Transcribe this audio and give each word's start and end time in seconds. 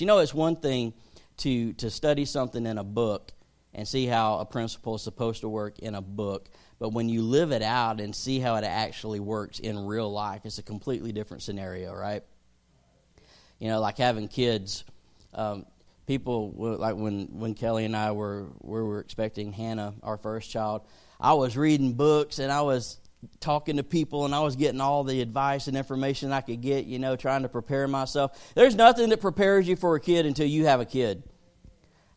You 0.00 0.06
know, 0.06 0.18
it's 0.18 0.34
one 0.34 0.56
thing 0.56 0.94
to, 1.38 1.72
to 1.74 1.90
study 1.90 2.24
something 2.24 2.66
in 2.66 2.78
a 2.78 2.84
book 2.84 3.32
and 3.74 3.86
see 3.86 4.06
how 4.06 4.38
a 4.38 4.44
principle 4.44 4.94
is 4.94 5.02
supposed 5.02 5.40
to 5.40 5.48
work 5.48 5.78
in 5.80 5.94
a 5.94 6.00
book. 6.00 6.48
But 6.78 6.90
when 6.90 7.08
you 7.08 7.22
live 7.22 7.52
it 7.52 7.62
out 7.62 8.00
and 8.00 8.14
see 8.14 8.38
how 8.38 8.56
it 8.56 8.64
actually 8.64 9.20
works 9.20 9.58
in 9.58 9.86
real 9.86 10.10
life, 10.10 10.42
it's 10.44 10.58
a 10.58 10.62
completely 10.62 11.12
different 11.12 11.42
scenario, 11.42 11.92
right? 11.92 12.22
You 13.58 13.68
know, 13.68 13.80
like 13.80 13.98
having 13.98 14.28
kids. 14.28 14.84
Um, 15.32 15.66
people 16.06 16.52
like 16.56 16.96
when 16.96 17.28
when 17.38 17.54
Kelly 17.54 17.84
and 17.84 17.96
I 17.96 18.12
were 18.12 18.46
we 18.60 18.82
were 18.82 19.00
expecting 19.00 19.52
Hannah, 19.52 19.94
our 20.02 20.16
first 20.16 20.50
child. 20.50 20.82
I 21.20 21.32
was 21.34 21.56
reading 21.56 21.94
books 21.94 22.38
and 22.38 22.52
I 22.52 22.62
was 22.62 22.98
talking 23.40 23.76
to 23.76 23.82
people 23.82 24.24
and 24.24 24.34
I 24.34 24.40
was 24.40 24.56
getting 24.56 24.80
all 24.80 25.04
the 25.04 25.20
advice 25.20 25.68
and 25.68 25.76
information 25.76 26.32
I 26.32 26.40
could 26.40 26.60
get, 26.60 26.86
you 26.86 26.98
know, 26.98 27.16
trying 27.16 27.42
to 27.42 27.48
prepare 27.48 27.86
myself. 27.88 28.52
There's 28.54 28.74
nothing 28.74 29.10
that 29.10 29.20
prepares 29.20 29.68
you 29.68 29.76
for 29.76 29.94
a 29.96 30.00
kid 30.00 30.26
until 30.26 30.46
you 30.46 30.66
have 30.66 30.80
a 30.80 30.84
kid. 30.84 31.22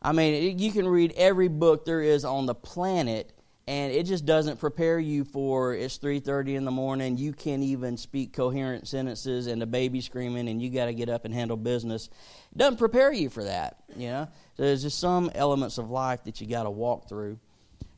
I 0.02 0.12
mean, 0.12 0.59
you 0.59 0.72
can 0.72 0.88
read 0.88 1.14
every 1.17 1.48
book 1.48 1.86
there 1.86 2.02
is 2.02 2.23
on 2.23 2.45
the 2.45 2.55
planet 2.55 3.34
and 3.67 3.91
it 3.91 4.04
just 4.04 4.26
doesn't 4.26 4.59
prepare 4.62 4.98
you 4.98 5.26
for 5.26 5.73
it's 5.73 5.98
3:30 5.98 6.55
in 6.55 6.64
the 6.64 6.72
morning, 6.72 7.17
you 7.17 7.34
can't 7.34 7.64
even 7.64 7.98
speak 7.98 8.31
coherent 8.31 8.88
sentences 8.88 9.48
and 9.48 9.62
the 9.62 9.66
baby 9.66 10.00
screaming 10.00 10.48
and 10.48 10.62
you 10.62 10.70
got 10.70 10.86
to 10.86 10.94
get 10.94 11.09
up 11.09 11.26
and 11.26 11.34
handle 11.34 11.58
business. 11.58 12.08
It 12.53 12.58
doesn't 12.58 12.78
prepare 12.78 13.12
you 13.12 13.30
for 13.30 13.44
that, 13.44 13.84
you 13.98 14.08
know. 14.08 14.28
So 14.55 14.64
there's 14.64 14.84
just 14.84 15.00
some 15.00 15.30
elements 15.36 15.78
of 15.78 15.89
life 15.89 16.23
that 16.23 16.39
you 16.39 16.48
got 16.48 16.64
to 16.64 16.70
walk 16.70 17.09
through. 17.09 17.39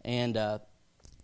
And 0.04 0.36
uh, 0.38 0.60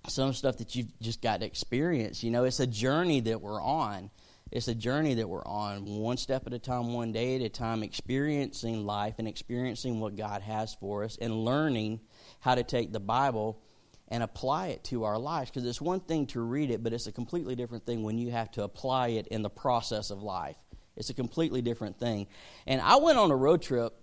some 0.09 0.33
stuff 0.33 0.57
that 0.57 0.75
you've 0.75 0.97
just 0.99 1.21
got 1.21 1.39
to 1.39 1.45
experience. 1.45 2.23
You 2.23 2.31
know, 2.31 2.43
it's 2.43 2.59
a 2.59 2.67
journey 2.67 3.19
that 3.21 3.41
we're 3.41 3.61
on. 3.61 4.09
It's 4.51 4.67
a 4.67 4.75
journey 4.75 5.15
that 5.15 5.27
we're 5.27 5.45
on, 5.45 5.85
one 5.85 6.17
step 6.17 6.45
at 6.45 6.53
a 6.53 6.59
time, 6.59 6.93
one 6.93 7.11
day 7.11 7.35
at 7.35 7.41
a 7.41 7.49
time, 7.49 7.81
experiencing 7.81 8.85
life 8.85 9.15
and 9.17 9.27
experiencing 9.27 9.99
what 9.99 10.15
God 10.15 10.43
has 10.43 10.75
for 10.75 11.03
us 11.03 11.17
and 11.19 11.33
learning 11.33 11.99
how 12.41 12.55
to 12.55 12.63
take 12.63 12.91
the 12.91 12.99
Bible 12.99 13.59
and 14.07 14.21
apply 14.21 14.67
it 14.67 14.83
to 14.85 15.03
our 15.03 15.17
lives. 15.17 15.49
Because 15.49 15.67
it's 15.67 15.81
one 15.81 15.99
thing 15.99 16.27
to 16.27 16.41
read 16.41 16.69
it, 16.69 16.83
but 16.83 16.93
it's 16.93 17.07
a 17.07 17.11
completely 17.11 17.55
different 17.55 17.85
thing 17.85 18.03
when 18.03 18.19
you 18.19 18.31
have 18.31 18.51
to 18.51 18.63
apply 18.63 19.09
it 19.09 19.27
in 19.27 19.41
the 19.41 19.49
process 19.49 20.11
of 20.11 20.21
life. 20.21 20.57
It's 20.95 21.09
a 21.09 21.15
completely 21.15 21.61
different 21.63 21.99
thing. 21.99 22.27
And 22.67 22.79
I 22.79 22.97
went 22.97 23.17
on 23.17 23.31
a 23.31 23.35
road 23.35 23.63
trip 23.63 23.93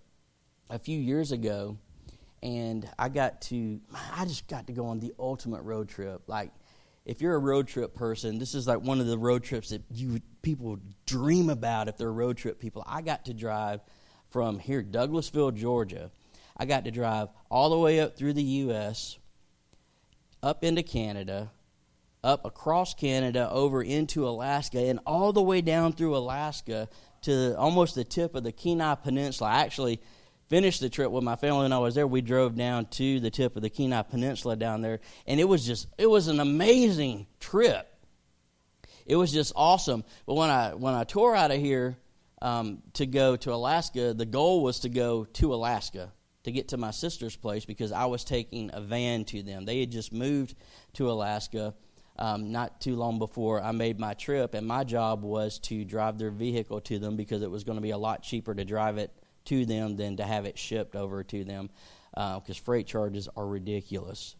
a 0.68 0.78
few 0.78 0.98
years 0.98 1.30
ago 1.30 1.78
and 2.42 2.88
I 2.98 3.08
got 3.08 3.40
to, 3.42 3.80
I 4.14 4.24
just 4.24 4.48
got 4.48 4.66
to 4.66 4.72
go 4.72 4.86
on 4.86 5.00
the 5.00 5.12
ultimate 5.18 5.62
road 5.62 5.88
trip. 5.88 6.22
Like, 6.26 6.50
if 7.04 7.20
you're 7.20 7.34
a 7.34 7.38
road 7.38 7.68
trip 7.68 7.94
person, 7.94 8.38
this 8.38 8.54
is 8.54 8.66
like 8.66 8.80
one 8.80 9.00
of 9.00 9.06
the 9.06 9.18
road 9.18 9.42
trips 9.42 9.70
that 9.70 9.82
you 9.90 10.20
people 10.42 10.78
dream 11.06 11.50
about 11.50 11.88
if 11.88 11.96
they're 11.96 12.12
road 12.12 12.36
trip 12.36 12.60
people. 12.60 12.84
I 12.86 13.02
got 13.02 13.24
to 13.26 13.34
drive 13.34 13.80
from 14.30 14.58
here, 14.58 14.82
Douglasville, 14.82 15.54
Georgia. 15.54 16.10
I 16.56 16.64
got 16.64 16.84
to 16.84 16.90
drive 16.90 17.28
all 17.50 17.70
the 17.70 17.78
way 17.78 18.00
up 18.00 18.16
through 18.16 18.34
the 18.34 18.42
U.S., 18.42 19.18
up 20.42 20.64
into 20.64 20.82
Canada, 20.82 21.50
up 22.24 22.44
across 22.44 22.94
Canada, 22.94 23.48
over 23.50 23.82
into 23.82 24.26
Alaska, 24.26 24.78
and 24.78 25.00
all 25.06 25.32
the 25.32 25.42
way 25.42 25.60
down 25.60 25.92
through 25.92 26.16
Alaska 26.16 26.88
to 27.22 27.56
almost 27.56 27.94
the 27.94 28.04
tip 28.04 28.34
of 28.34 28.42
the 28.42 28.52
Kenai 28.52 28.96
Peninsula. 28.96 29.50
Actually, 29.50 30.00
finished 30.52 30.82
the 30.82 30.90
trip 30.90 31.10
with 31.10 31.24
my 31.24 31.34
family 31.34 31.62
when 31.62 31.72
I 31.72 31.78
was 31.78 31.94
there. 31.94 32.06
We 32.06 32.20
drove 32.20 32.56
down 32.56 32.84
to 32.90 33.20
the 33.20 33.30
tip 33.30 33.56
of 33.56 33.62
the 33.62 33.70
Kenai 33.70 34.02
Peninsula 34.02 34.54
down 34.54 34.82
there, 34.82 35.00
and 35.26 35.40
it 35.40 35.44
was 35.44 35.64
just 35.64 35.86
it 35.96 36.10
was 36.10 36.28
an 36.28 36.40
amazing 36.40 37.26
trip. 37.40 37.88
It 39.06 39.16
was 39.16 39.32
just 39.32 39.54
awesome. 39.56 40.04
But 40.26 40.34
when 40.34 40.50
I 40.50 40.74
when 40.74 40.92
I 40.92 41.04
tore 41.04 41.34
out 41.34 41.52
of 41.52 41.58
here 41.58 41.96
um, 42.42 42.82
to 42.92 43.06
go 43.06 43.34
to 43.36 43.54
Alaska, 43.54 44.12
the 44.12 44.26
goal 44.26 44.62
was 44.62 44.80
to 44.80 44.90
go 44.90 45.24
to 45.24 45.54
Alaska 45.54 46.12
to 46.44 46.52
get 46.52 46.68
to 46.68 46.76
my 46.76 46.90
sister's 46.90 47.34
place 47.34 47.64
because 47.64 47.90
I 47.90 48.04
was 48.04 48.22
taking 48.22 48.68
a 48.74 48.82
van 48.82 49.24
to 49.26 49.42
them. 49.42 49.64
They 49.64 49.80
had 49.80 49.90
just 49.90 50.12
moved 50.12 50.54
to 50.94 51.10
Alaska. 51.10 51.72
Um, 52.18 52.52
not 52.52 52.78
too 52.78 52.94
long 52.94 53.18
before 53.18 53.62
I 53.62 53.72
made 53.72 53.98
my 53.98 54.12
trip, 54.12 54.52
and 54.52 54.66
my 54.66 54.84
job 54.84 55.22
was 55.22 55.58
to 55.60 55.82
drive 55.82 56.18
their 56.18 56.30
vehicle 56.30 56.82
to 56.82 56.98
them 56.98 57.16
because 57.16 57.40
it 57.40 57.50
was 57.50 57.64
going 57.64 57.76
to 57.76 57.82
be 57.82 57.92
a 57.92 57.96
lot 57.96 58.22
cheaper 58.22 58.54
to 58.54 58.66
drive 58.66 58.98
it 58.98 59.10
to 59.46 59.64
them 59.66 59.96
than 59.96 60.16
to 60.16 60.24
have 60.24 60.44
it 60.44 60.58
shipped 60.58 60.96
over 60.96 61.22
to 61.24 61.44
them 61.44 61.70
because 62.12 62.58
uh, 62.58 62.64
freight 62.64 62.86
charges 62.86 63.28
are 63.36 63.46
ridiculous. 63.46 64.36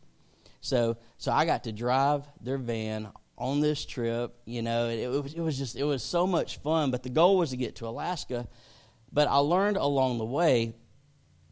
So, 0.61 0.97
so 1.19 1.33
I 1.33 1.45
got 1.45 1.65
to 1.65 1.73
drive 1.73 2.25
their 2.41 2.59
van 2.59 3.09
on 3.37 3.61
this 3.61 3.85
trip. 3.85 4.35
You 4.45 4.63
know, 4.63 4.89
it, 4.89 5.01
it, 5.01 5.23
was, 5.23 5.35
it 5.35 5.41
was 5.41 5.59
just 5.59 5.77
it 5.77 5.85
was 5.85 6.03
so 6.03 6.27
much 6.27 6.59
fun. 6.59 6.91
But 6.91 7.03
the 7.03 7.11
goal 7.11 7.37
was 7.37 7.51
to 7.51 7.57
get 7.57 7.77
to 7.77 7.89
Alaska. 7.89 8.47
But 9.13 9.29
I 9.29 9.37
learned 9.37 9.77
along 9.77 10.19
the 10.19 10.25
way 10.25 10.75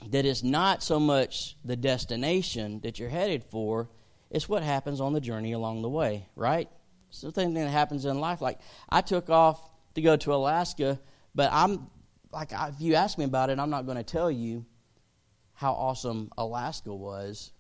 that 0.09 0.25
it's 0.25 0.43
not 0.43 0.83
so 0.83 0.99
much 0.99 1.57
the 1.65 1.77
destination 1.77 2.81
that 2.81 2.99
you're 2.99 3.11
headed 3.11 3.45
for; 3.45 3.91
it's 4.31 4.49
what 4.49 4.63
happens 4.63 5.01
on 5.01 5.13
the 5.13 5.21
journey 5.21 5.53
along 5.53 5.83
the 5.83 5.91
way. 5.91 6.29
Right? 6.37 6.69
It's 7.09 7.23
the 7.23 7.33
thing 7.33 7.55
that 7.55 7.69
happens 7.69 8.05
in 8.05 8.21
life. 8.21 8.41
Like 8.41 8.61
I 8.89 9.01
took 9.01 9.29
off 9.29 9.61
to 9.95 10.01
go 10.01 10.17
to 10.17 10.33
Alaska, 10.33 11.01
but 11.35 11.51
I'm 11.53 11.91
like 12.33 12.53
if 12.53 12.81
you 12.81 12.95
ask 12.95 13.19
me 13.19 13.25
about 13.25 13.51
it, 13.51 13.59
I'm 13.59 13.71
not 13.71 13.87
going 13.87 13.97
to 13.97 14.05
tell 14.05 14.31
you 14.31 14.65
how 15.55 15.73
awesome 15.73 16.31
Alaska 16.39 16.95
was 16.95 17.53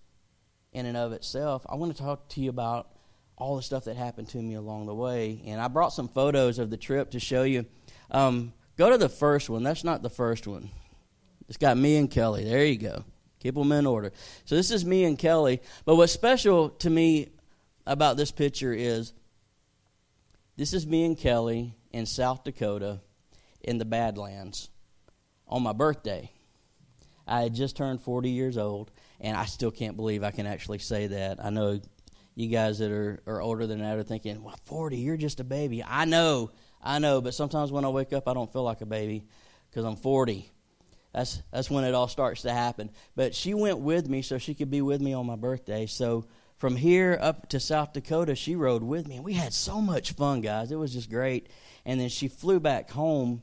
in 0.72 0.86
and 0.86 0.96
of 0.96 1.12
itself. 1.12 1.66
I 1.68 1.74
want 1.74 1.96
to 1.96 2.02
talk 2.02 2.28
to 2.30 2.40
you 2.40 2.50
about 2.50 2.88
all 3.36 3.56
the 3.56 3.62
stuff 3.62 3.84
that 3.84 3.96
happened 3.96 4.28
to 4.28 4.38
me 4.38 4.54
along 4.54 4.86
the 4.86 4.94
way, 4.94 5.42
and 5.46 5.60
I 5.60 5.68
brought 5.68 5.92
some 5.92 6.08
photos 6.08 6.58
of 6.58 6.70
the 6.70 6.76
trip 6.76 7.12
to 7.12 7.20
show 7.20 7.42
you. 7.42 7.66
Um, 8.10 8.52
go 8.76 8.90
to 8.90 8.98
the 8.98 9.08
first 9.08 9.50
one. 9.50 9.62
That's 9.62 9.84
not 9.84 10.02
the 10.02 10.10
first 10.10 10.46
one. 10.46 10.70
It's 11.48 11.56
got 11.56 11.76
me 11.76 11.96
and 11.96 12.10
Kelly. 12.10 12.44
There 12.44 12.64
you 12.64 12.78
go. 12.78 13.04
Keep 13.40 13.54
them 13.54 13.72
in 13.72 13.86
order. 13.86 14.12
So 14.44 14.54
this 14.54 14.70
is 14.70 14.84
me 14.84 15.04
and 15.04 15.18
Kelly. 15.18 15.60
But 15.84 15.96
what's 15.96 16.12
special 16.12 16.70
to 16.70 16.90
me 16.90 17.30
about 17.86 18.16
this 18.16 18.30
picture 18.30 18.72
is 18.72 19.12
this 20.56 20.74
is 20.74 20.86
me 20.86 21.04
and 21.04 21.18
Kelly 21.18 21.74
in 21.90 22.06
South 22.06 22.44
Dakota 22.44 23.00
in 23.62 23.78
the 23.78 23.84
Badlands 23.84 24.70
on 25.46 25.62
my 25.62 25.72
birthday. 25.72 26.30
I 27.26 27.42
had 27.42 27.54
just 27.54 27.76
turned 27.76 28.00
40 28.00 28.30
years 28.30 28.58
old, 28.58 28.90
and 29.20 29.36
I 29.36 29.44
still 29.44 29.70
can't 29.70 29.96
believe 29.96 30.24
I 30.24 30.30
can 30.30 30.46
actually 30.46 30.78
say 30.78 31.06
that. 31.08 31.44
I 31.44 31.50
know 31.50 31.80
you 32.34 32.48
guys 32.48 32.78
that 32.78 32.90
are, 32.90 33.22
are 33.26 33.40
older 33.40 33.66
than 33.66 33.80
that 33.80 33.98
are 33.98 34.02
thinking, 34.02 34.42
well, 34.42 34.58
40, 34.64 34.96
you're 34.96 35.16
just 35.16 35.40
a 35.40 35.44
baby. 35.44 35.84
I 35.84 36.04
know, 36.06 36.50
I 36.82 36.98
know, 36.98 37.20
but 37.20 37.34
sometimes 37.34 37.70
when 37.70 37.84
I 37.84 37.88
wake 37.88 38.12
up, 38.12 38.28
I 38.28 38.34
don't 38.34 38.52
feel 38.52 38.62
like 38.62 38.80
a 38.80 38.86
baby 38.86 39.26
because 39.68 39.84
I'm 39.84 39.96
40. 39.96 40.50
That's, 41.12 41.42
that's 41.52 41.70
when 41.70 41.84
it 41.84 41.94
all 41.94 42.08
starts 42.08 42.42
to 42.42 42.52
happen. 42.52 42.90
But 43.16 43.34
she 43.34 43.54
went 43.54 43.78
with 43.78 44.08
me 44.08 44.22
so 44.22 44.38
she 44.38 44.54
could 44.54 44.70
be 44.70 44.80
with 44.80 45.00
me 45.00 45.12
on 45.12 45.26
my 45.26 45.36
birthday. 45.36 45.86
So 45.86 46.26
from 46.56 46.76
here 46.76 47.18
up 47.20 47.48
to 47.50 47.60
South 47.60 47.92
Dakota, 47.92 48.34
she 48.34 48.54
rode 48.54 48.82
with 48.82 49.08
me, 49.08 49.16
and 49.16 49.24
we 49.24 49.32
had 49.34 49.52
so 49.52 49.80
much 49.80 50.12
fun, 50.12 50.40
guys. 50.40 50.70
It 50.70 50.76
was 50.76 50.92
just 50.92 51.10
great. 51.10 51.48
And 51.84 52.00
then 52.00 52.08
she 52.08 52.28
flew 52.28 52.60
back 52.60 52.90
home 52.90 53.42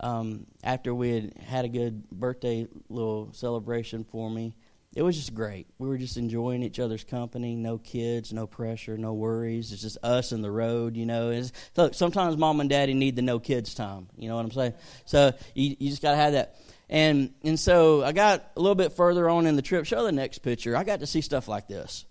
um, 0.00 0.46
after 0.64 0.94
we 0.94 1.10
had 1.10 1.38
had 1.38 1.64
a 1.64 1.68
good 1.68 2.08
birthday 2.10 2.66
little 2.88 3.32
celebration 3.32 4.04
for 4.04 4.30
me. 4.30 4.54
It 4.92 5.02
was 5.02 5.16
just 5.16 5.34
great. 5.34 5.68
We 5.78 5.88
were 5.88 5.98
just 5.98 6.16
enjoying 6.16 6.64
each 6.64 6.80
other's 6.80 7.04
company. 7.04 7.54
No 7.54 7.78
kids, 7.78 8.32
no 8.32 8.48
pressure, 8.48 8.98
no 8.98 9.12
worries. 9.12 9.72
It's 9.72 9.82
just 9.82 9.98
us 10.02 10.32
and 10.32 10.42
the 10.42 10.50
road, 10.50 10.96
you 10.96 11.06
know. 11.06 11.30
It's, 11.30 11.52
look, 11.76 11.94
sometimes 11.94 12.36
mom 12.36 12.60
and 12.60 12.68
daddy 12.68 12.94
need 12.94 13.14
the 13.14 13.22
no 13.22 13.38
kids 13.38 13.72
time. 13.74 14.08
You 14.16 14.28
know 14.28 14.34
what 14.34 14.46
I'm 14.46 14.50
saying? 14.50 14.74
So 15.04 15.32
you, 15.54 15.76
you 15.78 15.90
just 15.90 16.02
got 16.02 16.12
to 16.12 16.16
have 16.16 16.32
that. 16.32 16.56
And 16.88 17.32
and 17.44 17.58
so 17.58 18.02
I 18.02 18.10
got 18.10 18.50
a 18.56 18.60
little 18.60 18.74
bit 18.74 18.94
further 18.94 19.28
on 19.28 19.46
in 19.46 19.54
the 19.54 19.62
trip. 19.62 19.84
Show 19.84 20.02
the 20.02 20.10
next 20.10 20.38
picture. 20.38 20.76
I 20.76 20.82
got 20.82 21.00
to 21.00 21.06
see 21.06 21.20
stuff 21.20 21.46
like 21.46 21.68
this. 21.68 22.04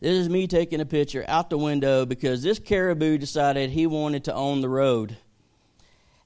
This 0.00 0.16
is 0.18 0.28
me 0.28 0.48
taking 0.48 0.80
a 0.80 0.86
picture 0.86 1.24
out 1.28 1.48
the 1.48 1.56
window 1.56 2.04
because 2.04 2.42
this 2.42 2.58
caribou 2.58 3.16
decided 3.16 3.70
he 3.70 3.86
wanted 3.86 4.24
to 4.24 4.34
own 4.34 4.60
the 4.60 4.68
road 4.68 5.16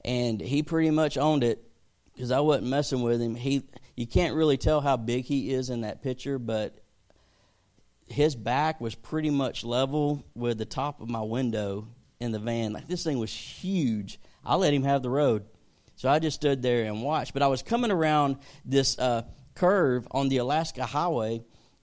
and 0.05 0.41
he 0.41 0.63
pretty 0.63 0.91
much 0.91 1.19
owned 1.19 1.45
it 1.45 1.63
because 2.15 2.31
I 2.31 2.41
wasn't 2.41 2.69
messing 2.69 3.03
with 3.03 3.21
him. 3.21 3.35
He, 3.35 3.63
you 3.97 4.07
can't 4.07 4.35
really 4.35 4.57
tell 4.57 4.81
how 4.81 4.97
big 4.97 5.25
he 5.25 5.53
is 5.53 5.71
in 5.71 5.83
that 5.83 6.03
picture, 6.03 6.39
but 6.39 6.79
his 8.07 8.35
back 8.35 8.81
was 8.81 8.95
pretty 8.95 9.31
much 9.31 9.65
level 9.65 10.25
with 10.35 10.59
the 10.59 10.65
top 10.65 11.01
of 11.01 11.09
my 11.09 11.23
window 11.23 11.89
in 12.19 12.33
the 12.33 12.39
van. 12.39 12.73
Like 12.73 12.89
this 12.89 13.05
thing 13.05 13.19
was 13.19 13.33
huge. 13.33 14.21
I 14.45 14.57
let 14.57 14.75
him 14.75 14.83
have 14.83 15.03
the 15.03 15.11
road, 15.11 15.45
so 15.97 16.09
I 16.09 16.19
just 16.19 16.37
stood 16.37 16.63
there 16.63 16.85
and 16.85 17.03
watched. 17.03 17.33
But 17.33 17.43
I 17.43 17.47
was 17.49 17.63
coming 17.63 17.91
around 17.91 18.39
this 18.65 18.99
uh, 18.99 19.23
curve 19.55 20.09
on 20.11 20.29
the 20.29 20.39
Alaska 20.39 20.85
Highway, 20.87 21.43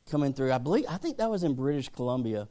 coming 0.09 0.33
through. 0.33 0.51
I 0.51 0.57
believe 0.57 0.86
I 0.89 0.97
think 0.97 1.18
that 1.18 1.30
was 1.30 1.44
in 1.44 1.53
British 1.53 1.89
Columbia 1.89 2.47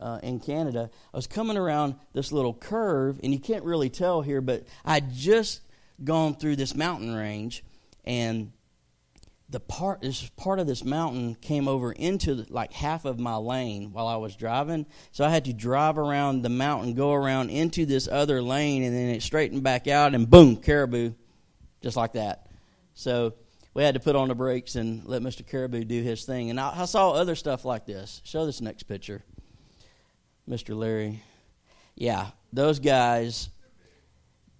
uh, 0.00 0.18
in 0.22 0.40
Canada, 0.40 0.90
I 1.12 1.16
was 1.16 1.26
coming 1.26 1.56
around 1.56 1.94
this 2.12 2.32
little 2.32 2.54
curve, 2.54 3.20
and 3.22 3.32
you 3.32 3.38
can't 3.38 3.64
really 3.64 3.90
tell 3.90 4.22
here, 4.22 4.40
but 4.40 4.64
I'd 4.84 5.12
just 5.12 5.60
gone 6.02 6.34
through 6.34 6.56
this 6.56 6.74
mountain 6.74 7.14
range, 7.14 7.64
and 8.04 8.52
the 9.48 9.60
part 9.60 10.00
this 10.00 10.28
part 10.36 10.60
of 10.60 10.66
this 10.68 10.84
mountain 10.84 11.34
came 11.34 11.66
over 11.66 11.90
into 11.90 12.36
the, 12.36 12.52
like 12.52 12.72
half 12.72 13.04
of 13.04 13.18
my 13.18 13.34
lane 13.34 13.92
while 13.92 14.06
I 14.06 14.16
was 14.16 14.36
driving. 14.36 14.86
So 15.10 15.24
I 15.24 15.30
had 15.30 15.46
to 15.46 15.52
drive 15.52 15.98
around 15.98 16.42
the 16.42 16.48
mountain, 16.48 16.94
go 16.94 17.12
around 17.12 17.50
into 17.50 17.84
this 17.84 18.06
other 18.06 18.40
lane, 18.40 18.84
and 18.84 18.94
then 18.94 19.08
it 19.08 19.22
straightened 19.22 19.64
back 19.64 19.88
out, 19.88 20.14
and 20.14 20.30
boom, 20.30 20.56
caribou 20.56 21.12
just 21.80 21.96
like 21.96 22.12
that. 22.12 22.46
So 22.94 23.34
we 23.74 23.82
had 23.82 23.94
to 23.94 24.00
put 24.00 24.16
on 24.16 24.28
the 24.28 24.34
brakes 24.34 24.76
and 24.76 25.04
let 25.06 25.22
Mr. 25.22 25.46
Caribou 25.46 25.84
do 25.84 26.02
his 26.02 26.24
thing. 26.24 26.50
And 26.50 26.60
I, 26.60 26.82
I 26.82 26.84
saw 26.84 27.12
other 27.12 27.34
stuff 27.34 27.64
like 27.64 27.86
this. 27.86 28.20
Show 28.24 28.46
this 28.46 28.60
next 28.60 28.84
picture, 28.84 29.22
Mr. 30.50 30.76
Larry. 30.76 31.22
Yeah, 31.94 32.26
those 32.52 32.80
guys, 32.80 33.50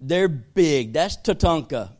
they're 0.01 0.29
big. 0.29 0.93
That's 0.93 1.17
Tatanka. 1.17 1.91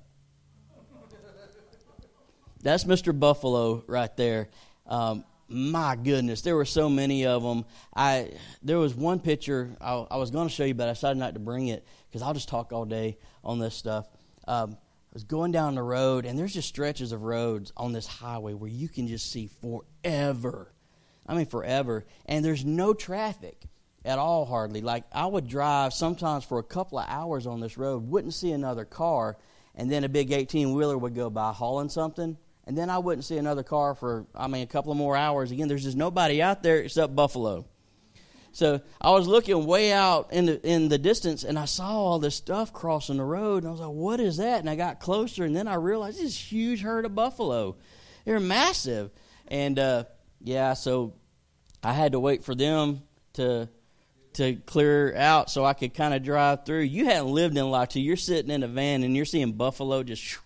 That's 2.63 2.85
Mr. 2.85 3.19
Buffalo 3.19 3.83
right 3.87 4.15
there. 4.17 4.49
Um, 4.87 5.25
my 5.49 5.97
goodness, 5.97 6.43
there 6.43 6.55
were 6.55 6.65
so 6.65 6.89
many 6.89 7.27
of 7.27 7.43
them. 7.43 7.65
I 7.97 8.33
there 8.63 8.79
was 8.79 8.95
one 8.95 9.19
picture 9.19 9.71
I, 9.81 9.95
I 10.11 10.17
was 10.19 10.31
going 10.31 10.47
to 10.47 10.55
show 10.55 10.65
you, 10.65 10.75
but 10.75 10.89
I 10.89 10.93
decided 10.93 11.19
not 11.19 11.35
to 11.35 11.41
bring 11.41 11.69
it 11.69 11.85
because 12.09 12.23
I'll 12.23 12.35
just 12.35 12.49
talk 12.49 12.73
all 12.73 12.85
day 12.85 13.19
on 13.43 13.59
this 13.59 13.75
stuff. 13.75 14.07
Um, 14.47 14.77
I 14.77 15.15
was 15.15 15.25
going 15.25 15.51
down 15.51 15.75
the 15.75 15.83
road, 15.83 16.27
and 16.27 16.39
there's 16.39 16.55
just 16.55 16.69
stretches 16.69 17.11
of 17.11 17.23
roads 17.23 17.73
on 17.77 17.93
this 17.93 18.07
highway 18.07 18.53
where 18.53 18.71
you 18.71 18.89
can 18.89 19.09
just 19.09 19.33
see 19.33 19.49
forever. 19.61 20.73
I 21.27 21.35
mean, 21.35 21.47
forever, 21.47 22.05
and 22.27 22.45
there's 22.45 22.65
no 22.65 22.95
traffic 22.95 23.65
at 24.05 24.19
all, 24.19 24.45
hardly. 24.45 24.81
Like 24.81 25.05
I 25.13 25.27
would 25.27 25.47
drive 25.47 25.93
sometimes 25.93 26.45
for 26.45 26.59
a 26.59 26.65
couple 26.65 26.99
of 26.99 27.07
hours 27.09 27.47
on 27.47 27.61
this 27.61 27.77
road, 27.77 28.09
wouldn't 28.09 28.35
see 28.35 28.53
another 28.53 28.85
car, 28.85 29.37
and 29.75 29.91
then 29.91 30.05
a 30.05 30.09
big 30.09 30.33
18 30.33 30.75
wheeler 30.75 30.99
would 30.99 31.15
go 31.15 31.31
by 31.31 31.53
hauling 31.53 31.89
something 31.89 32.37
and 32.71 32.79
then 32.79 32.89
I 32.89 32.99
wouldn't 32.99 33.25
see 33.25 33.37
another 33.37 33.65
car 33.65 33.97
for, 33.97 34.27
I 34.33 34.47
mean, 34.47 34.63
a 34.63 34.67
couple 34.67 34.93
of 34.93 34.99
more 34.99 35.17
hours. 35.17 35.51
Again, 35.51 35.67
there's 35.67 35.83
just 35.83 35.97
nobody 35.97 36.41
out 36.41 36.63
there 36.63 36.77
except 36.77 37.17
Buffalo. 37.17 37.67
So 38.53 38.81
I 39.01 39.11
was 39.11 39.27
looking 39.27 39.67
way 39.67 39.93
out 39.93 40.33
in 40.33 40.47
the 40.47 40.69
in 40.69 40.89
the 40.89 40.97
distance, 40.97 41.43
and 41.43 41.59
I 41.59 41.65
saw 41.65 41.91
all 41.91 42.21
this 42.21 42.37
stuff 42.37 42.73
crossing 42.73 43.17
the 43.17 43.25
road, 43.25 43.65
and 43.65 43.69
I 43.69 43.71
was 43.73 43.81
like, 43.81 43.91
"What 43.91 44.21
is 44.21 44.37
that?" 44.37 44.61
And 44.61 44.71
I 44.71 44.77
got 44.77 45.01
closer, 45.01 45.45
and 45.45 45.55
then 45.55 45.67
I 45.67 45.75
realized 45.75 46.21
this 46.21 46.37
huge 46.37 46.83
herd 46.83 47.07
of 47.07 47.15
buffalo. 47.15 47.77
They're 48.25 48.39
massive, 48.39 49.11
and 49.49 49.77
uh, 49.77 50.05
yeah, 50.41 50.75
so 50.75 51.15
I 51.83 51.93
had 51.93 52.13
to 52.13 52.21
wait 52.21 52.45
for 52.45 52.55
them 52.55 53.03
to 53.33 53.69
to 54.35 54.57
clear 54.57 55.15
out 55.17 55.51
so 55.51 55.65
I 55.65 55.75
could 55.75 55.95
kind 55.95 56.15
of 56.15 56.23
drive 56.23 56.65
through. 56.65 56.83
You 56.83 57.07
hadn't 57.07 57.29
lived 57.29 57.57
in 57.57 57.65
Latu. 57.65 58.03
You're 58.03 58.17
sitting 58.17 58.51
in 58.51 58.63
a 58.63 58.69
van, 58.69 59.03
and 59.03 59.17
you're 59.17 59.25
seeing 59.25 59.53
buffalo 59.53 60.03
just 60.03 60.39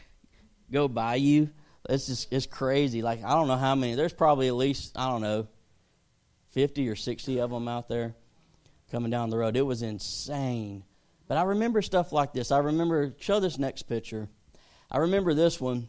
go 0.70 0.88
by 0.88 1.16
you 1.16 1.50
it's 1.88 2.06
just 2.06 2.32
it's 2.32 2.46
crazy. 2.46 3.02
Like 3.02 3.24
I 3.24 3.30
don't 3.30 3.48
know 3.48 3.56
how 3.56 3.74
many. 3.74 3.94
There's 3.94 4.12
probably 4.12 4.48
at 4.48 4.54
least 4.54 4.96
I 4.96 5.08
don't 5.08 5.22
know, 5.22 5.48
fifty 6.50 6.88
or 6.88 6.96
sixty 6.96 7.40
of 7.40 7.50
them 7.50 7.66
out 7.66 7.88
there 7.88 8.14
coming 8.90 9.10
down 9.10 9.30
the 9.30 9.38
road. 9.38 9.56
It 9.56 9.62
was 9.62 9.82
insane. 9.82 10.84
But 11.26 11.38
I 11.38 11.42
remember 11.42 11.82
stuff 11.82 12.12
like 12.12 12.32
this. 12.32 12.52
I 12.52 12.58
remember 12.58 13.14
show 13.18 13.40
this 13.40 13.58
next 13.58 13.82
picture. 13.82 14.28
I 14.90 14.98
remember 14.98 15.34
this 15.34 15.60
one. 15.60 15.88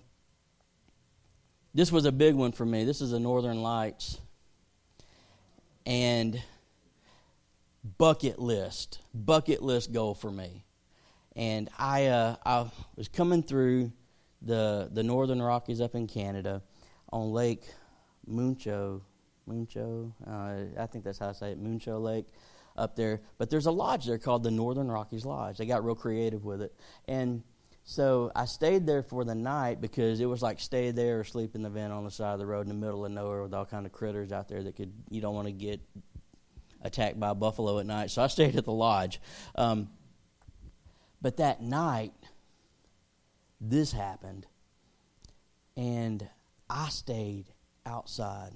This 1.74 1.92
was 1.92 2.06
a 2.06 2.12
big 2.12 2.36
one 2.36 2.52
for 2.52 2.66
me. 2.66 2.84
This 2.84 3.00
is 3.00 3.12
the 3.12 3.20
Northern 3.20 3.62
Lights. 3.62 4.18
And 5.86 6.42
bucket 7.84 8.40
list, 8.40 9.00
bucket 9.14 9.62
list 9.62 9.92
goal 9.92 10.14
for 10.14 10.32
me. 10.32 10.66
And 11.36 11.70
I 11.78 12.08
uh, 12.08 12.36
I 12.46 12.70
was 12.96 13.08
coming 13.08 13.44
through 13.44 13.92
the 14.42 14.90
the 14.92 15.04
Northern 15.04 15.42
Rockies 15.42 15.82
up 15.82 15.96
in 15.96 16.08
Canada 16.08 16.62
on 17.12 17.32
Lake 17.32 17.64
Muncho, 18.30 19.02
Muncho. 19.48 20.12
Uh, 20.28 20.82
I 20.82 20.86
think 20.88 21.04
that's 21.04 21.20
how 21.20 21.30
I 21.30 21.34
say 21.34 21.52
it, 21.52 21.64
Muncho 21.64 22.02
Lake 22.02 22.28
up 22.76 22.96
there. 22.96 23.22
But 23.38 23.50
there's 23.50 23.68
a 23.68 23.72
lodge 23.72 24.06
there 24.06 24.18
called 24.18 24.44
the 24.44 24.52
Northern 24.52 24.90
Rockies 24.90 25.26
Lodge. 25.26 25.58
They 25.58 25.66
got 25.66 25.86
real 25.86 25.96
creative 25.96 26.44
with 26.44 26.62
it, 26.62 26.74
and 27.08 27.44
so 27.90 28.32
I 28.36 28.46
stayed 28.46 28.86
there 28.86 29.02
for 29.02 29.24
the 29.24 29.34
night 29.34 29.82
because 29.82 30.20
it 30.20 30.28
was 30.28 30.44
like 30.44 30.60
stay 30.60 30.92
there 30.92 31.22
or 31.22 31.24
sleep 31.24 31.56
in 31.56 31.64
the 31.64 31.72
van 31.72 31.90
on 31.90 32.04
the 32.04 32.12
side 32.12 32.34
of 32.34 32.40
the 32.40 32.46
road 32.46 32.62
in 32.62 32.68
the 32.68 32.74
middle 32.76 33.04
of 33.04 33.12
nowhere 33.12 33.42
with 33.42 33.54
all 33.54 33.66
kind 33.66 33.88
of 33.88 33.92
critters 33.92 34.32
out 34.32 34.48
there 34.48 34.62
that 34.62 34.76
could 34.76 34.94
you 35.10 35.22
don't 35.22 35.34
want 35.34 35.48
to 35.48 35.52
get 35.52 35.82
attacked 36.82 37.20
by 37.20 37.30
a 37.30 37.36
buffalo 37.36 37.80
at 37.80 37.86
night. 37.86 38.12
So 38.12 38.22
I 38.22 38.28
stayed 38.28 38.56
at 38.56 38.66
the 38.66 38.72
lodge. 38.72 39.20
Um, 39.56 39.90
but 41.22 41.38
that 41.38 41.62
night, 41.62 42.14
this 43.60 43.92
happened. 43.92 44.46
And 45.76 46.28
I 46.70 46.90
stayed 46.90 47.46
outside 47.86 48.52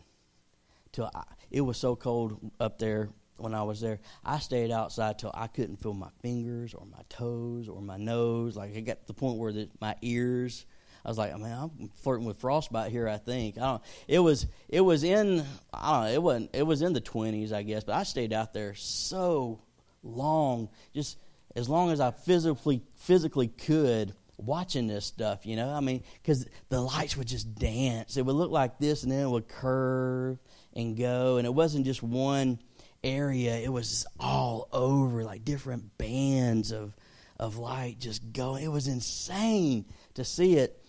till 0.92 1.10
I, 1.14 1.24
it 1.52 1.62
was 1.62 1.78
so 1.78 1.96
cold 1.96 2.52
up 2.60 2.80
there 2.80 3.10
when 3.38 3.54
I 3.54 3.64
was 3.64 3.82
there. 3.82 4.00
I 4.24 4.40
stayed 4.40 4.72
outside 4.72 5.20
till 5.20 5.32
I 5.34 5.48
couldn't 5.48 5.78
feel 5.78 5.94
my 5.94 6.10
fingers 6.22 6.74
or 6.74 6.86
my 6.86 7.02
toes 7.10 7.68
or 7.68 7.82
my 7.82 7.98
nose. 7.98 8.56
Like 8.56 8.76
it 8.76 8.82
got 8.82 9.02
to 9.02 9.08
the 9.08 9.14
point 9.14 9.38
where 9.38 9.52
the, 9.52 9.70
my 9.82 9.96
ears. 10.02 10.66
I 11.06 11.10
was 11.10 11.18
like, 11.18 11.32
oh, 11.32 11.36
I 11.36 11.38
mean, 11.38 11.52
I'm 11.52 11.90
flirting 11.96 12.26
with 12.26 12.40
frostbite 12.40 12.92
here. 12.92 13.08
I 13.08 13.18
think 13.18 13.58
I 13.58 13.62
don't. 13.62 13.84
It 14.08 14.20
was 14.20 14.48
it 14.70 14.82
was 14.82 15.04
in 15.04 15.46
I 15.74 15.92
don't 15.92 16.04
know. 16.04 16.14
It 16.14 16.24
wasn't. 16.24 16.50
It 16.54 16.64
was 16.64 16.82
in 16.82 16.94
the 16.94 17.02
twenties, 17.02 17.52
I 17.52 17.64
guess. 17.64 17.84
But 17.84 17.96
I 17.96 18.04
stayed 18.04 18.34
out 18.34 18.54
there 18.54 18.74
so 18.76 19.62
long, 20.02 20.70
just 20.94 21.18
as 21.56 21.70
long 21.70 21.92
as 21.92 22.00
I 22.00 22.12
physically 22.12 22.82
physically 22.96 23.48
could 23.48 24.14
watching 24.38 24.88
this 24.88 25.06
stuff, 25.06 25.46
you 25.46 25.56
know? 25.56 25.70
I 25.70 25.80
mean, 25.80 26.04
because 26.22 26.48
the 26.70 26.82
lights 26.82 27.16
would 27.18 27.28
just 27.28 27.56
dance. 27.56 28.18
It 28.18 28.26
would 28.26 28.36
look 28.36 28.52
like 28.52 28.80
this, 28.80 29.04
and 29.04 29.12
then 29.12 29.22
it 29.22 29.30
would 29.30 29.48
curve 29.48 30.40
and 30.74 30.98
go. 30.98 31.38
And 31.38 31.46
it 31.46 31.54
wasn't 31.54 31.86
just 31.86 32.04
one 32.04 32.60
area, 33.04 33.58
it 33.58 33.72
was 33.72 34.06
all 34.20 34.70
over, 34.72 35.24
like 35.24 35.44
different 35.44 35.98
bands 35.98 36.72
of, 36.72 36.96
of 37.40 37.58
light 37.58 38.00
just 38.00 38.32
going. 38.32 38.64
It 38.64 38.72
was 38.72 38.88
insane 38.88 39.86
to 40.14 40.24
see 40.24 40.56
it. 40.56 40.83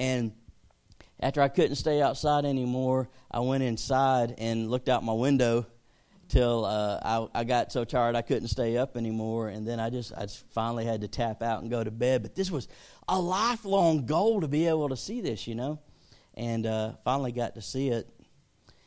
And 0.00 0.32
after 1.20 1.42
I 1.42 1.48
couldn't 1.48 1.76
stay 1.76 2.00
outside 2.00 2.46
anymore, 2.46 3.10
I 3.30 3.40
went 3.40 3.62
inside 3.62 4.34
and 4.38 4.70
looked 4.70 4.88
out 4.88 5.04
my 5.04 5.12
window 5.12 5.66
till 6.28 6.64
uh, 6.64 7.28
I, 7.34 7.40
I 7.40 7.44
got 7.44 7.70
so 7.70 7.84
tired 7.84 8.16
I 8.16 8.22
couldn't 8.22 8.48
stay 8.48 8.78
up 8.78 8.96
anymore, 8.96 9.48
and 9.48 9.68
then 9.68 9.78
I 9.78 9.90
just 9.90 10.14
I 10.16 10.22
just 10.22 10.46
finally 10.52 10.86
had 10.86 11.02
to 11.02 11.08
tap 11.08 11.42
out 11.42 11.60
and 11.60 11.70
go 11.70 11.84
to 11.84 11.90
bed. 11.90 12.22
But 12.22 12.34
this 12.34 12.50
was 12.50 12.66
a 13.08 13.20
lifelong 13.20 14.06
goal 14.06 14.40
to 14.40 14.48
be 14.48 14.66
able 14.68 14.88
to 14.88 14.96
see 14.96 15.20
this, 15.20 15.46
you 15.46 15.54
know, 15.54 15.80
and 16.32 16.64
uh, 16.64 16.92
finally 17.04 17.32
got 17.32 17.56
to 17.56 17.60
see 17.60 17.90
it, 17.90 18.08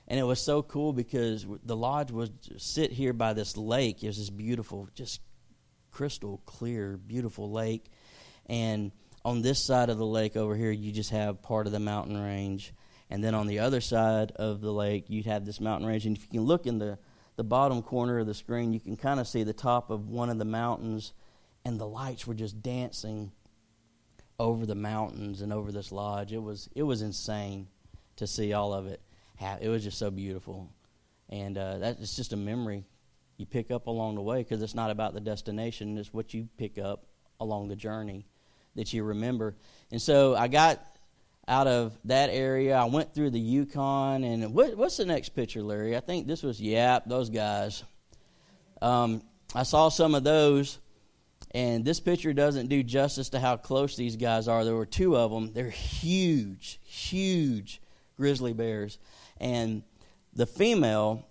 and 0.07 0.19
it 0.19 0.23
was 0.23 0.41
so 0.41 0.63
cool 0.63 0.93
because 0.93 1.45
the 1.63 1.75
lodge 1.75 2.09
was 2.09 2.31
sit 2.57 2.91
here 2.91 3.13
by 3.13 3.33
this 3.33 3.55
lake. 3.55 4.03
It 4.03 4.07
was 4.07 4.17
this 4.17 4.31
beautiful, 4.31 4.89
just 4.95 5.21
crystal 5.91 6.41
clear, 6.47 6.97
beautiful 6.97 7.51
lake, 7.51 7.85
and 8.47 8.91
on 9.25 9.41
this 9.41 9.63
side 9.63 9.89
of 9.89 9.97
the 9.97 10.05
lake 10.05 10.35
over 10.35 10.55
here, 10.55 10.71
you 10.71 10.91
just 10.91 11.11
have 11.11 11.41
part 11.41 11.65
of 11.65 11.71
the 11.71 11.79
mountain 11.79 12.17
range. 12.17 12.73
And 13.09 13.23
then 13.23 13.35
on 13.35 13.47
the 13.47 13.59
other 13.59 13.81
side 13.81 14.31
of 14.31 14.61
the 14.61 14.71
lake, 14.71 15.05
you'd 15.07 15.25
have 15.25 15.45
this 15.45 15.61
mountain 15.61 15.87
range. 15.87 16.05
And 16.05 16.17
if 16.17 16.23
you 16.23 16.29
can 16.29 16.41
look 16.41 16.65
in 16.65 16.79
the 16.79 16.97
the 17.35 17.43
bottom 17.43 17.81
corner 17.81 18.19
of 18.19 18.27
the 18.27 18.33
screen, 18.33 18.73
you 18.73 18.79
can 18.79 18.95
kind 18.95 19.19
of 19.19 19.27
see 19.27 19.41
the 19.41 19.53
top 19.53 19.89
of 19.89 20.07
one 20.07 20.29
of 20.29 20.37
the 20.37 20.45
mountains, 20.45 21.13
and 21.65 21.79
the 21.79 21.87
lights 21.87 22.27
were 22.27 22.35
just 22.35 22.61
dancing 22.61 23.31
over 24.39 24.67
the 24.67 24.75
mountains 24.75 25.41
and 25.41 25.51
over 25.51 25.71
this 25.71 25.91
lodge. 25.91 26.31
It 26.31 26.41
was 26.41 26.69
it 26.75 26.83
was 26.83 27.01
insane 27.01 27.69
to 28.17 28.27
see 28.27 28.53
all 28.53 28.73
of 28.73 28.85
it. 28.85 29.01
It 29.61 29.67
was 29.67 29.83
just 29.83 29.97
so 29.97 30.11
beautiful, 30.11 30.69
and 31.27 31.57
uh, 31.57 31.79
that's 31.79 32.15
just 32.15 32.33
a 32.33 32.37
memory 32.37 32.85
you 33.37 33.45
pick 33.47 33.71
up 33.71 33.87
along 33.87 34.15
the 34.15 34.21
way 34.21 34.43
because 34.43 34.61
it's 34.61 34.75
not 34.75 34.91
about 34.91 35.13
the 35.13 35.19
destination; 35.19 35.97
it's 35.97 36.13
what 36.13 36.33
you 36.33 36.47
pick 36.57 36.77
up 36.77 37.07
along 37.39 37.67
the 37.67 37.75
journey 37.75 38.27
that 38.75 38.93
you 38.93 39.03
remember. 39.03 39.55
And 39.91 40.01
so 40.01 40.35
I 40.35 40.47
got 40.47 40.79
out 41.47 41.67
of 41.67 41.97
that 42.05 42.29
area. 42.29 42.75
I 42.75 42.85
went 42.85 43.13
through 43.13 43.31
the 43.31 43.39
Yukon, 43.39 44.23
and 44.23 44.53
what, 44.53 44.77
what's 44.77 44.97
the 44.97 45.05
next 45.05 45.29
picture, 45.29 45.61
Larry? 45.61 45.95
I 45.95 45.99
think 45.99 46.27
this 46.27 46.43
was 46.43 46.61
Yap, 46.61 47.03
those 47.05 47.29
guys. 47.29 47.83
Um, 48.81 49.21
I 49.53 49.63
saw 49.63 49.89
some 49.89 50.15
of 50.15 50.23
those, 50.23 50.79
and 51.51 51.85
this 51.85 51.99
picture 51.99 52.33
doesn't 52.33 52.67
do 52.67 52.81
justice 52.81 53.29
to 53.29 53.39
how 53.39 53.57
close 53.57 53.95
these 53.95 54.15
guys 54.15 54.47
are. 54.47 54.63
There 54.63 54.75
were 54.75 54.85
two 54.85 55.17
of 55.17 55.31
them. 55.31 55.53
They're 55.53 55.69
huge, 55.69 56.79
huge 56.83 57.81
grizzly 58.17 58.53
bears, 58.53 58.97
and 59.39 59.83
the 60.33 60.45
female 60.45 61.27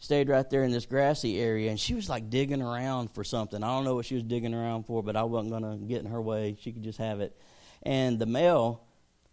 stayed 0.00 0.28
right 0.28 0.48
there 0.50 0.64
in 0.64 0.72
this 0.72 0.86
grassy 0.86 1.38
area, 1.38 1.70
and 1.70 1.78
she 1.78 1.94
was 1.94 2.08
like 2.08 2.30
digging 2.30 2.62
around 2.62 3.12
for 3.12 3.22
something. 3.22 3.62
I 3.62 3.68
don't 3.68 3.84
know 3.84 3.94
what 3.94 4.06
she 4.06 4.14
was 4.14 4.24
digging 4.24 4.54
around 4.54 4.86
for, 4.86 5.02
but 5.02 5.14
I 5.14 5.22
wasn't 5.22 5.50
going 5.50 5.62
to 5.62 5.86
get 5.86 6.00
in 6.00 6.10
her 6.10 6.20
way. 6.20 6.56
She 6.60 6.72
could 6.72 6.82
just 6.82 6.98
have 6.98 7.20
it. 7.20 7.36
And 7.82 8.18
the 8.18 8.26
male, 8.26 8.82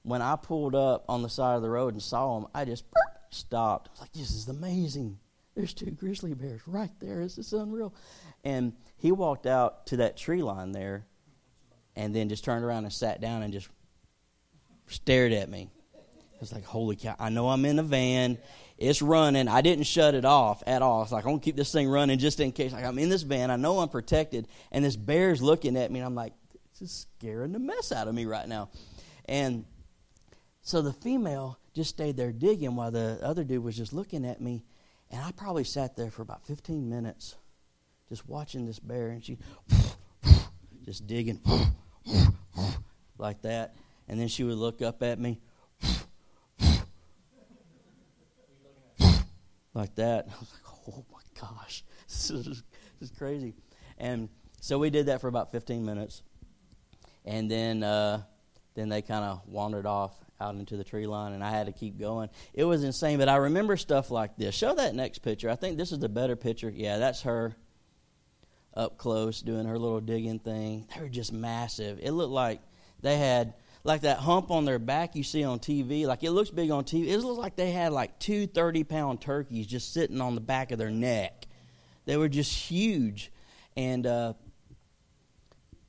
when 0.04 0.22
I 0.22 0.36
pulled 0.36 0.76
up 0.76 1.06
on 1.10 1.24
the 1.24 1.30
side 1.30 1.56
of 1.56 1.62
the 1.62 1.70
road 1.70 1.94
and 1.94 2.04
saw 2.04 2.38
him, 2.38 2.48
I 2.54 2.66
just 2.66 2.84
stopped. 3.30 3.88
I 3.88 3.92
was 3.92 4.02
like, 4.02 4.14
this 4.14 4.32
is 4.32 4.48
amazing. 4.48 5.18
There's 5.56 5.74
two 5.74 5.90
grizzly 5.90 6.34
bears 6.34 6.62
right 6.68 6.92
there. 7.00 7.24
This 7.24 7.38
is 7.38 7.54
unreal. 7.54 7.94
And 8.44 8.74
he 8.98 9.12
walked 9.12 9.48
out 9.48 9.88
to 9.88 9.98
that 9.98 10.18
tree 10.18 10.44
line 10.44 10.72
there 10.72 11.08
and 11.96 12.16
then 12.16 12.30
just 12.30 12.44
turned 12.44 12.64
around 12.64 12.84
and 12.84 12.94
sat 12.94 13.22
down 13.22 13.42
and 13.42 13.52
just 13.52 13.70
stared 14.88 15.32
at 15.32 15.50
me. 15.50 15.70
I 15.96 16.40
was 16.40 16.54
like, 16.54 16.66
holy 16.66 16.96
cow, 16.96 17.16
I 17.18 17.30
know 17.30 17.50
I'm 17.50 17.66
in 17.66 17.80
a 17.80 17.84
van. 17.84 18.38
It's 18.78 19.02
running. 19.02 19.48
I 19.48 19.62
didn't 19.62 19.86
shut 19.86 20.14
it 20.14 20.26
off 20.26 20.62
at 20.68 20.82
all. 20.82 21.02
It's 21.02 21.12
like, 21.12 21.26
I'm 21.26 21.32
going 21.32 21.40
to 21.40 21.46
keep 21.46 21.56
this 21.56 21.72
thing 21.72 21.88
running 21.90 22.20
just 22.20 22.40
in 22.40 22.52
case. 22.52 22.74
Like, 22.74 22.86
I'm 22.86 23.00
in 23.00 23.10
this 23.10 23.24
van. 23.24 23.50
I 23.50 23.56
know 23.56 23.80
I'm 23.80 23.90
protected. 23.90 24.48
And 24.72 24.86
this 24.86 24.96
bear's 24.96 25.42
looking 25.42 25.76
at 25.76 25.92
me, 25.92 26.00
and 26.00 26.06
I'm 26.06 26.16
like, 26.16 26.34
just 26.78 27.02
scaring 27.18 27.54
the 27.54 27.60
mess 27.60 27.92
out 27.92 28.08
of 28.08 28.14
me 28.14 28.26
right 28.26 28.48
now. 28.48 28.70
And 29.26 29.66
so 30.62 30.82
the 30.82 30.94
female 30.94 31.58
just 31.74 31.90
stayed 31.90 32.18
there 32.18 32.32
digging 32.32 32.76
while 32.76 32.92
the 32.92 33.20
other 33.24 33.44
dude 33.44 33.64
was 33.64 33.76
just 33.76 33.94
looking 33.94 34.26
at 34.26 34.42
me. 34.42 34.64
And 35.10 35.24
I 35.24 35.32
probably 35.32 35.64
sat 35.64 35.96
there 35.96 36.12
for 36.12 36.22
about 36.22 36.46
15 36.46 36.88
minutes 36.88 37.36
just 38.10 38.28
watching 38.28 38.66
this 38.66 38.80
bear. 38.80 39.10
And 39.10 39.24
she 39.24 39.38
just 40.86 41.08
digging 41.08 41.42
like 43.18 43.42
that. 43.42 43.76
And 44.08 44.20
then 44.20 44.28
she 44.28 44.44
would 44.44 44.58
look 44.58 44.82
up 44.84 45.02
at 45.02 45.20
me 45.20 45.40
like 49.78 49.96
that. 49.96 50.28
I 50.32 50.40
was 50.40 50.54
like, 50.54 50.96
oh 50.96 51.06
my 51.12 51.20
gosh, 51.40 51.84
this 52.08 52.32
is, 52.32 52.46
this 52.46 53.12
is 53.12 53.12
crazy. 53.18 53.56
And 53.98 54.30
so 54.60 54.78
we 54.78 54.90
did 54.90 55.08
that 55.08 55.22
for 55.22 55.28
about 55.28 55.52
15 55.52 55.86
minutes. 55.86 56.24
And 57.26 57.50
then, 57.50 57.84
uh, 57.84 58.22
then 58.76 58.90
they 58.90 59.02
kind 59.02 59.24
of 59.24 59.42
wandered 59.48 59.86
off 59.86 60.14
out 60.40 60.56
into 60.56 60.78
the 60.78 60.84
tree 60.84 61.08
line, 61.08 61.34
and 61.34 61.44
I 61.44 61.50
had 61.50 61.66
to 61.66 61.72
keep 61.72 62.00
going. 62.00 62.30
It 62.54 62.64
was 62.64 62.84
insane, 62.84 63.18
but 63.18 63.28
I 63.28 63.38
remember 63.38 63.76
stuff 63.76 64.12
like 64.12 64.38
this. 64.38 64.54
Show 64.56 64.76
that 64.76 64.94
next 64.94 65.20
picture. 65.20 65.50
I 65.50 65.56
think 65.56 65.78
this 65.78 65.92
is 65.92 66.00
the 66.00 66.10
better 66.10 66.36
picture. 66.36 66.70
Yeah, 66.70 66.98
that's 66.98 67.24
her 67.24 67.56
up 68.74 68.98
close 68.98 69.42
doing 69.42 69.66
her 69.66 69.80
little 69.80 70.00
digging 70.00 70.40
thing. 70.40 70.88
They 70.94 71.02
were 71.02 71.10
just 71.10 71.34
massive. 71.34 72.00
It 72.02 72.12
looked 72.12 72.32
like 72.32 72.62
they 73.02 73.18
had 73.18 73.56
like 73.88 74.02
that 74.02 74.20
hump 74.20 74.52
on 74.52 74.66
their 74.66 74.80
back 74.80 75.16
you 75.16 75.24
see 75.24 75.46
on 75.46 75.60
TV. 75.60 76.06
Like 76.06 76.24
it 76.24 76.32
looks 76.32 76.50
big 76.50 76.70
on 76.72 76.84
TV. 76.84 77.08
It 77.08 77.20
looks 77.20 77.40
like 77.40 77.56
they 77.56 77.72
had 77.72 77.94
like 77.94 78.20
two 78.20 78.46
30 78.46 78.84
pound 78.84 79.22
turkeys 79.22 79.66
just 79.66 79.94
sitting 79.94 80.20
on 80.20 80.36
the 80.36 80.42
back 80.42 80.72
of 80.72 80.78
their 80.78 80.92
neck. 80.92 81.48
They 82.06 82.18
were 82.18 82.28
just 82.28 82.54
huge. 82.54 83.32
And 83.78 84.06
uh, 84.06 84.34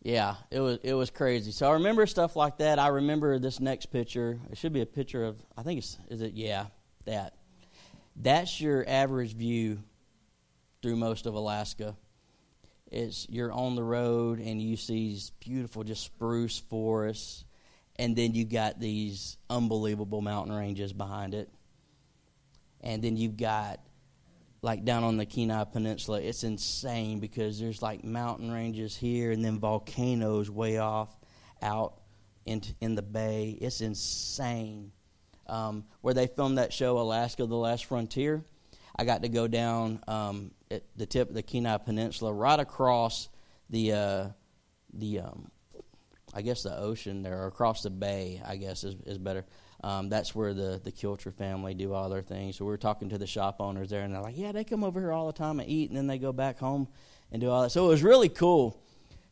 yeah, 0.02 0.36
it 0.50 0.60
was 0.60 0.78
it 0.84 0.94
was 0.94 1.10
crazy. 1.10 1.50
So 1.50 1.68
I 1.68 1.72
remember 1.72 2.06
stuff 2.06 2.36
like 2.36 2.58
that. 2.58 2.78
I 2.78 2.88
remember 2.88 3.40
this 3.40 3.58
next 3.58 3.86
picture. 3.86 4.38
It 4.50 4.58
should 4.58 4.72
be 4.72 4.80
a 4.80 4.86
picture 4.86 5.24
of 5.24 5.36
I 5.56 5.62
think 5.62 5.78
it's 5.78 5.98
is 6.08 6.22
it 6.22 6.34
yeah, 6.34 6.66
that. 7.04 7.34
That's 8.14 8.60
your 8.60 8.84
average 8.88 9.34
view 9.34 9.82
through 10.82 10.96
most 10.96 11.26
of 11.26 11.34
Alaska. 11.34 11.96
It's 12.90 13.28
you're 13.28 13.52
on 13.52 13.74
the 13.74 13.82
road 13.82 14.38
and 14.38 14.62
you 14.62 14.76
see 14.76 15.10
these 15.10 15.30
beautiful 15.40 15.82
just 15.82 16.04
spruce 16.04 16.58
forests 16.58 17.44
and 17.98 18.14
then 18.14 18.34
you've 18.34 18.50
got 18.50 18.78
these 18.78 19.36
unbelievable 19.50 20.20
mountain 20.20 20.54
ranges 20.54 20.92
behind 20.92 21.34
it. 21.34 21.50
And 22.80 23.02
then 23.02 23.16
you've 23.16 23.36
got 23.36 23.80
like 24.62 24.84
down 24.84 25.04
on 25.04 25.16
the 25.16 25.26
Kenai 25.26 25.64
Peninsula, 25.64 26.20
it's 26.20 26.44
insane 26.44 27.20
because 27.20 27.60
there's 27.60 27.82
like 27.82 28.04
mountain 28.04 28.50
ranges 28.50 28.96
here 28.96 29.30
and 29.32 29.44
then 29.44 29.58
volcanoes 29.58 30.50
way 30.50 30.78
off 30.78 31.16
out 31.62 32.00
in 32.46 32.62
in 32.80 32.94
the 32.94 33.02
bay. 33.02 33.56
It's 33.60 33.80
insane. 33.80 34.92
Um, 35.46 35.84
where 36.02 36.14
they 36.14 36.26
filmed 36.26 36.58
that 36.58 36.72
show, 36.72 36.98
Alaska: 36.98 37.46
The 37.46 37.56
Last 37.56 37.86
Frontier, 37.86 38.44
I 38.96 39.04
got 39.04 39.22
to 39.22 39.28
go 39.28 39.48
down 39.48 40.02
um, 40.06 40.50
at 40.70 40.82
the 40.96 41.06
tip 41.06 41.28
of 41.28 41.34
the 41.34 41.42
Kenai 41.42 41.78
Peninsula, 41.78 42.32
right 42.32 42.58
across 42.58 43.28
the 43.70 43.92
uh, 43.92 44.28
the 44.92 45.20
um, 45.20 45.50
I 46.35 46.42
guess 46.42 46.62
the 46.62 46.76
ocean 46.76 47.23
there, 47.23 47.42
or 47.42 47.47
across 47.47 47.82
the 47.82 47.90
bay. 47.90 48.42
I 48.44 48.56
guess 48.56 48.85
is 48.85 48.97
is 49.06 49.18
better. 49.18 49.44
Um, 49.82 50.08
that's 50.08 50.35
where 50.35 50.54
the 50.54 50.80
the 50.82 50.92
Kilcher 50.92 51.32
family 51.32 51.75
do 51.75 51.92
all 51.92 52.08
their 52.08 52.23
things. 52.23 52.56
So 52.56 52.64
we 52.64 52.70
were 52.70 52.78
talking 52.78 53.11
to 53.11 53.18
the 53.18 53.26
shop 53.26 53.56
owners 53.61 53.90
there, 53.90 54.02
and 54.02 54.12
they're 54.12 54.23
like, 54.23 54.37
"Yeah, 54.37 54.52
they 54.52 54.64
come 54.64 54.85
over 54.85 55.00
here 55.00 55.12
all 55.12 55.26
the 55.26 55.32
time 55.32 55.61
and 55.61 55.68
eat, 55.68 55.90
and 55.90 55.97
then 55.97 56.06
they 56.06 56.18
go 56.18 56.32
back 56.32 56.58
home 56.58 56.88
and 57.32 57.40
do 57.40 57.50
all 57.50 57.62
that." 57.62 57.70
So 57.70 57.87
it 57.87 57.88
was 57.88 58.02
really 58.02 58.28
cool 58.28 58.82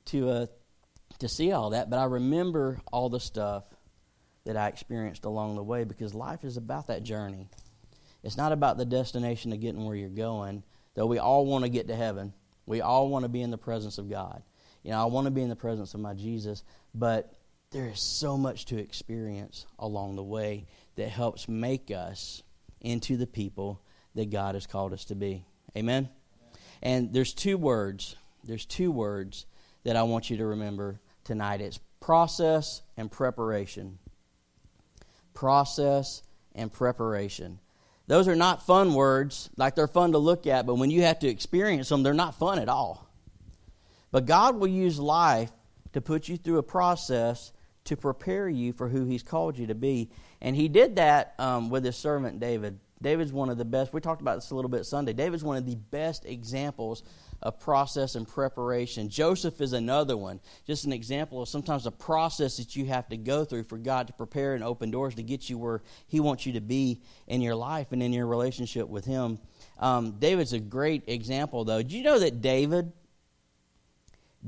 to 0.07 0.31
uh, 0.31 0.47
to 1.19 1.29
see 1.29 1.53
all 1.53 1.71
that. 1.71 1.91
But 1.91 1.99
I 1.99 2.05
remember 2.05 2.81
all 2.93 3.09
the 3.09 3.21
stuff 3.21 3.65
that 4.45 4.57
I 4.57 4.69
experienced 4.69 5.25
along 5.25 5.57
the 5.57 5.62
way 5.62 5.85
because 5.85 6.15
life 6.15 6.45
is 6.45 6.57
about 6.57 6.87
that 6.87 7.03
journey. 7.03 7.49
It's 8.23 8.37
not 8.37 8.53
about 8.53 8.76
the 8.76 8.85
destination 8.85 9.53
of 9.53 9.61
getting 9.61 9.85
where 9.85 9.97
you're 9.97 10.09
going, 10.09 10.62
though 10.95 11.07
we 11.07 11.19
all 11.19 11.47
want 11.47 11.65
to 11.65 11.71
get 11.71 11.88
to 11.88 11.97
heaven. 11.97 12.33
We 12.65 12.81
all 12.81 13.09
want 13.09 13.25
to 13.25 13.29
be 13.29 13.43
in 13.43 13.50
the 13.50 13.59
presence 13.59 13.99
of 13.99 14.11
God. 14.11 14.43
You 14.87 14.93
know, 14.93 15.02
I 15.02 15.07
want 15.07 15.25
to 15.25 15.33
be 15.33 15.43
in 15.43 15.49
the 15.49 15.57
presence 15.57 15.95
of 15.95 16.00
my 16.00 16.14
Jesus, 16.14 16.62
but 16.95 17.35
there 17.73 17.88
is 17.88 17.99
so 17.99 18.37
much 18.38 18.66
to 18.66 18.78
experience 18.78 19.66
along 19.81 20.14
the 20.14 20.23
way 20.23 20.69
that 20.95 21.09
helps 21.09 21.49
make 21.49 21.90
us 21.90 22.45
into 22.81 23.16
the 23.16 23.26
people 23.26 23.83
that 24.14 24.31
God 24.31 24.55
has 24.55 24.69
called 24.69 24.93
us 24.93 25.07
to 25.07 25.16
be. 25.16 25.45
Amen? 25.76 26.09
And 26.85 27.12
there's 27.12 27.35
two 27.35 27.59
words. 27.59 28.14
There's 28.45 28.64
two 28.64 28.93
words 28.93 29.47
that 29.83 29.97
I 29.97 30.05
want 30.05 30.31
you 30.31 30.37
to 30.37 30.47
remember 30.47 31.00
tonight. 31.25 31.61
It's 31.61 31.81
process 31.99 32.83
and 32.97 33.11
preparation. 33.11 33.99
Process 35.35 36.23
and 36.55 36.73
preparation. 36.73 37.59
Those 38.07 38.28
are 38.28 38.37
not 38.37 38.64
fun 38.64 38.95
words, 38.95 39.50
like 39.57 39.75
they're 39.75 39.88
fun 39.88 40.12
to 40.12 40.19
look 40.19 40.47
at, 40.47 40.64
but 40.64 40.76
when 40.76 40.93
you 40.93 41.02
have 41.02 41.19
to 41.19 41.28
experience 41.28 41.88
them, 41.88 42.05
they're 42.05 42.14
not 42.14 42.37
fun 42.37 42.61
at 42.61 42.69
all. 42.69 43.06
But 44.11 44.27
God 44.27 44.57
will 44.57 44.69
use 44.69 44.99
life 44.99 45.51
to 45.93 46.01
put 46.01 46.29
you 46.29 46.37
through 46.37 46.59
a 46.59 46.63
process 46.63 47.53
to 47.85 47.97
prepare 47.97 48.49
you 48.49 48.73
for 48.73 48.89
who 48.89 49.05
He's 49.05 49.23
called 49.23 49.59
you 49.59 49.67
to 49.69 49.75
be. 49.75 50.11
And 50.41 50.55
He 50.55 50.69
did 50.69 50.97
that 50.97 51.35
um, 51.39 51.71
with 51.71 51.85
His 51.85 51.97
servant 51.97 52.41
David. 52.41 52.79
David's 53.03 53.33
one 53.33 53.51
of 53.51 53.59
the 53.59 53.65
best. 53.65 53.93
We 53.93 54.01
talked 54.01 54.23
about 54.23 54.37
this 54.37 54.51
a 54.51 54.55
little 54.55 54.71
bit 54.71 54.87
Sunday. 54.87 55.13
David's 55.13 55.45
one 55.45 55.57
of 55.57 55.67
the 55.67 55.77
best 55.77 56.25
examples 56.25 57.03
of 57.43 57.61
process 57.61 58.15
and 58.15 58.27
preparation. 58.27 59.11
Joseph 59.11 59.61
is 59.61 59.75
another 59.75 60.17
one. 60.17 60.41
Just 60.67 60.87
an 60.87 60.93
example 60.93 61.43
of 61.43 61.49
sometimes 61.49 61.87
a 61.87 61.91
process 61.91 62.57
that 62.57 62.75
you 62.75 62.87
have 62.87 63.07
to 63.11 63.19
go 63.19 63.45
through 63.45 63.65
for 63.65 63.77
God 63.77 64.07
to 64.07 64.15
prepare 64.15 64.55
and 64.55 64.65
open 64.65 64.91
doors 64.91 65.15
to 65.17 65.23
get 65.23 65.51
you 65.51 65.59
where 65.59 65.83
He 66.07 66.21
wants 66.21 66.47
you 66.47 66.55
to 66.55 66.61
be 66.63 67.03
in 67.27 67.43
your 67.43 67.55
life 67.55 67.93
and 67.93 68.03
in 68.03 68.15
your 68.15 68.27
relationship 68.27 68.89
with 68.89 69.05
Him. 69.05 69.39
Um, 69.79 70.13
David's 70.13 70.55
a 70.55 70.59
great 70.59 71.05
example, 71.07 71.65
though. 71.65 71.83
Do 71.83 71.97
you 71.97 72.03
know 72.03 72.19
that 72.19 72.41
David, 72.41 72.93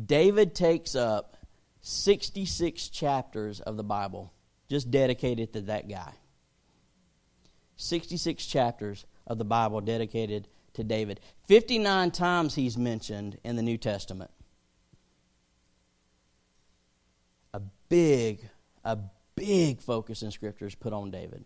David 0.07 0.55
takes 0.55 0.95
up 0.95 1.37
66 1.81 2.88
chapters 2.88 3.61
of 3.61 3.76
the 3.76 3.85
Bible 3.85 4.33
just 4.69 4.90
dedicated 4.90 5.52
to 5.55 5.62
that 5.62 5.88
guy. 5.88 6.12
66 7.76 8.45
chapters 8.47 9.07
of 9.26 9.38
the 9.38 9.45
Bible 9.45 9.81
dedicated 9.81 10.49
to 10.75 10.85
David. 10.85 11.21
59 11.47 12.11
times 12.11 12.55
he's 12.55 12.76
mentioned 12.76 13.38
in 13.45 13.57
the 13.57 13.62
New 13.62 13.78
Testament. 13.78 14.31
A 17.55 17.61
big, 17.88 18.49
a 18.85 18.99
big 19.35 19.81
focus 19.81 20.23
in 20.23 20.31
Scripture 20.31 20.67
is 20.67 20.75
put 20.75 20.93
on 20.93 21.11
David. 21.11 21.45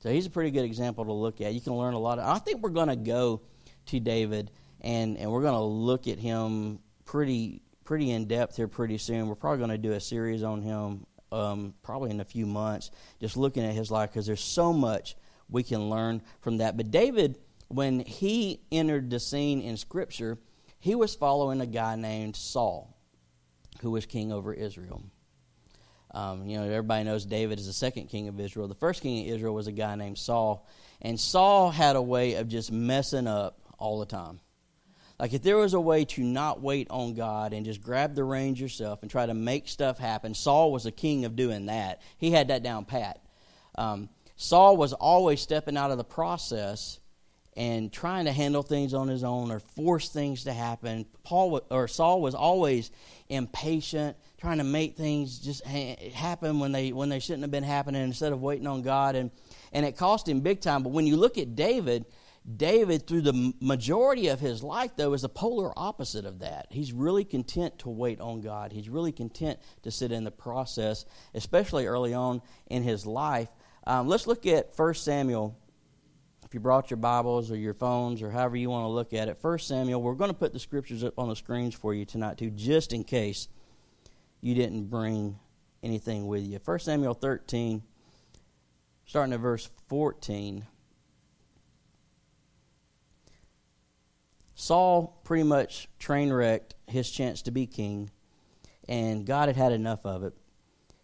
So 0.00 0.10
he's 0.10 0.26
a 0.26 0.30
pretty 0.30 0.50
good 0.50 0.64
example 0.64 1.04
to 1.04 1.12
look 1.12 1.40
at. 1.40 1.54
You 1.54 1.60
can 1.60 1.74
learn 1.74 1.94
a 1.94 1.98
lot. 1.98 2.18
Of, 2.18 2.26
I 2.26 2.38
think 2.38 2.60
we're 2.60 2.70
going 2.70 2.88
to 2.88 2.96
go 2.96 3.42
to 3.86 4.00
David 4.00 4.50
and, 4.80 5.16
and 5.16 5.30
we're 5.30 5.42
going 5.42 5.54
to 5.54 5.60
look 5.60 6.08
at 6.08 6.18
him 6.18 6.80
pretty 7.04 7.62
pretty 7.84 8.10
in 8.10 8.26
depth 8.26 8.56
here 8.56 8.68
pretty 8.68 8.98
soon. 8.98 9.28
We're 9.28 9.34
probably 9.34 9.58
going 9.58 9.70
to 9.70 9.78
do 9.78 9.92
a 9.92 10.00
series 10.00 10.42
on 10.42 10.62
him 10.62 11.06
um, 11.32 11.74
probably 11.82 12.10
in 12.10 12.20
a 12.20 12.24
few 12.24 12.46
months, 12.46 12.90
just 13.20 13.36
looking 13.36 13.64
at 13.64 13.74
his 13.74 13.90
life 13.90 14.10
because 14.10 14.26
there's 14.26 14.42
so 14.42 14.72
much 14.72 15.16
we 15.48 15.62
can 15.62 15.90
learn 15.90 16.22
from 16.40 16.58
that. 16.58 16.76
But 16.76 16.90
David, 16.90 17.38
when 17.68 18.00
he 18.00 18.60
entered 18.70 19.10
the 19.10 19.18
scene 19.18 19.60
in 19.62 19.76
Scripture, 19.76 20.38
he 20.78 20.94
was 20.94 21.14
following 21.14 21.60
a 21.60 21.66
guy 21.66 21.96
named 21.96 22.36
Saul, 22.36 22.96
who 23.80 23.90
was 23.90 24.06
king 24.06 24.32
over 24.32 24.52
Israel. 24.52 25.02
Um, 26.14 26.46
you 26.46 26.58
know, 26.58 26.64
everybody 26.64 27.04
knows 27.04 27.24
David 27.24 27.58
is 27.58 27.66
the 27.66 27.72
second 27.72 28.08
king 28.08 28.28
of 28.28 28.38
Israel. 28.38 28.68
The 28.68 28.74
first 28.74 29.00
king 29.00 29.26
of 29.26 29.34
Israel 29.34 29.54
was 29.54 29.66
a 29.66 29.72
guy 29.72 29.94
named 29.94 30.18
Saul, 30.18 30.68
and 31.00 31.18
Saul 31.18 31.70
had 31.70 31.96
a 31.96 32.02
way 32.02 32.34
of 32.34 32.48
just 32.48 32.70
messing 32.70 33.26
up 33.26 33.58
all 33.78 33.98
the 33.98 34.06
time. 34.06 34.40
Like 35.22 35.34
if 35.34 35.42
there 35.42 35.56
was 35.56 35.72
a 35.72 35.80
way 35.80 36.04
to 36.06 36.24
not 36.24 36.62
wait 36.62 36.88
on 36.90 37.14
God 37.14 37.52
and 37.52 37.64
just 37.64 37.80
grab 37.80 38.16
the 38.16 38.24
reins 38.24 38.60
yourself 38.60 39.02
and 39.02 39.10
try 39.10 39.24
to 39.24 39.34
make 39.34 39.68
stuff 39.68 39.96
happen, 39.96 40.34
Saul 40.34 40.72
was 40.72 40.84
a 40.84 40.90
king 40.90 41.24
of 41.24 41.36
doing 41.36 41.66
that. 41.66 42.02
He 42.18 42.32
had 42.32 42.48
that 42.48 42.64
down 42.64 42.86
pat. 42.86 43.20
Um, 43.76 44.08
Saul 44.34 44.76
was 44.76 44.92
always 44.92 45.40
stepping 45.40 45.76
out 45.76 45.92
of 45.92 45.96
the 45.96 46.02
process 46.02 46.98
and 47.56 47.92
trying 47.92 48.24
to 48.24 48.32
handle 48.32 48.64
things 48.64 48.94
on 48.94 49.06
his 49.06 49.22
own 49.22 49.52
or 49.52 49.60
force 49.60 50.08
things 50.08 50.42
to 50.42 50.52
happen. 50.52 51.06
Paul 51.22 51.60
or 51.70 51.86
Saul 51.86 52.20
was 52.20 52.34
always 52.34 52.90
impatient, 53.28 54.16
trying 54.38 54.58
to 54.58 54.64
make 54.64 54.96
things 54.96 55.38
just 55.38 55.64
ha- 55.64 56.10
happen 56.12 56.58
when 56.58 56.72
they 56.72 56.92
when 56.92 57.10
they 57.10 57.20
shouldn't 57.20 57.42
have 57.42 57.52
been 57.52 57.62
happening 57.62 58.02
instead 58.02 58.32
of 58.32 58.42
waiting 58.42 58.66
on 58.66 58.82
God 58.82 59.14
and 59.14 59.30
and 59.72 59.86
it 59.86 59.96
cost 59.96 60.28
him 60.28 60.40
big 60.40 60.60
time. 60.60 60.82
But 60.82 60.90
when 60.90 61.06
you 61.06 61.16
look 61.16 61.38
at 61.38 61.54
David, 61.54 62.06
David, 62.56 63.06
through 63.06 63.20
the 63.20 63.54
majority 63.60 64.26
of 64.26 64.40
his 64.40 64.64
life, 64.64 64.92
though, 64.96 65.12
is 65.12 65.22
the 65.22 65.28
polar 65.28 65.72
opposite 65.76 66.24
of 66.24 66.40
that. 66.40 66.66
He's 66.70 66.92
really 66.92 67.24
content 67.24 67.78
to 67.80 67.88
wait 67.88 68.20
on 68.20 68.40
God. 68.40 68.72
He's 68.72 68.88
really 68.88 69.12
content 69.12 69.60
to 69.82 69.92
sit 69.92 70.10
in 70.10 70.24
the 70.24 70.32
process, 70.32 71.04
especially 71.34 71.86
early 71.86 72.14
on 72.14 72.42
in 72.66 72.82
his 72.82 73.06
life. 73.06 73.48
Um, 73.86 74.08
let's 74.08 74.26
look 74.26 74.44
at 74.46 74.76
1 74.76 74.94
Samuel. 74.94 75.56
If 76.44 76.52
you 76.52 76.58
brought 76.58 76.90
your 76.90 76.98
Bibles 76.98 77.50
or 77.50 77.56
your 77.56 77.74
phones 77.74 78.22
or 78.22 78.30
however 78.30 78.56
you 78.56 78.70
want 78.70 78.84
to 78.84 78.88
look 78.88 79.12
at 79.12 79.28
it, 79.28 79.38
1 79.40 79.58
Samuel, 79.60 80.02
we're 80.02 80.14
going 80.14 80.30
to 80.30 80.36
put 80.36 80.52
the 80.52 80.58
scriptures 80.58 81.04
up 81.04 81.18
on 81.18 81.28
the 81.28 81.36
screens 81.36 81.74
for 81.74 81.94
you 81.94 82.04
tonight, 82.04 82.38
too, 82.38 82.50
just 82.50 82.92
in 82.92 83.04
case 83.04 83.46
you 84.40 84.56
didn't 84.56 84.86
bring 84.86 85.38
anything 85.84 86.26
with 86.26 86.42
you. 86.42 86.58
1 86.62 86.78
Samuel 86.80 87.14
13, 87.14 87.82
starting 89.06 89.32
at 89.32 89.38
verse 89.38 89.70
14. 89.88 90.66
Saul 94.62 95.18
pretty 95.24 95.42
much 95.42 95.88
train 95.98 96.32
wrecked 96.32 96.76
his 96.86 97.10
chance 97.10 97.42
to 97.42 97.50
be 97.50 97.66
king, 97.66 98.10
and 98.88 99.26
God 99.26 99.48
had 99.48 99.56
had 99.56 99.72
enough 99.72 100.06
of 100.06 100.22
it. 100.22 100.34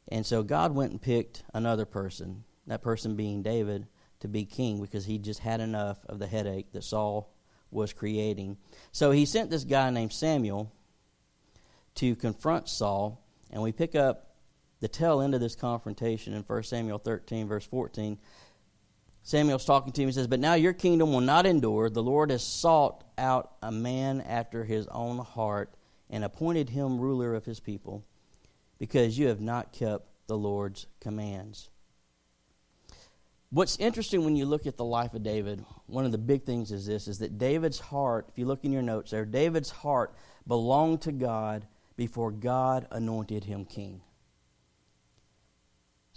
And 0.06 0.24
so 0.24 0.44
God 0.44 0.76
went 0.76 0.92
and 0.92 1.02
picked 1.02 1.42
another 1.52 1.84
person, 1.84 2.44
that 2.68 2.82
person 2.82 3.16
being 3.16 3.42
David, 3.42 3.88
to 4.20 4.28
be 4.28 4.44
king 4.44 4.80
because 4.80 5.06
he 5.06 5.18
just 5.18 5.40
had 5.40 5.60
enough 5.60 5.98
of 6.06 6.20
the 6.20 6.28
headache 6.28 6.70
that 6.70 6.84
Saul 6.84 7.34
was 7.72 7.92
creating. 7.92 8.58
So 8.92 9.10
he 9.10 9.26
sent 9.26 9.50
this 9.50 9.64
guy 9.64 9.90
named 9.90 10.12
Samuel 10.12 10.70
to 11.96 12.14
confront 12.14 12.68
Saul, 12.68 13.20
and 13.50 13.60
we 13.60 13.72
pick 13.72 13.96
up 13.96 14.36
the 14.78 14.86
tail 14.86 15.20
end 15.20 15.34
of 15.34 15.40
this 15.40 15.56
confrontation 15.56 16.32
in 16.32 16.44
1 16.44 16.62
Samuel 16.62 16.98
13, 16.98 17.48
verse 17.48 17.66
14. 17.66 18.18
Samuel's 19.22 19.64
talking 19.64 19.92
to 19.92 20.02
him. 20.02 20.08
He 20.08 20.12
says, 20.12 20.26
But 20.26 20.40
now 20.40 20.54
your 20.54 20.72
kingdom 20.72 21.12
will 21.12 21.20
not 21.20 21.46
endure. 21.46 21.90
The 21.90 22.02
Lord 22.02 22.30
has 22.30 22.44
sought 22.44 23.04
out 23.18 23.52
a 23.62 23.70
man 23.70 24.20
after 24.22 24.64
his 24.64 24.86
own 24.88 25.18
heart 25.18 25.74
and 26.08 26.24
appointed 26.24 26.70
him 26.70 27.00
ruler 27.00 27.34
of 27.34 27.44
his 27.44 27.60
people 27.60 28.04
because 28.78 29.18
you 29.18 29.28
have 29.28 29.40
not 29.40 29.72
kept 29.72 30.06
the 30.26 30.38
Lord's 30.38 30.86
commands. 31.00 31.68
What's 33.50 33.78
interesting 33.78 34.24
when 34.24 34.36
you 34.36 34.44
look 34.44 34.66
at 34.66 34.76
the 34.76 34.84
life 34.84 35.14
of 35.14 35.22
David, 35.22 35.64
one 35.86 36.04
of 36.04 36.12
the 36.12 36.18
big 36.18 36.44
things 36.44 36.70
is 36.70 36.86
this 36.86 37.08
is 37.08 37.18
that 37.18 37.38
David's 37.38 37.78
heart, 37.78 38.26
if 38.28 38.38
you 38.38 38.44
look 38.44 38.64
in 38.64 38.72
your 38.72 38.82
notes 38.82 39.10
there, 39.10 39.24
David's 39.24 39.70
heart 39.70 40.14
belonged 40.46 41.00
to 41.02 41.12
God 41.12 41.66
before 41.96 42.30
God 42.30 42.86
anointed 42.90 43.44
him 43.44 43.64
king. 43.64 44.02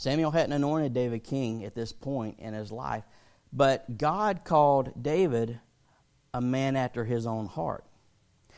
Samuel 0.01 0.31
hadn't 0.31 0.53
anointed 0.53 0.93
David 0.93 1.23
king 1.23 1.63
at 1.63 1.75
this 1.75 1.91
point 1.91 2.39
in 2.39 2.55
his 2.55 2.71
life, 2.71 3.03
but 3.53 3.99
God 3.99 4.41
called 4.43 5.03
David 5.03 5.59
a 6.33 6.41
man 6.41 6.75
after 6.75 7.05
his 7.05 7.27
own 7.27 7.45
heart. 7.45 7.85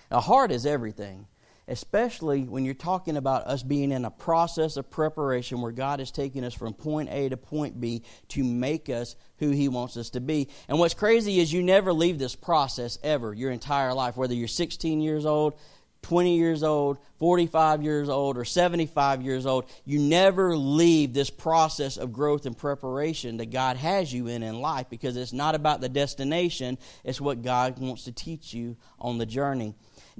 A 0.09 0.21
heart 0.21 0.53
is 0.53 0.65
everything 0.65 1.27
especially 1.67 2.43
when 2.43 2.65
you're 2.65 2.73
talking 2.73 3.15
about 3.15 3.47
us 3.47 3.63
being 3.63 3.91
in 3.91 4.05
a 4.05 4.11
process 4.11 4.75
of 4.75 4.89
preparation 4.89 5.61
where 5.61 5.71
God 5.71 6.01
is 6.01 6.11
taking 6.11 6.43
us 6.43 6.53
from 6.53 6.73
point 6.73 7.09
A 7.09 7.29
to 7.29 7.37
point 7.37 7.79
B 7.79 8.03
to 8.29 8.43
make 8.43 8.89
us 8.89 9.15
who 9.37 9.49
He 9.49 9.69
wants 9.69 9.95
us 9.95 10.09
to 10.11 10.19
be. 10.19 10.49
And 10.67 10.77
what's 10.77 10.93
crazy 10.93 11.39
is 11.39 11.53
you 11.53 11.63
never 11.63 11.93
leave 11.93 12.19
this 12.19 12.35
process 12.35 12.99
ever, 13.01 13.33
your 13.33 13.51
entire 13.51 13.93
life, 13.93 14.17
whether 14.17 14.33
you're 14.33 14.47
16 14.47 14.99
years 14.99 15.25
old, 15.25 15.57
20 16.03 16.37
years 16.37 16.63
old, 16.63 16.99
45 17.19 17.81
years 17.81 18.09
old, 18.09 18.37
or 18.37 18.45
75 18.45 19.21
years 19.21 19.45
old, 19.45 19.65
you 19.85 19.99
never 19.99 20.55
leave 20.55 21.13
this 21.13 21.29
process 21.29 21.97
of 21.97 22.13
growth 22.13 22.45
and 22.45 22.57
preparation 22.57 23.37
that 23.37 23.49
God 23.49 23.77
has 23.77 24.13
you 24.13 24.27
in 24.27 24.43
in 24.43 24.59
life 24.59 24.89
because 24.89 25.17
it's 25.17 25.33
not 25.33 25.55
about 25.55 25.81
the 25.81 25.89
destination, 25.89 26.77
it's 27.03 27.21
what 27.21 27.41
God 27.41 27.79
wants 27.79 28.03
to 28.03 28.11
teach 28.11 28.53
you 28.53 28.77
on 28.99 29.17
the 29.17 29.25
journey. 29.25 29.73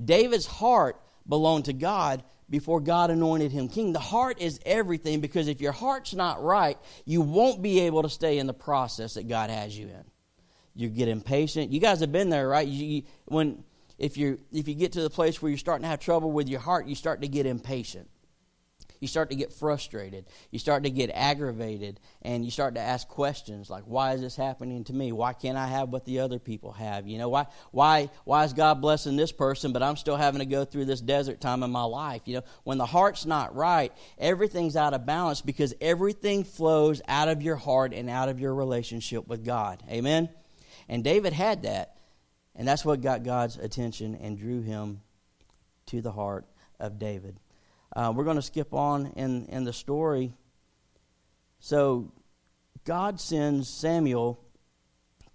David's 0.03 0.45
heart 0.47 0.99
belonged 1.27 1.65
to 1.65 1.73
God 1.73 2.23
before 2.49 2.79
God 2.79 3.09
anointed 3.09 3.51
him 3.51 3.67
king. 3.67 3.93
The 3.93 3.99
heart 3.99 4.41
is 4.41 4.59
everything 4.65 5.21
because 5.21 5.47
if 5.47 5.61
your 5.61 5.71
heart's 5.71 6.13
not 6.13 6.43
right, 6.43 6.77
you 7.05 7.21
won't 7.21 7.61
be 7.61 7.81
able 7.81 8.03
to 8.03 8.09
stay 8.09 8.37
in 8.37 8.47
the 8.47 8.53
process 8.53 9.15
that 9.15 9.27
God 9.27 9.49
has 9.49 9.77
you 9.77 9.87
in. 9.87 10.03
You 10.75 10.89
get 10.89 11.07
impatient. 11.07 11.71
You 11.71 11.79
guys 11.79 11.99
have 11.99 12.11
been 12.11 12.29
there, 12.29 12.47
right? 12.47 12.67
You, 12.67 13.03
when 13.25 13.63
if 14.03 14.17
you 14.17 14.39
if 14.51 14.67
you 14.67 14.75
get 14.75 14.93
to 14.93 15.01
the 15.01 15.09
place 15.09 15.41
where 15.41 15.49
you're 15.49 15.57
starting 15.57 15.83
to 15.83 15.89
have 15.89 15.99
trouble 15.99 16.31
with 16.31 16.49
your 16.49 16.59
heart, 16.59 16.87
you 16.87 16.95
start 16.95 17.21
to 17.21 17.27
get 17.27 17.45
impatient 17.45 18.09
you 19.03 19.07
start 19.07 19.31
to 19.31 19.35
get 19.35 19.51
frustrated. 19.51 20.27
You 20.49 20.59
start 20.59 20.83
to 20.83 20.89
get 20.89 21.11
aggravated, 21.13 21.99
and 22.21 22.45
you 22.45 22.49
start 22.49 22.75
to 22.75 22.79
ask 22.79 23.05
questions 23.05 23.69
like, 23.69 23.83
"Why 23.83 24.13
is 24.13 24.21
this 24.21 24.37
happening 24.37 24.85
to 24.85 24.93
me? 24.93 25.11
Why 25.11 25.33
can't 25.33 25.57
I 25.57 25.67
have 25.67 25.89
what 25.89 26.05
the 26.05 26.21
other 26.21 26.39
people 26.39 26.71
have? 26.71 27.05
You 27.05 27.17
know, 27.17 27.27
why 27.27 27.47
why 27.71 28.09
why 28.23 28.45
is 28.45 28.53
God 28.53 28.79
blessing 28.79 29.17
this 29.17 29.33
person, 29.33 29.73
but 29.73 29.83
I'm 29.83 29.97
still 29.97 30.15
having 30.15 30.39
to 30.39 30.45
go 30.45 30.63
through 30.63 30.85
this 30.85 31.01
desert 31.01 31.41
time 31.41 31.63
in 31.63 31.69
my 31.69 31.83
life? 31.83 32.21
You 32.23 32.35
know, 32.35 32.43
when 32.63 32.77
the 32.77 32.85
heart's 32.85 33.25
not 33.25 33.53
right, 33.53 33.91
everything's 34.17 34.77
out 34.77 34.93
of 34.93 35.05
balance 35.05 35.41
because 35.41 35.73
everything 35.81 36.45
flows 36.45 37.01
out 37.05 37.27
of 37.27 37.41
your 37.41 37.57
heart 37.57 37.93
and 37.93 38.09
out 38.09 38.29
of 38.29 38.39
your 38.39 38.55
relationship 38.55 39.27
with 39.27 39.43
God. 39.43 39.83
Amen. 39.89 40.29
And 40.87 41.03
David 41.03 41.33
had 41.33 41.63
that, 41.63 41.97
and 42.55 42.67
that's 42.67 42.85
what 42.85 43.01
got 43.01 43.23
God's 43.23 43.57
attention 43.57 44.15
and 44.15 44.37
drew 44.37 44.61
him 44.61 45.01
to 45.87 46.01
the 46.01 46.11
heart 46.11 46.45
of 46.79 46.99
David. 46.99 47.39
Uh, 47.95 48.13
we're 48.15 48.23
going 48.23 48.35
to 48.35 48.41
skip 48.41 48.73
on 48.73 49.07
in, 49.15 49.45
in 49.45 49.63
the 49.63 49.73
story. 49.73 50.33
So, 51.59 52.11
God 52.85 53.19
sends 53.19 53.69
Samuel 53.69 54.39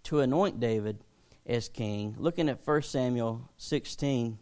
to 0.04 0.20
anoint 0.20 0.60
David 0.60 0.98
as 1.46 1.68
king. 1.68 2.14
Looking 2.18 2.48
at 2.48 2.66
1 2.66 2.82
Samuel 2.82 3.48
16. 3.56 4.38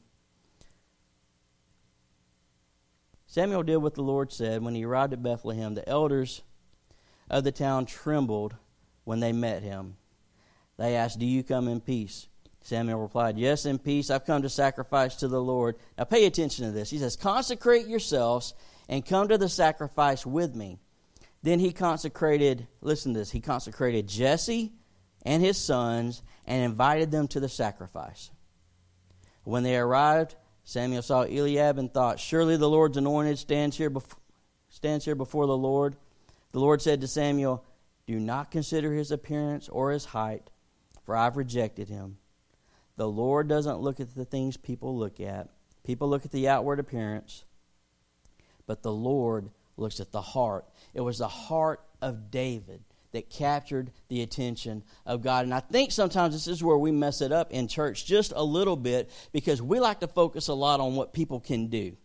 Samuel 3.26 3.62
did 3.62 3.76
what 3.76 3.94
the 3.94 4.02
Lord 4.02 4.32
said. 4.32 4.62
When 4.62 4.74
he 4.74 4.84
arrived 4.84 5.12
at 5.12 5.22
Bethlehem, 5.22 5.74
the 5.74 5.88
elders 5.88 6.42
of 7.30 7.44
the 7.44 7.52
town 7.52 7.86
trembled 7.86 8.56
when 9.04 9.20
they 9.20 9.32
met 9.32 9.62
him. 9.62 9.96
They 10.78 10.96
asked, 10.96 11.18
Do 11.18 11.26
you 11.26 11.42
come 11.42 11.68
in 11.68 11.80
peace? 11.80 12.28
Samuel 12.66 12.98
replied, 12.98 13.38
Yes, 13.38 13.64
in 13.64 13.78
peace. 13.78 14.10
I've 14.10 14.26
come 14.26 14.42
to 14.42 14.48
sacrifice 14.48 15.14
to 15.16 15.28
the 15.28 15.40
Lord. 15.40 15.76
Now 15.96 16.02
pay 16.02 16.26
attention 16.26 16.64
to 16.64 16.72
this. 16.72 16.90
He 16.90 16.98
says, 16.98 17.14
Consecrate 17.14 17.86
yourselves 17.86 18.54
and 18.88 19.06
come 19.06 19.28
to 19.28 19.38
the 19.38 19.48
sacrifice 19.48 20.26
with 20.26 20.56
me. 20.56 20.80
Then 21.44 21.60
he 21.60 21.70
consecrated, 21.70 22.66
listen 22.80 23.12
to 23.12 23.20
this, 23.20 23.30
he 23.30 23.38
consecrated 23.38 24.08
Jesse 24.08 24.72
and 25.22 25.44
his 25.44 25.56
sons 25.56 26.24
and 26.44 26.64
invited 26.64 27.12
them 27.12 27.28
to 27.28 27.38
the 27.38 27.48
sacrifice. 27.48 28.32
When 29.44 29.62
they 29.62 29.76
arrived, 29.76 30.34
Samuel 30.64 31.02
saw 31.02 31.22
Eliab 31.22 31.78
and 31.78 31.94
thought, 31.94 32.18
Surely 32.18 32.56
the 32.56 32.68
Lord's 32.68 32.96
anointed 32.96 33.38
stands 33.38 33.76
here, 33.76 33.90
before, 33.90 34.18
stands 34.70 35.04
here 35.04 35.14
before 35.14 35.46
the 35.46 35.56
Lord. 35.56 35.94
The 36.50 36.58
Lord 36.58 36.82
said 36.82 37.00
to 37.02 37.06
Samuel, 37.06 37.64
Do 38.08 38.18
not 38.18 38.50
consider 38.50 38.92
his 38.92 39.12
appearance 39.12 39.68
or 39.68 39.92
his 39.92 40.06
height, 40.06 40.50
for 41.04 41.14
I've 41.14 41.36
rejected 41.36 41.88
him. 41.88 42.18
The 42.96 43.08
Lord 43.08 43.48
doesn't 43.48 43.80
look 43.80 44.00
at 44.00 44.14
the 44.14 44.24
things 44.24 44.56
people 44.56 44.96
look 44.96 45.20
at. 45.20 45.48
People 45.84 46.08
look 46.08 46.24
at 46.24 46.32
the 46.32 46.48
outward 46.48 46.80
appearance, 46.80 47.44
but 48.66 48.82
the 48.82 48.92
Lord 48.92 49.50
looks 49.76 50.00
at 50.00 50.10
the 50.10 50.20
heart. 50.20 50.66
It 50.94 51.02
was 51.02 51.18
the 51.18 51.28
heart 51.28 51.80
of 52.02 52.30
David 52.30 52.82
that 53.12 53.30
captured 53.30 53.92
the 54.08 54.22
attention 54.22 54.82
of 55.04 55.22
God. 55.22 55.44
And 55.44 55.54
I 55.54 55.60
think 55.60 55.92
sometimes 55.92 56.34
this 56.34 56.48
is 56.48 56.62
where 56.62 56.76
we 56.76 56.90
mess 56.90 57.20
it 57.20 57.32
up 57.32 57.52
in 57.52 57.68
church 57.68 58.04
just 58.04 58.32
a 58.34 58.42
little 58.42 58.76
bit 58.76 59.10
because 59.32 59.62
we 59.62 59.78
like 59.78 60.00
to 60.00 60.08
focus 60.08 60.48
a 60.48 60.54
lot 60.54 60.80
on 60.80 60.96
what 60.96 61.12
people 61.12 61.40
can 61.40 61.68
do 61.68 61.96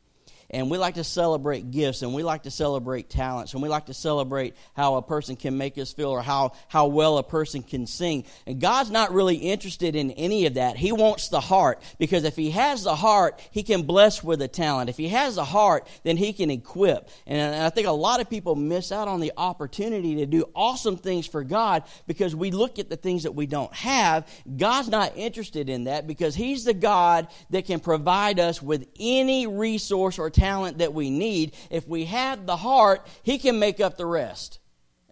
and 0.52 0.70
we 0.70 0.78
like 0.78 0.96
to 0.96 1.04
celebrate 1.04 1.72
gifts 1.72 2.02
and 2.02 2.14
we 2.14 2.24
like 2.24 2.44
to 2.44 2.52
celebrate 2.52 3.10
talents 3.10 3.54
and 3.54 3.64
we 3.64 3.70
like 3.70 3.86
to 3.86 3.94
celebrate 3.94 4.56
how 4.74 4.96
a 4.96 5.02
person 5.02 5.38
can 5.38 5.58
make 5.58 5.78
us 5.78 5.94
feel 5.94 6.10
or 6.10 6.22
how, 6.22 6.52
how 6.68 6.88
well 6.88 7.18
a 7.18 7.24
person 7.24 7.64
can 7.64 7.88
sing. 7.88 8.26
And 8.46 8.60
God's 8.60 8.92
not 8.92 9.14
really 9.14 9.38
interested 9.38 9.96
in 9.96 10.12
any 10.12 10.46
of 10.46 10.56
that. 10.56 10.76
He 10.76 10.92
wants 10.92 11.30
the 11.30 11.40
heart 11.40 11.82
because 11.98 12.26
if 12.26 12.36
He 12.36 12.52
has 12.52 12.84
the 12.84 12.96
heart, 12.96 13.42
He 13.52 13.64
can 13.64 13.84
bless 13.84 14.22
with 14.22 14.42
a 14.42 14.48
talent. 14.48 14.90
If 14.90 14.98
He 14.98 15.08
has 15.08 15.36
the 15.36 15.46
heart, 15.46 15.88
then 16.04 16.18
He 16.18 16.34
can 16.34 16.52
equip. 16.52 17.10
And 17.26 17.56
I 17.56 17.70
think 17.70 17.88
a 17.88 17.92
lot 17.92 18.20
of 18.20 18.30
people 18.30 18.56
miss 18.56 18.92
out 18.92 19.08
on 19.08 19.22
the 19.22 19.32
opportunity 19.38 20.16
to 20.16 20.26
do 20.26 20.50
awesome 20.54 20.98
things 20.98 21.26
for 21.28 21.46
God 21.46 21.84
because 22.08 22.36
we 22.36 22.52
look 22.52 22.78
at 22.78 22.90
the 22.90 22.98
things 22.98 23.24
that 23.24 23.32
we 23.32 23.46
don't 23.46 23.74
have. 23.74 24.28
God's 24.58 24.90
not 24.90 25.16
interested 25.16 25.70
in 25.70 25.86
that 25.86 26.08
because 26.08 26.36
He's 26.36 26.66
the 26.66 26.74
God 26.74 27.30
that 27.52 27.66
can 27.66 27.80
provide 27.80 28.38
us 28.38 28.62
with 28.62 28.86
any 29.00 29.48
resource 29.48 30.20
or 30.20 30.30
talent 30.30 30.41
talent 30.42 30.80
that 30.80 30.94
we 30.94 31.12
need. 31.12 31.54
If 31.70 31.88
we 31.88 32.06
have 32.06 32.48
the 32.48 32.58
heart, 32.58 33.06
He 33.22 33.38
can 33.38 33.60
make 33.60 33.80
up 33.80 33.96
the 33.96 34.08
rest. 34.08 34.60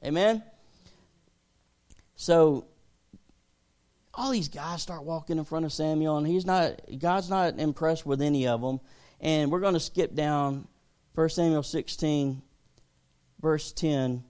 Amen? 0.04 0.42
So, 2.16 2.66
all 4.14 4.32
these 4.32 4.50
guys 4.50 4.82
start 4.82 5.04
walking 5.04 5.38
in 5.38 5.46
front 5.46 5.66
of 5.66 5.72
Samuel, 5.72 6.18
and 6.18 6.28
he's 6.28 6.46
not, 6.46 6.82
God's 6.98 7.30
not 7.30 7.60
impressed 7.60 8.06
with 8.06 8.22
any 8.22 8.48
of 8.48 8.60
them. 8.60 8.80
And 9.22 9.52
we're 9.52 9.60
going 9.60 9.76
to 9.76 9.80
skip 9.80 10.16
down 10.16 10.68
1 11.16 11.30
Samuel 11.30 11.64
16, 11.64 12.42
verse 13.40 13.72
10. 13.72 14.24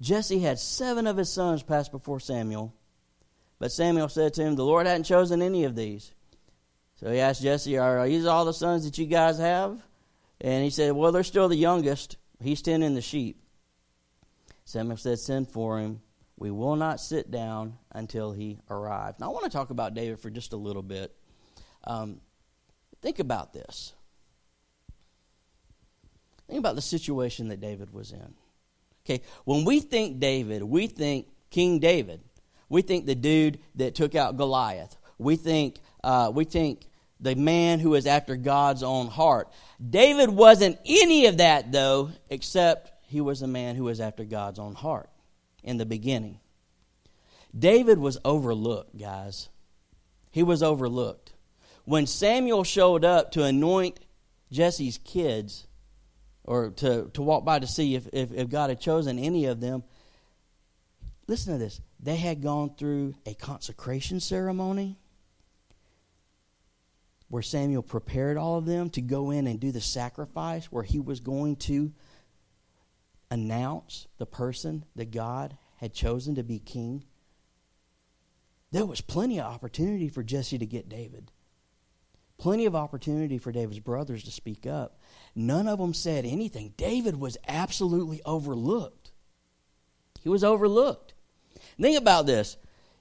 Jesse 0.00 0.40
had 0.40 0.58
seven 0.58 1.06
of 1.06 1.16
his 1.16 1.30
sons 1.30 1.62
pass 1.62 1.88
before 1.88 2.20
Samuel. 2.20 2.74
But 3.58 3.70
Samuel 3.70 4.08
said 4.08 4.34
to 4.34 4.42
him, 4.42 4.56
The 4.56 4.64
Lord 4.64 4.86
hadn't 4.86 5.04
chosen 5.04 5.42
any 5.42 5.64
of 5.64 5.76
these. 5.76 6.10
So 6.96 7.10
he 7.10 7.20
asked 7.20 7.42
Jesse, 7.42 7.78
Are 7.78 8.08
these 8.08 8.26
all 8.26 8.44
the 8.44 8.52
sons 8.52 8.84
that 8.84 8.98
you 8.98 9.06
guys 9.06 9.38
have? 9.38 9.80
And 10.40 10.64
he 10.64 10.70
said, 10.70 10.92
Well, 10.92 11.12
they're 11.12 11.22
still 11.22 11.48
the 11.48 11.56
youngest. 11.56 12.16
He's 12.42 12.62
tending 12.62 12.94
the 12.94 13.02
sheep. 13.02 13.42
Samuel 14.64 14.96
said, 14.96 15.18
Send 15.18 15.48
for 15.48 15.78
him. 15.78 16.00
We 16.36 16.50
will 16.50 16.76
not 16.76 17.00
sit 17.00 17.30
down 17.30 17.76
until 17.92 18.32
he 18.32 18.60
arrives. 18.70 19.20
Now, 19.20 19.26
I 19.26 19.32
want 19.32 19.44
to 19.44 19.50
talk 19.50 19.70
about 19.70 19.92
David 19.92 20.20
for 20.20 20.30
just 20.30 20.54
a 20.54 20.56
little 20.56 20.82
bit. 20.82 21.14
Um, 21.84 22.20
think 23.02 23.18
about 23.18 23.52
this. 23.52 23.92
Think 26.48 26.58
about 26.58 26.76
the 26.76 26.82
situation 26.82 27.48
that 27.48 27.60
David 27.60 27.92
was 27.92 28.12
in. 28.12 28.34
Okay, 29.04 29.22
when 29.44 29.64
we 29.64 29.80
think 29.80 30.18
David, 30.18 30.62
we 30.62 30.86
think 30.86 31.28
King 31.50 31.78
David. 31.78 32.20
We 32.68 32.82
think 32.82 33.06
the 33.06 33.14
dude 33.14 33.58
that 33.74 33.94
took 33.94 34.14
out 34.14 34.36
Goliath. 34.36 34.96
We 35.18 35.36
think 35.36 35.80
uh, 36.02 36.32
we 36.34 36.44
think 36.44 36.86
the 37.20 37.34
man 37.34 37.80
who 37.80 37.94
is 37.94 38.06
after 38.06 38.36
God's 38.36 38.82
own 38.82 39.08
heart. 39.08 39.48
David 39.88 40.30
wasn't 40.30 40.78
any 40.86 41.26
of 41.26 41.36
that 41.38 41.70
though, 41.70 42.10
except 42.28 42.92
he 43.06 43.20
was 43.20 43.42
a 43.42 43.46
man 43.46 43.76
who 43.76 43.84
was 43.84 44.00
after 44.00 44.24
God's 44.24 44.58
own 44.58 44.74
heart 44.74 45.10
in 45.62 45.76
the 45.76 45.86
beginning. 45.86 46.40
David 47.56 47.98
was 47.98 48.18
overlooked, 48.24 48.96
guys. 48.96 49.48
He 50.30 50.42
was 50.42 50.62
overlooked. 50.62 51.32
When 51.84 52.06
Samuel 52.06 52.64
showed 52.64 53.04
up 53.04 53.32
to 53.32 53.42
anoint 53.44 53.98
Jesse's 54.52 54.98
kids, 54.98 55.66
or 56.44 56.70
to, 56.70 57.10
to 57.14 57.22
walk 57.22 57.44
by 57.44 57.58
to 57.58 57.66
see 57.66 57.94
if, 57.94 58.08
if, 58.12 58.32
if 58.32 58.48
God 58.48 58.70
had 58.70 58.80
chosen 58.80 59.18
any 59.18 59.46
of 59.46 59.60
them, 59.60 59.82
listen 61.26 61.52
to 61.52 61.58
this. 61.58 61.80
They 62.00 62.16
had 62.16 62.42
gone 62.42 62.74
through 62.76 63.14
a 63.26 63.34
consecration 63.34 64.20
ceremony 64.20 64.98
where 67.30 67.42
Samuel 67.42 67.82
prepared 67.82 68.36
all 68.36 68.58
of 68.58 68.66
them 68.66 68.90
to 68.90 69.00
go 69.00 69.30
in 69.30 69.46
and 69.46 69.60
do 69.60 69.70
the 69.70 69.80
sacrifice, 69.80 70.66
where 70.66 70.82
he 70.82 70.98
was 70.98 71.20
going 71.20 71.54
to 71.56 71.92
announce 73.30 74.08
the 74.18 74.26
person 74.26 74.84
that 74.96 75.12
God 75.12 75.56
had 75.76 75.94
chosen 75.94 76.34
to 76.34 76.42
be 76.42 76.58
king. 76.58 77.04
There 78.72 78.84
was 78.84 79.00
plenty 79.00 79.38
of 79.38 79.46
opportunity 79.46 80.08
for 80.08 80.24
Jesse 80.24 80.58
to 80.58 80.66
get 80.66 80.88
David. 80.88 81.30
Plenty 82.36 82.66
of 82.66 82.74
opportunity 82.74 83.38
for 83.38 83.52
David's 83.52 83.78
brothers 83.78 84.24
to 84.24 84.32
speak 84.32 84.66
up. 84.66 84.98
None 85.36 85.68
of 85.68 85.78
them 85.78 85.94
said 85.94 86.24
anything. 86.24 86.74
David 86.76 87.16
was 87.16 87.38
absolutely 87.46 88.20
overlooked. 88.24 89.12
He 90.20 90.28
was 90.28 90.42
overlooked. 90.42 91.14
Think 91.80 91.96
about 91.96 92.26
this. 92.26 92.56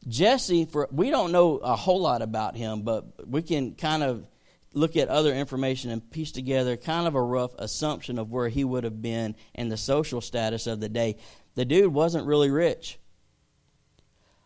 Jesse, 0.07 0.65
for 0.65 0.87
we 0.91 1.09
don't 1.09 1.31
know 1.31 1.57
a 1.57 1.75
whole 1.75 2.01
lot 2.01 2.21
about 2.21 2.55
him, 2.55 2.81
but 2.81 3.27
we 3.27 3.41
can 3.41 3.75
kind 3.75 4.03
of 4.03 4.25
look 4.73 4.95
at 4.95 5.07
other 5.07 5.33
information 5.33 5.91
and 5.91 6.11
piece 6.11 6.31
together 6.31 6.77
kind 6.77 7.07
of 7.07 7.15
a 7.15 7.21
rough 7.21 7.53
assumption 7.57 8.19
of 8.19 8.31
where 8.31 8.49
he 8.49 8.63
would 8.63 8.83
have 8.83 9.01
been 9.01 9.35
and 9.55 9.71
the 9.71 9.77
social 9.77 10.21
status 10.21 10.67
of 10.67 10.79
the 10.79 10.89
day. 10.89 11.17
The 11.55 11.65
dude 11.65 11.93
wasn't 11.93 12.27
really 12.27 12.49
rich. 12.49 12.99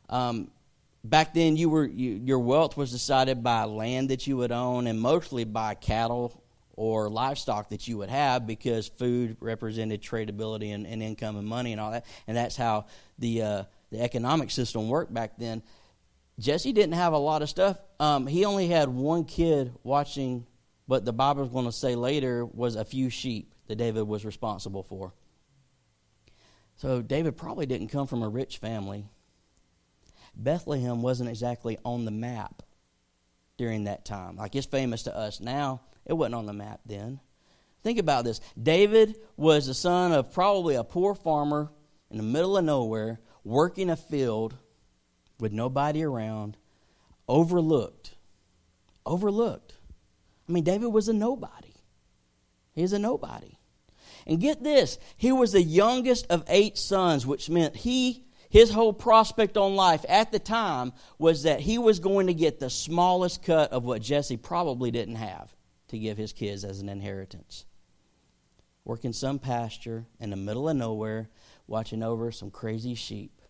Um, 0.09 0.49
back 1.03 1.33
then, 1.33 1.57
you 1.57 1.69
were 1.69 1.85
you, 1.85 2.21
your 2.23 2.39
wealth 2.39 2.77
was 2.77 2.91
decided 2.91 3.43
by 3.43 3.65
land 3.65 4.09
that 4.09 4.25
you 4.25 4.37
would 4.37 4.51
own 4.51 4.87
and 4.87 4.99
mostly 4.99 5.43
by 5.43 5.75
cattle 5.75 6.41
or 6.75 7.09
livestock 7.09 7.69
that 7.69 7.87
you 7.87 7.97
would 7.99 8.09
have 8.09 8.47
because 8.47 8.87
food 8.87 9.37
represented 9.39 10.01
tradability 10.01 10.73
and, 10.73 10.87
and 10.87 11.03
income 11.03 11.35
and 11.35 11.47
money 11.47 11.71
and 11.71 11.79
all 11.79 11.91
that, 11.91 12.05
and 12.27 12.35
that's 12.35 12.55
how 12.55 12.85
the 13.19 13.41
uh, 13.41 13.63
the 13.93 14.01
economic 14.01 14.49
system 14.49 14.89
worked 14.89 15.13
back 15.13 15.37
then. 15.37 15.61
Jesse 16.39 16.73
didn't 16.73 16.95
have 16.95 17.13
a 17.13 17.17
lot 17.17 17.43
of 17.43 17.49
stuff. 17.49 17.77
Um, 17.99 18.25
he 18.25 18.43
only 18.43 18.67
had 18.67 18.89
one 18.89 19.23
kid 19.23 19.71
watching, 19.83 20.47
but 20.87 21.05
the 21.05 21.13
Bible 21.13 21.43
is 21.43 21.49
going 21.49 21.65
to 21.65 21.71
say 21.71 21.95
later 21.95 22.43
was 22.43 22.75
a 22.75 22.83
few 22.83 23.11
sheep 23.11 23.53
that 23.67 23.75
David 23.75 24.03
was 24.03 24.25
responsible 24.25 24.81
for. 24.81 25.13
So 26.75 27.03
David 27.03 27.37
probably 27.37 27.67
didn't 27.67 27.89
come 27.89 28.07
from 28.07 28.23
a 28.23 28.29
rich 28.29 28.57
family. 28.57 29.05
Bethlehem 30.35 31.03
wasn't 31.03 31.29
exactly 31.29 31.77
on 31.85 32.05
the 32.05 32.11
map 32.11 32.63
during 33.57 33.83
that 33.83 34.05
time. 34.05 34.37
Like 34.37 34.55
it's 34.55 34.65
famous 34.65 35.03
to 35.03 35.15
us 35.15 35.39
now, 35.39 35.81
it 36.03 36.13
wasn't 36.13 36.35
on 36.35 36.47
the 36.47 36.53
map 36.53 36.79
then. 36.87 37.19
Think 37.83 37.99
about 37.99 38.25
this. 38.25 38.41
David 38.61 39.17
was 39.37 39.67
the 39.67 39.75
son 39.75 40.13
of 40.13 40.33
probably 40.33 40.73
a 40.75 40.83
poor 40.83 41.13
farmer 41.13 41.69
in 42.09 42.17
the 42.17 42.23
middle 42.23 42.57
of 42.57 42.65
nowhere 42.65 43.19
working 43.43 43.89
a 43.89 43.95
field 43.95 44.55
with 45.39 45.51
nobody 45.51 46.03
around, 46.03 46.57
overlooked. 47.27 48.15
Overlooked. 49.05 49.73
I 50.47 50.51
mean, 50.51 50.63
David 50.63 50.87
was 50.87 51.09
a 51.09 51.13
nobody. 51.13 51.73
He's 52.73 52.93
a 52.93 52.99
nobody. 52.99 53.57
And 54.25 54.39
get 54.39 54.63
this, 54.63 54.97
he 55.17 55.31
was 55.31 55.51
the 55.51 55.61
youngest 55.61 56.27
of 56.29 56.43
eight 56.47 56.77
sons, 56.77 57.25
which 57.25 57.49
meant 57.49 57.75
he 57.75 58.25
his 58.53 58.69
whole 58.69 58.93
prospect 58.93 59.57
on 59.57 59.75
life 59.75 60.05
at 60.07 60.31
the 60.31 60.37
time 60.37 60.93
was 61.17 61.41
that 61.41 61.59
he 61.59 61.79
was 61.79 61.97
going 61.97 62.27
to 62.27 62.35
get 62.35 62.59
the 62.59 62.69
smallest 62.69 63.41
cut 63.41 63.71
of 63.71 63.83
what 63.83 64.03
Jesse 64.03 64.37
probably 64.37 64.91
didn't 64.91 65.15
have 65.15 65.51
to 65.87 65.97
give 65.97 66.19
his 66.19 66.33
kids 66.33 66.63
as 66.63 66.79
an 66.79 66.87
inheritance. 66.87 67.65
Working 68.85 69.11
some 69.11 69.39
pasture 69.39 70.05
in 70.19 70.29
the 70.29 70.35
middle 70.35 70.69
of 70.69 70.77
nowhere, 70.77 71.29
watching 71.67 72.03
over 72.03 72.31
some 72.31 72.51
crazy 72.51 72.95
sheep. 72.95 73.41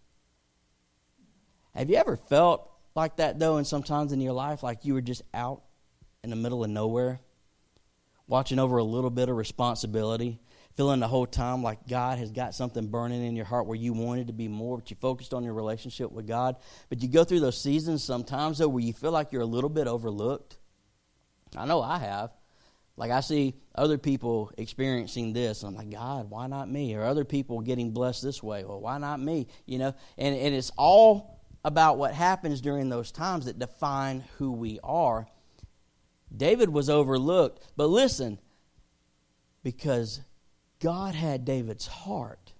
Have 1.75 1.89
you 1.89 1.95
ever 1.95 2.17
felt 2.17 2.69
like 2.95 3.17
that, 3.17 3.39
though, 3.39 3.57
and 3.57 3.65
sometimes 3.65 4.11
in 4.11 4.21
your 4.21 4.33
life, 4.33 4.61
like 4.61 4.85
you 4.85 4.93
were 4.93 5.01
just 5.01 5.23
out 5.33 5.63
in 6.23 6.29
the 6.29 6.35
middle 6.35 6.63
of 6.63 6.69
nowhere, 6.69 7.19
watching 8.27 8.59
over 8.59 8.77
a 8.77 8.83
little 8.83 9.09
bit 9.09 9.29
of 9.29 9.35
responsibility, 9.35 10.39
feeling 10.75 10.99
the 10.99 11.07
whole 11.07 11.25
time 11.25 11.63
like 11.63 11.87
God 11.87 12.19
has 12.19 12.31
got 12.31 12.55
something 12.55 12.87
burning 12.87 13.25
in 13.25 13.35
your 13.35 13.45
heart 13.45 13.65
where 13.65 13.77
you 13.77 13.93
wanted 13.93 14.27
to 14.27 14.33
be 14.33 14.47
more, 14.47 14.77
but 14.77 14.89
you 14.89 14.97
focused 14.99 15.33
on 15.33 15.43
your 15.43 15.53
relationship 15.53 16.11
with 16.11 16.27
God. 16.27 16.55
But 16.89 17.01
you 17.01 17.09
go 17.09 17.23
through 17.23 17.41
those 17.41 17.59
seasons 17.59 18.03
sometimes, 18.03 18.59
though, 18.59 18.67
where 18.67 18.83
you 18.83 18.93
feel 18.93 19.11
like 19.11 19.31
you're 19.31 19.41
a 19.41 19.45
little 19.45 19.69
bit 19.69 19.87
overlooked. 19.87 20.57
I 21.55 21.65
know 21.65 21.81
I 21.81 21.97
have. 21.97 22.31
Like 22.95 23.11
I 23.11 23.21
see 23.21 23.55
other 23.73 23.97
people 23.97 24.51
experiencing 24.57 25.33
this, 25.33 25.63
and 25.63 25.69
I'm 25.69 25.75
like, 25.75 25.91
God, 25.91 26.29
why 26.29 26.47
not 26.47 26.69
me? 26.69 26.95
Or 26.95 27.03
other 27.03 27.25
people 27.25 27.61
getting 27.61 27.91
blessed 27.91 28.21
this 28.21 28.43
way, 28.43 28.63
well, 28.63 28.79
why 28.79 28.97
not 28.99 29.19
me? 29.19 29.47
You 29.65 29.79
know, 29.79 29.95
and, 30.17 30.35
and 30.35 30.53
it's 30.53 30.71
all 30.77 31.41
about 31.65 31.97
what 31.97 32.13
happens 32.13 32.61
during 32.61 32.89
those 32.89 33.11
times 33.11 33.45
that 33.45 33.57
define 33.57 34.23
who 34.37 34.51
we 34.51 34.79
are. 34.83 35.27
David 36.35 36.69
was 36.69 36.89
overlooked, 36.89 37.65
but 37.75 37.87
listen, 37.87 38.39
because 39.63 40.21
God 40.79 41.15
had 41.15 41.45
David's 41.45 41.87
heart, 41.87 42.53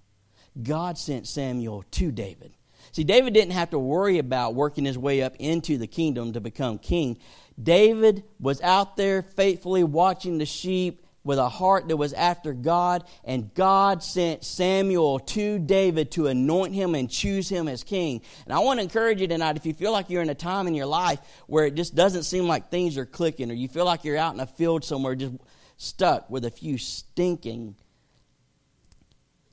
God 0.62 0.98
sent 0.98 1.28
Samuel 1.28 1.84
to 1.92 2.12
David. 2.12 2.54
See, 2.92 3.04
David 3.04 3.34
didn't 3.34 3.54
have 3.54 3.72
to 3.72 3.80
worry 3.80 4.20
about 4.20 4.56
working 4.56 4.86
his 4.86 4.98
way 4.98 5.22
up 5.22 5.36
into 5.38 5.78
the 5.78 5.88
kingdom 5.88 6.34
to 6.34 6.42
become 6.42 6.78
king. 6.78 7.18
David 7.62 8.24
was 8.40 8.62
out 8.62 8.98
there 8.98 9.22
faithfully 9.22 9.84
watching 9.84 10.38
the 10.38 10.46
sheep 10.46 11.06
with 11.24 11.40
a 11.40 11.48
heart 11.48 11.88
that 11.88 11.96
was 11.96 12.12
after 12.12 12.52
God, 12.52 13.06
and 13.24 13.54
God 13.54 14.04
sent 14.04 14.44
Samuel 14.44 15.20
to 15.20 15.58
David 15.58 16.12
to 16.12 16.28
anoint 16.28 16.74
him 16.74 16.96
and 16.96 17.10
choose 17.10 17.48
him 17.48 17.70
as 17.70 17.84
king. 17.84 18.22
And 18.44 18.54
I 18.54 18.60
want 18.60 18.80
to 18.80 18.84
encourage 18.84 19.22
you 19.22 19.28
tonight 19.28 19.56
if 19.56 19.66
you 19.66 19.74
feel 19.74 19.94
like 19.94 20.10
you're 20.10 20.22
in 20.22 20.30
a 20.30 20.36
time 20.36 20.68
in 20.68 20.76
your 20.76 20.86
life 20.86 21.20
where 21.48 21.66
it 21.66 21.76
just 21.76 21.96
doesn't 21.96 22.24
seem 22.24 22.46
like 22.46 22.70
things 22.70 22.98
are 22.98 23.06
clicking, 23.06 23.50
or 23.50 23.54
you 23.54 23.70
feel 23.70 23.86
like 23.86 24.04
you're 24.04 24.18
out 24.18 24.34
in 24.34 24.42
a 24.42 24.48
field 24.48 24.84
somewhere 24.84 25.16
just 25.16 25.36
stuck 25.78 26.30
with 26.30 26.44
a 26.44 26.52
few 26.52 26.78
stinking, 26.78 27.76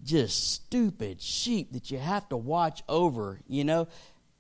just 0.03 0.53
stupid 0.53 1.21
sheep 1.21 1.73
that 1.73 1.91
you 1.91 1.99
have 1.99 2.29
to 2.31 2.37
watch 2.37 2.83
over, 2.89 3.41
you 3.47 3.63
know, 3.63 3.87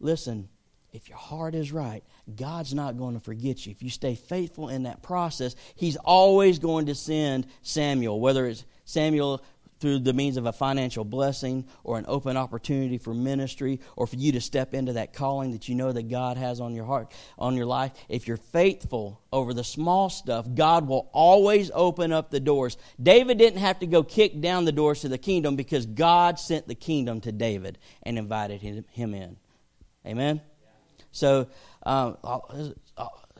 listen, 0.00 0.48
if 0.92 1.08
your 1.08 1.18
heart 1.18 1.54
is 1.54 1.70
right, 1.70 2.02
God's 2.36 2.74
not 2.74 2.98
going 2.98 3.14
to 3.14 3.20
forget 3.20 3.66
you. 3.66 3.72
If 3.72 3.82
you 3.82 3.90
stay 3.90 4.14
faithful 4.14 4.68
in 4.68 4.84
that 4.84 5.02
process, 5.02 5.54
He's 5.74 5.96
always 5.96 6.58
going 6.58 6.86
to 6.86 6.94
send 6.94 7.46
Samuel, 7.62 8.20
whether 8.20 8.46
it's 8.46 8.64
Samuel 8.84 9.42
through 9.80 9.98
the 9.98 10.12
means 10.12 10.36
of 10.36 10.46
a 10.46 10.52
financial 10.52 11.04
blessing 11.04 11.66
or 11.84 11.98
an 11.98 12.04
open 12.06 12.36
opportunity 12.36 12.98
for 12.98 13.14
ministry 13.14 13.80
or 13.96 14.06
for 14.06 14.16
you 14.16 14.32
to 14.32 14.40
step 14.40 14.74
into 14.74 14.92
that 14.92 15.14
calling 15.14 15.52
that 15.52 15.68
you 15.68 15.74
know 15.74 15.90
that 15.90 16.08
God 16.08 16.36
has 16.36 16.60
on 16.60 16.74
your 16.74 16.84
heart, 16.84 17.12
on 17.38 17.56
your 17.56 17.66
life. 17.66 17.92
If 18.08 18.28
you're 18.28 18.36
faithful 18.36 19.20
over 19.32 19.54
the 19.54 19.64
small 19.64 20.10
stuff, 20.10 20.46
God 20.54 20.86
will 20.86 21.08
always 21.12 21.70
open 21.74 22.12
up 22.12 22.30
the 22.30 22.40
doors. 22.40 22.76
David 23.02 23.38
didn't 23.38 23.60
have 23.60 23.78
to 23.78 23.86
go 23.86 24.02
kick 24.02 24.40
down 24.40 24.66
the 24.66 24.72
doors 24.72 25.00
to 25.00 25.08
the 25.08 25.18
kingdom 25.18 25.56
because 25.56 25.86
God 25.86 26.38
sent 26.38 26.68
the 26.68 26.74
kingdom 26.74 27.20
to 27.22 27.32
David 27.32 27.78
and 28.02 28.18
invited 28.18 28.60
him 28.60 29.14
in. 29.14 29.36
Amen? 30.06 30.42
So, 31.12 31.48
um, 31.84 32.16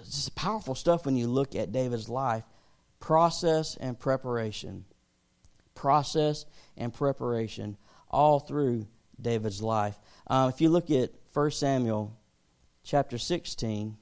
it's 0.01 0.29
powerful 0.31 0.75
stuff 0.75 1.05
when 1.05 1.17
you 1.17 1.27
look 1.29 1.55
at 1.55 1.73
David's 1.73 2.09
life. 2.09 2.45
Process 2.99 3.77
and 3.77 3.99
preparation. 3.99 4.85
Process 5.75 6.47
and 6.77 6.93
preparation 6.93 7.77
all 8.11 8.41
through 8.41 8.87
David's 9.21 9.63
life. 9.63 9.99
Uh, 10.27 10.51
if 10.53 10.61
you 10.61 10.69
look 10.69 10.91
at 10.91 11.11
1 11.33 11.51
Samuel 11.53 12.17
chapter 12.83 13.19
16, 13.19 13.97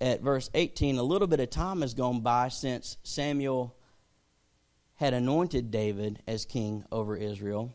at 0.00 0.20
verse 0.20 0.50
18, 0.54 0.98
a 0.98 1.02
little 1.02 1.28
bit 1.28 1.40
of 1.40 1.50
time 1.50 1.80
has 1.80 1.94
gone 1.94 2.20
by 2.20 2.48
since 2.48 2.98
Samuel 3.04 3.74
had 4.96 5.14
anointed 5.14 5.70
David 5.70 6.22
as 6.26 6.44
king 6.44 6.84
over 6.90 7.16
Israel. 7.16 7.74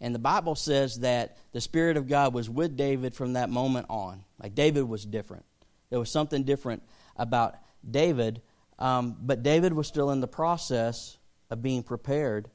And 0.00 0.14
the 0.14 0.20
Bible 0.20 0.54
says 0.54 1.00
that 1.00 1.38
the 1.52 1.60
Spirit 1.60 1.96
of 1.96 2.08
God 2.08 2.34
was 2.34 2.50
with 2.50 2.76
David 2.76 3.14
from 3.14 3.34
that 3.34 3.48
moment 3.48 3.86
on. 3.88 4.24
Like 4.42 4.54
David 4.54 4.82
was 4.82 5.04
different. 5.04 5.44
There 5.90 5.98
was 5.98 6.10
something 6.10 6.44
different 6.44 6.82
about 7.16 7.54
David, 7.88 8.42
um, 8.78 9.16
but 9.20 9.42
David 9.42 9.72
was 9.72 9.86
still 9.86 10.10
in 10.10 10.20
the 10.20 10.28
process 10.28 11.16
of 11.50 11.62
being 11.62 11.82
prepared 11.82 12.50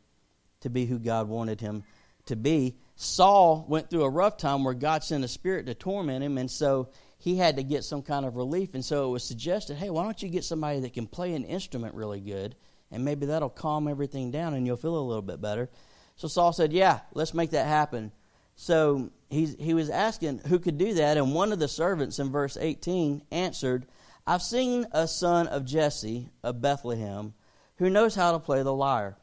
to 0.62 0.70
be 0.70 0.86
who 0.86 1.00
God 1.00 1.28
wanted 1.28 1.62
him 1.62 1.84
to 2.26 2.36
be. 2.36 2.76
Saul 2.96 3.66
went 3.68 3.90
through 3.90 4.04
a 4.04 4.10
rough 4.10 4.38
time 4.38 4.64
where 4.64 4.76
God 4.76 5.04
sent 5.04 5.24
a 5.24 5.28
spirit 5.28 5.66
to 5.66 5.74
torment 5.74 6.24
him, 6.24 6.38
and 6.38 6.52
so 6.52 6.90
he 7.18 7.38
had 7.38 7.56
to 7.56 7.64
get 7.64 7.84
some 7.84 8.04
kind 8.04 8.26
of 8.26 8.36
relief. 8.36 8.76
And 8.76 8.86
so 8.86 9.08
it 9.08 9.12
was 9.12 9.24
suggested, 9.24 9.78
hey, 9.78 9.90
why 9.90 10.04
don't 10.04 10.22
you 10.22 10.30
get 10.30 10.44
somebody 10.44 10.82
that 10.82 10.94
can 10.94 11.08
play 11.08 11.34
an 11.34 11.44
instrument 11.44 11.96
really 11.96 12.20
good, 12.20 12.56
and 12.92 13.06
maybe 13.06 13.28
that'll 13.28 13.50
calm 13.50 13.88
everything 13.88 14.32
down 14.32 14.54
and 14.54 14.68
you'll 14.68 14.78
feel 14.78 14.98
a 14.98 15.00
little 15.00 15.22
bit 15.22 15.42
better. 15.42 15.70
So 16.16 16.28
Saul 16.28 16.54
said, 16.54 16.74
yeah, 16.74 17.00
let's 17.14 17.34
make 17.34 17.52
that 17.52 17.68
happen. 17.68 18.12
So 18.56 19.10
he, 19.30 19.46
he 19.46 19.74
was 19.74 19.90
asking 19.90 20.40
who 20.48 20.60
could 20.60 20.78
do 20.78 20.94
that, 20.96 21.18
and 21.18 21.34
one 21.34 21.52
of 21.52 21.60
the 21.60 21.68
servants 21.68 22.20
in 22.20 22.32
verse 22.32 22.58
18 22.60 23.24
answered, 23.32 23.86
I've 24.28 24.42
seen 24.44 24.86
a 24.92 25.08
son 25.08 25.48
of 25.48 25.66
Jesse 25.66 26.30
of 26.44 26.62
Bethlehem 26.62 27.34
who 27.78 27.90
knows 27.90 28.14
how 28.14 28.34
to 28.34 28.40
play 28.40 28.62
the 28.62 28.74
lyre. 28.74 29.18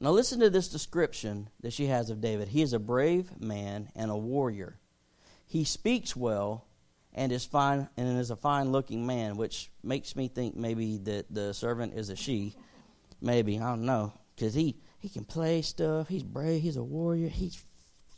Now, 0.00 0.10
listen 0.10 0.40
to 0.40 0.50
this 0.50 0.68
description 0.68 1.48
that 1.60 1.72
she 1.72 1.86
has 1.86 2.10
of 2.10 2.20
David. 2.20 2.48
He 2.48 2.62
is 2.62 2.72
a 2.72 2.78
brave 2.78 3.40
man 3.40 3.88
and 3.94 4.10
a 4.10 4.16
warrior. 4.16 4.78
He 5.46 5.64
speaks 5.64 6.16
well 6.16 6.66
and 7.12 7.30
is 7.30 7.44
fine 7.44 7.88
and 7.96 8.18
is 8.18 8.30
a 8.30 8.36
fine 8.36 8.72
looking 8.72 9.06
man, 9.06 9.36
which 9.36 9.70
makes 9.84 10.16
me 10.16 10.28
think 10.28 10.56
maybe 10.56 10.96
that 10.98 11.26
the 11.32 11.52
servant 11.52 11.94
is 11.94 12.08
a 12.08 12.16
she. 12.16 12.56
Maybe 13.20 13.60
I 13.60 13.68
don't 13.68 13.86
know 13.86 14.12
because 14.34 14.54
he 14.54 14.76
he 15.02 15.08
can 15.08 15.24
play 15.24 15.62
stuff. 15.62 16.06
He's 16.06 16.22
brave. 16.22 16.62
He's 16.62 16.76
a 16.76 16.82
warrior. 16.82 17.26
He's 17.26 17.60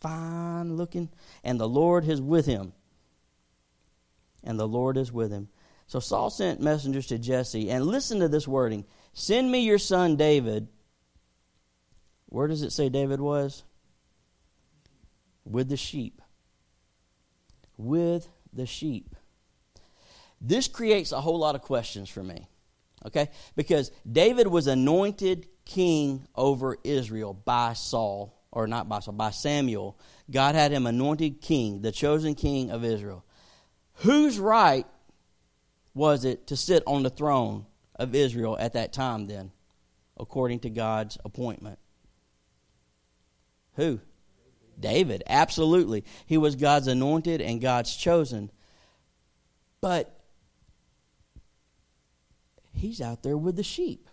fine 0.00 0.76
looking, 0.76 1.08
and 1.42 1.58
the 1.58 1.66
Lord 1.66 2.06
is 2.06 2.20
with 2.20 2.44
him. 2.44 2.74
And 4.42 4.60
the 4.60 4.68
Lord 4.68 4.98
is 4.98 5.10
with 5.10 5.32
him. 5.32 5.48
So 5.86 5.98
Saul 5.98 6.28
sent 6.28 6.60
messengers 6.60 7.06
to 7.06 7.16
Jesse, 7.16 7.70
and 7.70 7.86
listen 7.86 8.20
to 8.20 8.28
this 8.28 8.46
wording: 8.46 8.84
"Send 9.14 9.50
me 9.50 9.60
your 9.60 9.78
son 9.78 10.16
David." 10.16 10.68
Where 12.26 12.48
does 12.48 12.60
it 12.60 12.72
say 12.72 12.90
David 12.90 13.18
was? 13.18 13.62
With 15.46 15.70
the 15.70 15.78
sheep. 15.78 16.20
With 17.78 18.28
the 18.52 18.66
sheep. 18.66 19.16
This 20.38 20.68
creates 20.68 21.12
a 21.12 21.20
whole 21.22 21.38
lot 21.38 21.54
of 21.54 21.62
questions 21.62 22.10
for 22.10 22.22
me. 22.22 22.46
Okay? 23.06 23.30
Because 23.56 23.90
David 24.10 24.48
was 24.48 24.66
anointed 24.66 25.46
king 25.64 26.26
over 26.34 26.76
Israel 26.84 27.34
by 27.34 27.72
Saul, 27.72 28.38
or 28.50 28.66
not 28.66 28.88
by 28.88 29.00
Saul, 29.00 29.14
by 29.14 29.30
Samuel. 29.30 29.98
God 30.30 30.54
had 30.54 30.72
him 30.72 30.86
anointed 30.86 31.40
king, 31.40 31.82
the 31.82 31.92
chosen 31.92 32.34
king 32.34 32.70
of 32.70 32.84
Israel. 32.84 33.24
Whose 33.98 34.38
right 34.38 34.86
was 35.94 36.24
it 36.24 36.46
to 36.48 36.56
sit 36.56 36.82
on 36.86 37.02
the 37.02 37.10
throne 37.10 37.66
of 37.94 38.14
Israel 38.14 38.56
at 38.58 38.72
that 38.72 38.92
time 38.92 39.26
then, 39.26 39.52
according 40.18 40.60
to 40.60 40.70
God's 40.70 41.18
appointment? 41.24 41.78
Who? 43.76 44.00
David, 44.78 45.22
absolutely. 45.26 46.04
He 46.26 46.36
was 46.36 46.56
God's 46.56 46.88
anointed 46.88 47.40
and 47.40 47.60
God's 47.60 47.94
chosen. 47.94 48.50
But 49.80 50.18
he's 52.72 53.00
out 53.00 53.22
there 53.22 53.36
with 53.36 53.56
the 53.56 53.62
sheep. 53.62 54.08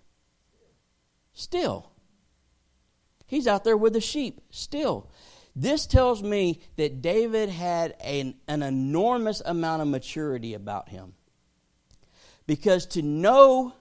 Still. 1.34 1.91
He's 3.26 3.48
out 3.48 3.63
there 3.63 3.78
with 3.78 3.94
the 3.94 4.02
sheep. 4.02 4.41
Still. 4.50 5.10
This 5.56 5.86
tells 5.86 6.24
me 6.24 6.62
that 6.78 7.02
David 7.02 7.50
had 7.50 7.96
an, 8.04 8.36
an 8.48 8.63
enormous 8.63 9.41
amount 9.46 9.82
of 9.82 9.88
maturity 9.88 10.54
about 10.54 10.89
him. 10.89 11.13
Because 12.48 12.86
to 12.88 13.02
know 13.02 13.74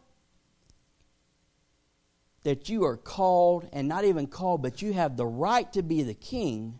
that 2.43 2.69
you 2.69 2.85
are 2.85 2.97
called, 2.97 3.69
and 3.73 3.87
not 3.87 4.05
even 4.05 4.27
called, 4.27 4.63
but 4.63 4.81
you 4.81 4.93
have 4.93 5.17
the 5.17 5.27
right 5.27 5.71
to 5.73 5.83
be 5.83 6.03
the 6.03 6.15
king. 6.15 6.79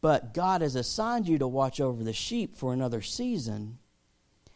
But 0.00 0.32
God 0.32 0.60
has 0.60 0.76
assigned 0.76 1.26
you 1.26 1.38
to 1.38 1.48
watch 1.48 1.80
over 1.80 2.04
the 2.04 2.12
sheep 2.12 2.56
for 2.56 2.72
another 2.72 3.02
season, 3.02 3.78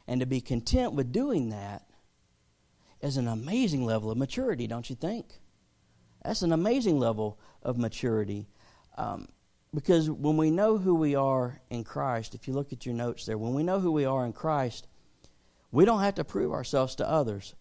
and 0.06 0.20
to 0.20 0.26
be 0.26 0.40
content 0.40 0.92
with 0.92 1.12
doing 1.12 1.48
that 1.50 1.89
is 3.00 3.16
an 3.16 3.28
amazing 3.28 3.84
level 3.84 4.10
of 4.10 4.18
maturity, 4.18 4.66
don't 4.66 4.88
you 4.90 4.96
think? 4.96 5.40
That's 6.24 6.42
an 6.42 6.52
amazing 6.52 6.98
level 6.98 7.38
of 7.62 7.78
maturity. 7.78 8.48
Um, 8.96 9.28
because 9.72 10.10
when 10.10 10.36
we 10.36 10.50
know 10.50 10.76
who 10.76 10.94
we 10.94 11.14
are 11.14 11.60
in 11.70 11.84
Christ, 11.84 12.34
if 12.34 12.48
you 12.48 12.54
look 12.54 12.72
at 12.72 12.84
your 12.84 12.94
notes 12.94 13.24
there, 13.24 13.38
when 13.38 13.54
we 13.54 13.62
know 13.62 13.80
who 13.80 13.92
we 13.92 14.04
are 14.04 14.26
in 14.26 14.32
Christ, 14.32 14.86
we 15.70 15.84
don't 15.84 16.00
have 16.00 16.16
to 16.16 16.24
prove 16.24 16.52
ourselves 16.52 16.96
to 16.96 17.08
others. 17.08 17.54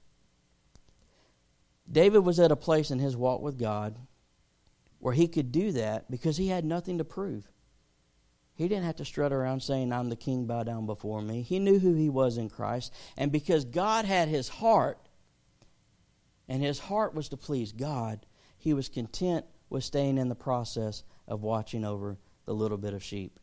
David 1.90 2.20
was 2.20 2.40
at 2.40 2.52
a 2.52 2.56
place 2.56 2.92
in 2.92 3.00
his 3.00 3.16
walk 3.16 3.42
with 3.42 3.60
God 3.60 3.96
where 5.00 5.14
he 5.14 5.28
could 5.28 5.52
do 5.52 5.72
that 5.72 6.10
because 6.12 6.38
he 6.38 6.48
had 6.48 6.66
nothing 6.66 6.98
to 6.98 7.06
prove. 7.06 7.50
He 8.56 8.68
didn't 8.68 8.86
have 8.86 8.98
to 8.98 9.06
strut 9.06 9.32
around 9.32 9.62
saying, 9.62 9.94
I'm 9.94 10.10
the 10.10 10.18
king, 10.18 10.46
bow 10.46 10.64
down 10.64 10.86
before 10.86 11.22
me. 11.22 11.42
He 11.42 11.60
knew 11.60 11.80
who 11.80 11.94
he 11.94 12.10
was 12.10 12.38
in 12.38 12.50
Christ. 12.50 12.94
And 13.16 13.32
because 13.32 13.64
God 13.64 14.04
had 14.04 14.28
his 14.28 14.50
heart, 14.50 15.00
and 16.50 16.64
his 16.64 16.80
heart 16.80 17.14
was 17.14 17.30
to 17.30 17.38
please 17.38 17.72
God, 17.72 18.26
he 18.58 18.74
was 18.74 18.90
content 18.90 19.46
with 19.70 19.84
staying 19.84 20.18
in 20.18 20.28
the 20.28 20.36
process 20.36 21.04
of 21.28 21.44
watching 21.44 21.86
over 21.86 22.18
the 22.46 22.54
little 22.54 22.78
bit 22.78 22.96
of 22.96 23.04
sheep. 23.04 23.40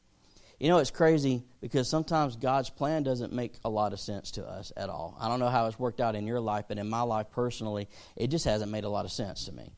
You 0.58 0.68
know, 0.68 0.78
it's 0.78 0.90
crazy 0.90 1.44
because 1.60 1.88
sometimes 1.88 2.34
God's 2.34 2.70
plan 2.70 3.02
doesn't 3.02 3.32
make 3.32 3.54
a 3.64 3.70
lot 3.70 3.92
of 3.92 4.00
sense 4.00 4.32
to 4.32 4.44
us 4.44 4.72
at 4.76 4.88
all. 4.88 5.16
I 5.20 5.28
don't 5.28 5.38
know 5.38 5.50
how 5.50 5.66
it's 5.66 5.78
worked 5.78 6.00
out 6.00 6.16
in 6.16 6.26
your 6.26 6.40
life, 6.40 6.64
but 6.66 6.78
in 6.78 6.88
my 6.88 7.02
life 7.02 7.30
personally, 7.30 7.88
it 8.16 8.28
just 8.28 8.44
hasn't 8.44 8.72
made 8.72 8.84
a 8.84 8.88
lot 8.88 9.04
of 9.04 9.12
sense 9.12 9.44
to 9.44 9.52
me. 9.52 9.72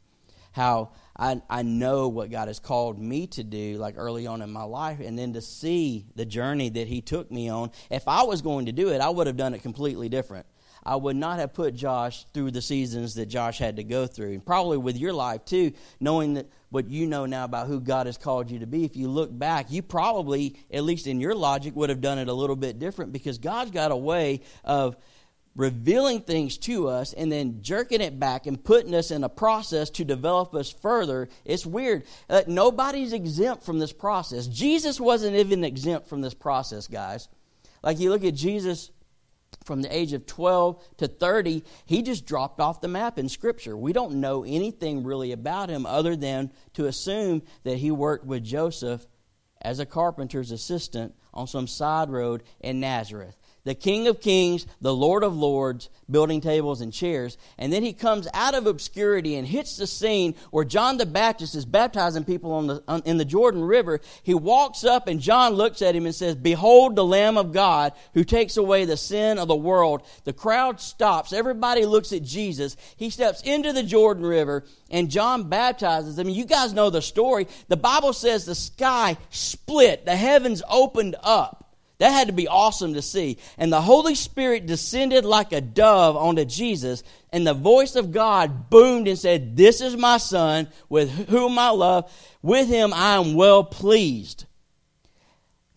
How 0.53 0.93
I, 1.17 1.43
I 1.51 1.63
know 1.63 2.09
what 2.09 2.31
God 2.31 2.49
has 2.49 2.59
called 2.59 2.99
me 2.99 3.27
to 3.29 3.45
do, 3.45 3.77
like 3.77 3.97
early 3.99 4.27
on 4.27 4.41
in 4.41 4.51
my 4.51 4.63
life, 4.63 5.01
and 5.01 5.19
then 5.19 5.35
to 5.35 5.43
see 5.43 6.07
the 6.15 6.25
journey 6.25 6.71
that 6.71 6.89
He 6.89 7.03
took 7.03 7.31
me 7.31 7.49
on. 7.49 7.73
If 7.91 8.09
I 8.09 8.23
was 8.23 8.41
going 8.41 8.67
to 8.67 8.73
do 8.73 8.89
it, 8.89 9.01
I 9.01 9.11
would 9.11 9.27
have 9.27 9.37
done 9.37 9.55
it 9.55 9.63
completely 9.63 10.09
different. 10.09 10.47
I 10.85 10.97
would 10.97 11.17
not 11.17 11.39
have 11.39 11.55
put 11.55 11.75
Josh 11.75 12.25
through 12.33 12.51
the 12.51 12.63
seasons 12.63 13.15
that 13.15 13.27
Josh 13.27 13.59
had 13.59 13.77
to 13.77 13.85
go 13.85 14.07
through. 14.07 14.33
And 14.33 14.45
probably 14.45 14.79
with 14.79 14.97
your 14.97 15.13
life 15.13 15.45
too, 15.45 15.73
knowing 16.01 16.35
that 16.35 16.47
what 16.71 16.89
you 16.89 17.07
know 17.07 17.27
now 17.27 17.45
about 17.45 17.67
who 17.67 17.81
God 17.81 18.07
has 18.07 18.19
called 18.19 18.51
you 18.51 18.59
to 18.61 18.67
be, 18.67 18.85
if 18.85 18.97
you 18.97 19.09
look 19.09 19.37
back, 19.37 19.71
you 19.71 19.83
probably, 19.83 20.57
at 20.71 20.85
least 20.85 21.07
in 21.07 21.21
your 21.21 21.35
logic, 21.35 21.75
would 21.77 21.91
have 21.91 22.01
done 22.01 22.19
it 22.19 22.29
a 22.29 22.33
little 22.33 22.57
bit 22.57 22.79
different 22.79 23.13
because 23.13 23.39
God's 23.39 23.71
got 23.71 23.91
a 23.91 23.97
way 23.97 24.43
of 24.65 24.97
revealing 25.59 26.21
things 26.21 26.57
to 26.57 26.89
us 26.89 27.13
and 27.13 27.33
then 27.33 27.61
jerking 27.63 28.01
it 28.01 28.19
back 28.19 28.47
and 28.47 28.63
putting 28.63 28.95
us 28.95 29.11
in 29.11 29.25
a 29.25 29.29
process 29.29 29.91
to 29.91 30.05
develop 30.05 30.55
us 30.55 30.71
further. 30.71 31.29
It's 31.45 31.67
weird. 31.67 32.05
Uh, 32.31 32.43
nobody's 32.47 33.13
exempt 33.13 33.65
from 33.65 33.81
this 33.81 33.93
process. 33.93 34.47
Jesus 34.47 35.01
wasn't 35.01 35.37
even 35.37 35.65
exempt 35.65 36.09
from 36.09 36.21
this 36.21 36.35
process, 36.35 36.87
guys. 36.87 37.29
Like 37.83 37.99
you 37.99 38.11
look 38.11 38.25
at 38.25 38.35
Jesus 38.35 38.91
from 39.65 39.83
the 39.83 39.95
age 39.95 40.13
of 40.13 40.27
12 40.27 40.83
to 40.97 41.09
30, 41.09 41.63
he 41.85 42.03
just 42.03 42.27
dropped 42.27 42.61
off 42.61 42.81
the 42.81 42.89
map 42.89 43.19
in 43.19 43.29
Scripture. 43.29 43.77
We 43.77 43.93
don't 43.93 44.21
know 44.21 44.45
anything 44.45 45.05
really 45.05 45.33
about 45.33 45.69
him 45.69 45.85
other 45.85 46.17
than 46.17 46.51
to 46.75 46.87
assume 46.87 47.43
that 47.65 47.77
he 47.77 47.91
worked 47.91 48.25
with 48.25 48.45
Joseph 48.45 49.07
as 49.61 49.79
a 49.79 49.87
carpenter's 49.87 50.53
assistant 50.53 51.15
on 51.35 51.47
some 51.47 51.67
side 51.67 52.11
road 52.11 52.43
in 52.61 52.81
Nazareth 52.81 53.37
the 53.65 53.75
King 53.75 54.09
of 54.09 54.21
Kings, 54.21 54.67
the 54.81 54.95
Lord 54.95 55.23
of 55.23 55.37
Lords, 55.37 55.91
building 56.11 56.41
tables 56.41 56.81
and 56.81 56.93
chairs. 56.93 57.37
And 57.59 57.73
then 57.73 57.83
he 57.83 57.93
comes 57.93 58.27
out 58.33 58.55
of 58.55 58.67
obscurity 58.67 59.37
and 59.37 59.47
hits 59.47 59.77
the 59.77 59.87
scene 59.87 60.35
where 60.51 60.65
John 60.65 60.97
the 60.97 61.07
Baptist 61.07 61.55
is 61.55 61.65
baptizing 61.65 62.25
people 62.25 62.53
on 62.53 62.67
the, 62.67 62.83
on, 62.89 63.03
in 63.05 63.19
the 63.19 63.25
Jordan 63.25 63.63
River. 63.63 64.01
He 64.23 64.35
walks 64.35 64.85
up 64.85 65.07
and 65.07 65.21
John 65.21 65.53
looks 65.53 65.83
at 65.83 65.95
him 65.95 66.07
and 66.07 66.15
says, 66.15 66.35
Behold 66.35 66.97
the 66.97 67.05
Lamb 67.05 67.37
of 67.37 67.53
God 67.53 67.93
who 68.15 68.25
takes 68.25 68.57
away 68.57 68.85
the 68.85 68.97
sin 68.97 69.39
of 69.39 69.49
the 69.49 69.57
world. 69.57 70.03
The 70.25 70.33
crowd 70.33 70.81
stops. 70.81 71.33
Everybody 71.33 71.85
looks 71.85 72.13
at 72.13 72.23
Jesus. 72.23 72.77
He 72.97 73.11
steps 73.11 73.43
into 73.43 73.73
the 73.73 73.83
Jordan 73.83 74.25
River 74.25 74.65
and 74.91 75.11
John 75.11 75.49
baptizes 75.49 76.17
them. 76.17 76.29
You 76.29 76.47
guys 76.47 76.73
know 76.73 76.91
the 76.91 77.03
story. 77.03 77.47
The 77.69 77.77
Bible 77.77 78.13
says 78.13 78.47
the 78.47 78.55
sky 78.55 79.19
split, 79.31 80.07
the 80.07 80.17
heavens 80.17 80.63
opened 80.69 81.17
up. 81.23 81.68
That 81.99 82.13
had 82.13 82.29
to 82.29 82.33
be 82.33 82.47
awesome 82.47 82.95
to 82.95 83.03
see. 83.03 83.39
And 83.57 83.73
the 83.73 83.81
Holy 83.81 84.15
Spirit 84.15 84.67
descended 84.67 85.25
like 85.25 85.53
a 85.53 85.61
dove 85.61 86.17
onto 86.17 86.45
Jesus, 86.45 87.03
and 87.33 87.47
the 87.47 87.55
voice 87.55 87.97
of 87.97 88.13
God 88.13 88.71
boomed 88.71 89.09
and 89.09 89.19
said, 89.19 89.57
This 89.57 89.81
is 89.81 89.97
my 89.97 90.19
Son, 90.19 90.69
with 90.89 91.29
whom 91.29 91.59
I 91.59 91.71
love. 91.71 92.11
With 92.41 92.69
him 92.69 92.93
I 92.95 93.15
am 93.17 93.35
well 93.35 93.65
pleased. 93.65 94.45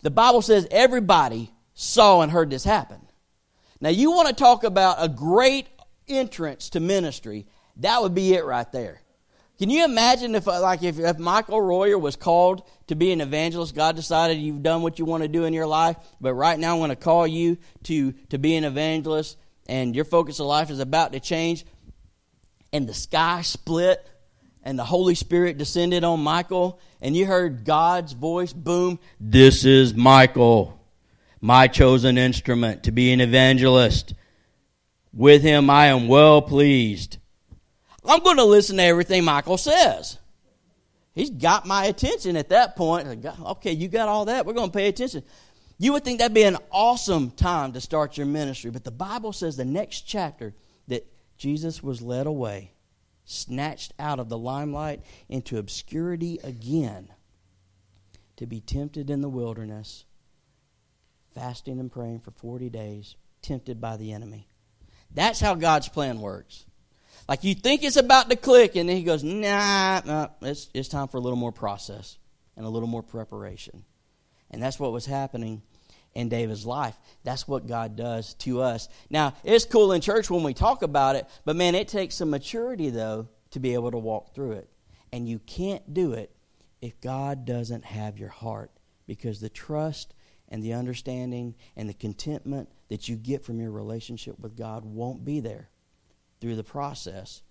The 0.04 0.12
Bible 0.12 0.42
says 0.42 0.68
everybody 0.70 1.52
saw 1.74 2.22
and 2.22 2.32
heard 2.32 2.52
this 2.52 2.64
happen. 2.64 3.02
Now, 3.80 3.90
you 3.90 4.12
want 4.12 4.28
to 4.28 4.34
talk 4.36 4.64
about 4.64 4.98
a 5.00 5.10
great 5.10 5.68
entrance 6.08 6.70
to 6.72 6.80
ministry, 6.80 7.48
that 7.78 8.02
would 8.02 8.14
be 8.14 8.34
it 8.34 8.46
right 8.46 8.72
there. 8.72 9.01
Can 9.62 9.70
you 9.70 9.86
imagine 9.86 10.34
if, 10.34 10.48
uh, 10.48 10.60
like, 10.60 10.82
if, 10.82 10.98
if 10.98 11.20
Michael 11.20 11.62
Royer 11.62 12.00
was 12.00 12.16
called 12.16 12.64
to 12.88 12.96
be 12.96 13.12
an 13.12 13.22
evangelist, 13.22 13.76
God 13.76 13.96
decided 13.96 14.40
you've 14.40 14.64
done 14.64 14.82
what 14.82 14.98
you 14.98 15.06
want 15.06 15.22
to 15.22 15.30
do 15.30 15.46
in 15.46 15.54
your 15.54 15.68
life, 15.68 15.98
but 16.20 16.34
right 16.34 16.58
now 16.58 16.74
I'm 16.74 16.80
going 16.80 16.90
to 16.90 16.96
call 16.96 17.28
you 17.28 17.60
to, 17.84 18.14
to 18.30 18.40
be 18.40 18.56
an 18.56 18.64
evangelist, 18.64 19.38
and 19.68 19.96
your 19.96 20.04
focus 20.04 20.40
of 20.40 20.48
life 20.48 20.72
is 20.72 20.80
about 20.80 21.14
to 21.14 21.20
change, 21.20 21.64
and 22.74 22.90
the 22.90 22.94
sky 22.96 23.44
split, 23.44 24.04
and 24.64 24.80
the 24.80 24.84
Holy 24.84 25.14
Spirit 25.14 25.60
descended 25.60 26.04
on 26.04 26.22
Michael, 26.22 26.80
and 27.00 27.16
you 27.16 27.28
heard 27.28 27.64
God's 27.64 28.14
voice 28.14 28.54
boom, 28.54 28.98
This 29.20 29.64
is 29.64 29.94
Michael, 29.94 30.84
my 31.40 31.68
chosen 31.68 32.18
instrument 32.18 32.82
to 32.86 32.92
be 32.92 33.14
an 33.14 33.22
evangelist. 33.22 34.16
With 35.14 35.44
him 35.44 35.70
I 35.70 35.86
am 35.86 36.08
well 36.08 36.42
pleased. 36.42 37.20
I'm 38.04 38.24
going 38.24 38.38
to 38.38 38.46
listen 38.46 38.78
to 38.78 38.84
everything 38.84 39.24
Michael 39.24 39.58
says. 39.58 40.18
He's 41.14 41.30
got 41.30 41.66
my 41.66 41.86
attention 41.86 42.36
at 42.36 42.50
that 42.50 42.76
point. 42.76 43.26
Okay, 43.26 43.74
you 43.74 43.88
got 43.88 44.08
all 44.08 44.26
that. 44.26 44.46
We're 44.46 44.54
going 44.54 44.72
to 44.72 44.78
pay 44.78 44.88
attention. 44.88 45.24
You 45.78 45.94
would 45.94 46.04
think 46.04 46.20
that'd 46.20 46.34
be 46.34 46.44
an 46.44 46.58
awesome 46.72 47.32
time 47.32 47.74
to 47.74 47.82
start 47.82 48.18
your 48.18 48.28
ministry, 48.28 48.72
but 48.72 48.84
the 48.84 48.92
Bible 48.92 49.34
says 49.34 49.58
the 49.58 49.66
next 49.66 50.02
chapter 50.02 50.54
that 50.88 51.06
Jesus 51.38 51.82
was 51.82 52.02
led 52.02 52.28
away, 52.28 52.74
snatched 53.26 53.94
out 53.98 54.20
of 54.20 54.30
the 54.30 54.38
limelight 54.38 55.02
into 55.28 55.58
obscurity 55.58 56.40
again, 56.44 57.10
to 58.38 58.46
be 58.46 58.62
tempted 58.62 59.10
in 59.10 59.22
the 59.22 59.30
wilderness, 59.30 60.06
fasting 61.34 61.80
and 61.80 61.92
praying 61.92 62.20
for 62.20 62.32
40 62.32 62.70
days, 62.70 63.16
tempted 63.42 63.82
by 63.82 63.98
the 63.98 64.12
enemy. 64.14 64.48
That's 65.14 65.40
how 65.40 65.56
God's 65.56 65.90
plan 65.90 66.22
works. 66.22 66.66
Like 67.32 67.46
you 67.46 67.56
think 67.56 67.86
it's 67.86 67.96
about 67.96 68.30
to 68.30 68.36
click, 68.36 68.76
and 68.76 68.90
then 68.90 68.98
he 68.98 69.04
goes, 69.04 69.24
nah, 69.24 70.02
nah 70.04 70.28
it's, 70.42 70.70
it's 70.74 70.90
time 70.90 71.08
for 71.08 71.16
a 71.16 71.22
little 71.22 71.38
more 71.38 71.54
process 71.54 72.18
and 72.58 72.66
a 72.66 72.70
little 72.70 72.90
more 72.90 73.02
preparation. 73.02 73.86
And 74.50 74.62
that's 74.62 74.78
what 74.78 74.92
was 74.92 75.06
happening 75.06 75.62
in 76.14 76.28
David's 76.28 76.66
life. 76.66 76.94
That's 77.24 77.48
what 77.48 77.68
God 77.68 77.96
does 77.96 78.34
to 78.40 78.60
us. 78.60 78.90
Now, 79.10 79.34
it's 79.46 79.64
cool 79.64 79.94
in 79.94 80.02
church 80.02 80.30
when 80.30 80.44
we 80.44 80.54
talk 80.54 80.84
about 80.84 81.16
it, 81.16 81.26
but 81.46 81.56
man, 81.56 81.74
it 81.74 81.88
takes 81.88 82.16
some 82.16 82.32
maturity, 82.32 82.90
though, 82.90 83.30
to 83.52 83.62
be 83.62 83.76
able 83.76 83.92
to 83.92 83.98
walk 83.98 84.36
through 84.36 84.52
it. 84.52 84.70
And 85.14 85.30
you 85.30 85.40
can't 85.40 85.94
do 85.94 86.12
it 86.12 86.36
if 86.82 87.00
God 87.00 87.46
doesn't 87.46 87.86
have 87.86 88.20
your 88.20 88.28
heart 88.28 88.72
because 89.08 89.40
the 89.40 89.48
trust 89.48 90.14
and 90.50 90.62
the 90.62 90.74
understanding 90.74 91.56
and 91.78 91.88
the 91.88 91.94
contentment 91.94 92.68
that 92.90 93.08
you 93.08 93.16
get 93.16 93.46
from 93.46 93.62
your 93.62 93.72
relationship 93.72 94.38
with 94.38 94.58
God 94.58 94.84
won't 94.84 95.24
be 95.24 95.40
there 95.40 95.70
through 96.42 96.56
the 96.56 96.64
process 96.64 97.42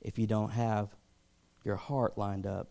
if 0.00 0.18
you 0.18 0.26
don't 0.26 0.50
have 0.50 0.88
your 1.64 1.76
heart 1.76 2.18
lined 2.18 2.46
up 2.46 2.68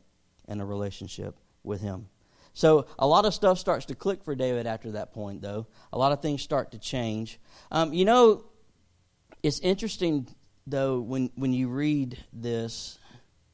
in 0.48 0.60
a 0.60 0.66
relationship 0.66 1.38
with 1.64 1.82
Him. 1.82 2.08
So 2.54 2.88
a 2.98 3.06
lot 3.06 3.26
of 3.26 3.34
stuff 3.34 3.60
starts 3.60 3.86
to 3.88 3.96
click 3.96 4.24
for 4.24 4.34
David 4.34 4.66
after 4.66 4.92
that 4.92 5.14
point, 5.14 5.42
though. 5.42 5.68
A 5.92 5.98
lot 5.98 6.12
of 6.12 6.22
things 6.22 6.42
start 6.42 6.72
to 6.72 6.80
change. 6.80 7.40
Um, 7.72 7.94
you 7.94 8.06
know, 8.06 8.46
it's 9.44 9.60
interesting 9.60 10.28
though 10.66 11.00
when 11.00 11.30
when 11.36 11.54
you 11.54 11.68
read 11.70 12.18
this. 12.34 12.98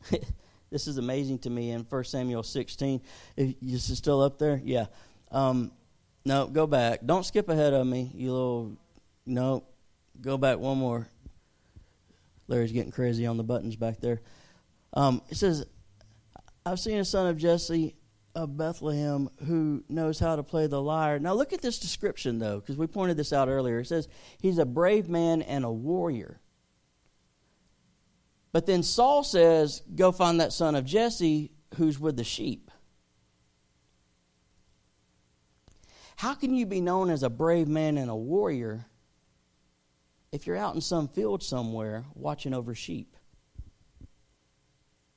this 0.71 0.87
is 0.87 0.97
amazing 0.97 1.39
to 1.39 1.49
me 1.49 1.71
in 1.71 1.81
1 1.81 2.03
Samuel 2.05 2.43
16. 2.43 3.01
Is 3.37 3.87
this 3.87 3.97
still 3.97 4.21
up 4.21 4.39
there? 4.39 4.59
Yeah. 4.63 4.85
Um, 5.31 5.71
no, 6.25 6.47
go 6.47 6.65
back. 6.65 7.05
Don't 7.05 7.25
skip 7.25 7.49
ahead 7.49 7.73
of 7.73 7.85
me, 7.85 8.11
you 8.15 8.31
little. 8.31 8.77
No, 9.25 9.63
go 10.21 10.37
back 10.37 10.59
one 10.59 10.77
more. 10.77 11.07
Larry's 12.51 12.73
getting 12.73 12.91
crazy 12.91 13.25
on 13.25 13.37
the 13.37 13.43
buttons 13.43 13.77
back 13.77 14.01
there. 14.01 14.21
Um, 14.93 15.21
it 15.29 15.37
says, 15.37 15.65
I've 16.65 16.81
seen 16.81 16.99
a 16.99 17.05
son 17.05 17.27
of 17.27 17.37
Jesse 17.37 17.95
of 18.35 18.57
Bethlehem 18.57 19.29
who 19.47 19.85
knows 19.87 20.19
how 20.19 20.35
to 20.35 20.43
play 20.43 20.67
the 20.67 20.81
lyre. 20.81 21.17
Now, 21.17 21.33
look 21.33 21.53
at 21.53 21.61
this 21.61 21.79
description, 21.79 22.39
though, 22.39 22.59
because 22.59 22.75
we 22.75 22.87
pointed 22.87 23.15
this 23.15 23.31
out 23.31 23.47
earlier. 23.47 23.79
It 23.79 23.87
says, 23.87 24.09
He's 24.41 24.57
a 24.57 24.65
brave 24.65 25.07
man 25.07 25.41
and 25.41 25.63
a 25.63 25.71
warrior. 25.71 26.41
But 28.51 28.65
then 28.65 28.83
Saul 28.83 29.23
says, 29.23 29.81
Go 29.95 30.11
find 30.11 30.41
that 30.41 30.51
son 30.51 30.75
of 30.75 30.83
Jesse 30.83 31.51
who's 31.77 31.99
with 31.99 32.17
the 32.17 32.25
sheep. 32.25 32.69
How 36.17 36.33
can 36.33 36.53
you 36.53 36.65
be 36.65 36.81
known 36.81 37.09
as 37.09 37.23
a 37.23 37.29
brave 37.29 37.69
man 37.69 37.97
and 37.97 38.11
a 38.11 38.15
warrior 38.15 38.87
if 40.31 40.47
you're 40.47 40.57
out 40.57 40.75
in 40.75 40.81
some 40.81 41.07
field 41.07 41.43
somewhere 41.43 42.05
watching 42.15 42.53
over 42.53 42.73
sheep? 42.73 43.15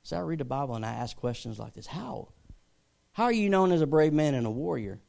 So 0.03 0.17
I 0.17 0.21
read 0.21 0.41
the 0.41 0.45
Bible 0.45 0.75
and 0.75 0.85
I 0.85 0.93
ask 0.93 1.17
questions 1.17 1.59
like 1.59 1.75
this 1.75 1.87
How? 1.87 2.29
How 3.13 3.25
are 3.25 3.33
you 3.33 3.49
known 3.49 3.73
as 3.73 3.81
a 3.81 3.87
brave 3.87 4.13
man 4.13 4.35
and 4.35 4.47
a 4.47 4.51
warrior? 4.51 5.01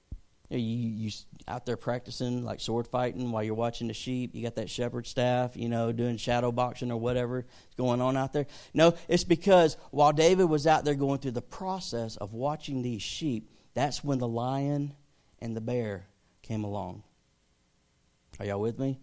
Are 0.51 0.57
you, 0.57 0.89
you 0.89 1.11
out 1.47 1.65
there 1.65 1.75
practicing 1.75 2.45
like 2.45 2.59
sword 2.59 2.87
fighting 2.87 3.31
while 3.31 3.43
you're 3.43 3.55
watching 3.55 3.87
the 3.87 3.95
sheep? 3.95 4.35
You 4.35 4.43
got 4.43 4.55
that 4.55 4.69
shepherd 4.69 5.07
staff, 5.07 5.57
you 5.57 5.69
know, 5.69 5.91
doing 5.91 6.17
shadow 6.17 6.51
boxing 6.51 6.91
or 6.91 6.99
whatever 6.99 7.39
is 7.39 7.75
going 7.77 7.99
on 7.99 8.15
out 8.15 8.31
there? 8.31 8.45
No, 8.73 8.93
it's 9.07 9.23
because 9.23 9.75
while 9.89 10.13
David 10.13 10.45
was 10.45 10.67
out 10.67 10.85
there 10.85 10.93
going 10.93 11.19
through 11.19 11.31
the 11.31 11.41
process 11.41 12.15
of 12.17 12.33
watching 12.33 12.83
these 12.83 13.01
sheep, 13.01 13.49
that's 13.73 14.03
when 14.03 14.19
the 14.19 14.27
lion 14.27 14.93
and 15.39 15.55
the 15.55 15.61
bear 15.61 16.07
came 16.43 16.63
along. 16.63 17.03
Are 18.39 18.45
y'all 18.45 18.61
with 18.61 18.77
me? 18.77 18.99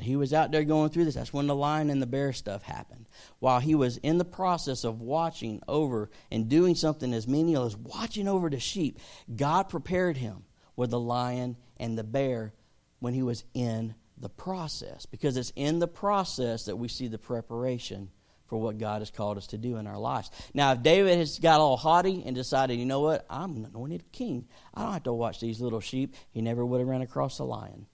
He 0.00 0.16
was 0.16 0.34
out 0.34 0.50
there 0.50 0.64
going 0.64 0.90
through 0.90 1.04
this. 1.04 1.14
That's 1.14 1.32
when 1.32 1.46
the 1.46 1.54
lion 1.54 1.88
and 1.88 2.02
the 2.02 2.06
bear 2.06 2.32
stuff 2.32 2.62
happened. 2.62 3.06
While 3.38 3.60
he 3.60 3.74
was 3.74 3.96
in 3.98 4.18
the 4.18 4.24
process 4.24 4.82
of 4.82 5.00
watching 5.00 5.62
over 5.68 6.10
and 6.32 6.48
doing 6.48 6.74
something 6.74 7.14
as 7.14 7.28
menial 7.28 7.64
as 7.64 7.76
watching 7.76 8.26
over 8.26 8.50
the 8.50 8.58
sheep, 8.58 8.98
God 9.34 9.68
prepared 9.68 10.16
him 10.16 10.44
with 10.74 10.90
the 10.90 10.98
lion 10.98 11.56
and 11.76 11.96
the 11.96 12.04
bear 12.04 12.52
when 12.98 13.14
he 13.14 13.22
was 13.22 13.44
in 13.54 13.94
the 14.18 14.28
process. 14.28 15.06
Because 15.06 15.36
it's 15.36 15.52
in 15.54 15.78
the 15.78 15.88
process 15.88 16.64
that 16.64 16.76
we 16.76 16.88
see 16.88 17.06
the 17.06 17.18
preparation 17.18 18.10
for 18.46 18.58
what 18.58 18.78
God 18.78 19.00
has 19.00 19.10
called 19.10 19.38
us 19.38 19.46
to 19.48 19.58
do 19.58 19.76
in 19.76 19.86
our 19.86 19.98
lives. 19.98 20.30
Now, 20.52 20.72
if 20.72 20.82
David 20.82 21.18
has 21.18 21.38
got 21.38 21.60
all 21.60 21.76
haughty 21.76 22.24
and 22.26 22.34
decided, 22.34 22.78
you 22.78 22.84
know 22.84 23.00
what, 23.00 23.24
I'm 23.30 23.56
an 23.56 23.64
anointed 23.64 24.12
king, 24.12 24.48
I 24.74 24.82
don't 24.82 24.92
have 24.92 25.02
to 25.04 25.12
watch 25.12 25.40
these 25.40 25.60
little 25.60 25.80
sheep, 25.80 26.14
he 26.30 26.42
never 26.42 26.64
would 26.64 26.80
have 26.80 26.88
run 26.88 27.02
across 27.02 27.38
the 27.38 27.44
lion. 27.44 27.86